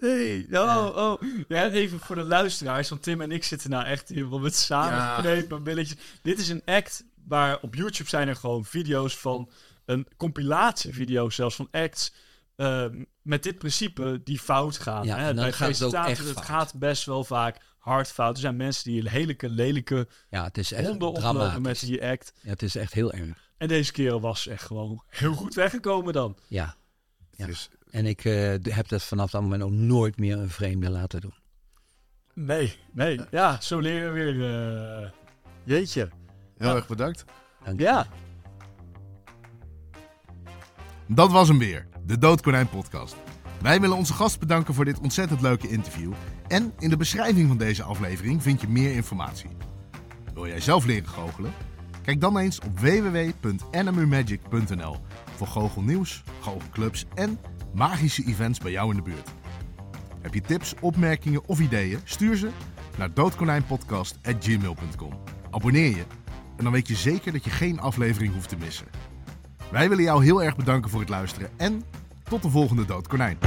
Nee, 0.06 0.48
oh, 0.52 0.92
oh. 0.96 1.22
Ja, 1.48 1.70
even 1.70 2.00
voor 2.00 2.16
de 2.16 2.24
luisteraars, 2.24 2.90
want 2.90 3.04
Tim 3.04 3.22
en 3.22 3.32
ik 3.32 3.44
zitten 3.44 3.70
nou 3.70 3.86
echt 3.86 4.10
helemaal 4.10 4.40
met 4.40 4.56
samengeknepen 4.56 5.58
ja. 5.58 5.64
billetjes. 5.64 5.98
Dit 6.22 6.40
is 6.40 6.50
een 6.50 6.62
act 6.66 7.06
waar 7.28 7.60
op 7.62 7.76
YouTube 7.76 8.10
zijn 8.10 8.28
er 8.28 8.36
gewoon 8.36 8.66
video's 8.66 9.18
van, 9.18 9.50
een 9.86 10.08
compilatievideo 10.18 11.30
zelfs 11.30 11.56
van 11.56 11.68
acts 11.72 12.14
uh, 12.58 12.86
met 13.22 13.44
dit 13.44 13.58
principe 13.58 14.22
die 14.24 14.40
fout 14.40 14.78
gaan. 14.78 15.06
Ja, 15.06 15.18
hè? 15.18 15.34
Bij 15.34 15.52
gaat 15.52 15.80
het, 15.80 15.84
ook 15.84 15.94
echt 15.94 16.24
het 16.24 16.32
fout. 16.32 16.46
gaat 16.46 16.74
best 16.74 17.06
wel 17.06 17.24
vaak 17.24 17.58
hard 17.78 18.08
fout. 18.08 18.36
Er 18.36 18.42
zijn 18.42 18.56
mensen 18.56 18.92
die 18.92 19.06
een 19.06 19.12
lelijke, 19.12 19.50
lelijke 19.50 20.08
ja, 20.30 20.44
het 20.44 20.58
is 20.58 20.72
echt 20.72 20.88
honden 20.88 21.08
oplopen 21.08 21.62
met 21.62 21.80
die 21.80 22.06
act. 22.06 22.34
Ja, 22.42 22.50
het 22.50 22.62
is 22.62 22.76
echt 22.76 22.94
heel 22.94 23.12
erg. 23.12 23.38
En 23.58 23.68
deze 23.68 23.92
keer 23.92 24.20
was 24.20 24.48
echt 24.48 24.64
gewoon 24.64 25.04
heel 25.08 25.34
goed 25.34 25.54
weggekomen 25.54 26.14
dan. 26.14 26.38
Ja. 26.48 26.76
ja. 27.32 27.46
Dus 27.46 27.70
En 27.96 28.06
ik 28.06 28.24
uh, 28.26 28.54
heb 28.62 28.88
dat 28.88 29.04
vanaf 29.04 29.32
dat 29.32 29.42
moment 29.42 29.64
ook 29.64 29.72
nooit 29.72 30.18
meer 30.18 30.38
een 30.38 30.50
vreemde 30.50 30.90
laten 30.90 31.22
doen. 31.22 31.34
Nee, 32.34 32.78
nee. 32.92 33.20
Ja, 33.32 33.62
zo 33.62 33.80
leren 33.80 34.14
we 34.14 34.20
weer. 34.20 34.36
Uh... 34.36 35.08
Jeetje. 35.64 36.10
Heel 36.58 36.70
Ja. 36.70 36.76
erg 36.76 36.88
bedankt. 36.88 37.26
Dank 37.64 37.80
je. 37.80 37.86
Ja. 37.86 38.08
Dat 41.08 41.32
was 41.32 41.48
hem 41.48 41.58
weer, 41.58 41.88
de 42.06 42.18
Doodkonijn 42.18 42.70
podcast. 42.70 43.16
Wij 43.62 43.82
willen 43.82 43.98
onze 43.98 44.14
gast 44.14 44.40
bedanken 44.40 44.74
voor 44.74 44.86
dit 44.86 45.00
ontzettend 45.00 45.42
leuke 45.42 45.70
interview. 45.70 46.14
En 46.48 46.74
in 46.80 46.90
de 46.90 46.98
beschrijving 46.98 47.48
van 47.48 47.58
deze 47.58 47.84
aflevering 47.84 48.44
vind 48.44 48.62
je 48.62 48.68
meer 48.68 48.96
informatie. 48.96 49.50
Wil 50.34 50.48
jij 50.48 50.62
zelf 50.62 50.86
leren 50.86 51.08
goochelen? 51.10 51.54
Kijk 52.02 52.22
dan 52.22 52.38
eens 52.38 52.60
op 52.60 52.80
www.nmumagic.nl 52.80 54.98
voor 55.36 55.48
goochelnieuws, 55.48 56.24
goochelclubs 56.42 57.06
en 57.14 57.40
magische 57.76 58.26
events 58.26 58.60
bij 58.60 58.72
jou 58.72 58.90
in 58.90 58.96
de 58.96 59.02
buurt. 59.02 59.30
Heb 60.22 60.34
je 60.34 60.42
tips, 60.42 60.74
opmerkingen 60.80 61.48
of 61.48 61.60
ideeën? 61.60 62.00
Stuur 62.04 62.36
ze 62.36 62.50
naar 62.98 63.14
doodkonijnpodcast.gmail.com. 63.14 65.14
Abonneer 65.52 65.96
je 65.96 66.06
en 66.58 66.64
dan 66.64 66.74
weet 66.74 66.88
je 66.88 66.96
zeker 66.96 67.32
dat 67.32 67.44
je 67.44 67.50
geen 67.50 67.80
aflevering 67.80 68.34
hoeft 68.34 68.50
te 68.50 68.58
missen. 68.58 68.88
Wij 69.72 69.90
willen 69.90 70.04
jou 70.04 70.24
heel 70.24 70.44
erg 70.44 70.56
bedanken 70.56 70.90
voor 70.90 71.00
het 71.00 71.10
luisteren 71.10 71.50
en 71.58 71.84
tot 72.24 72.42
de 72.42 72.50
volgende 72.50 72.86
Doodkonijn. 72.86 73.38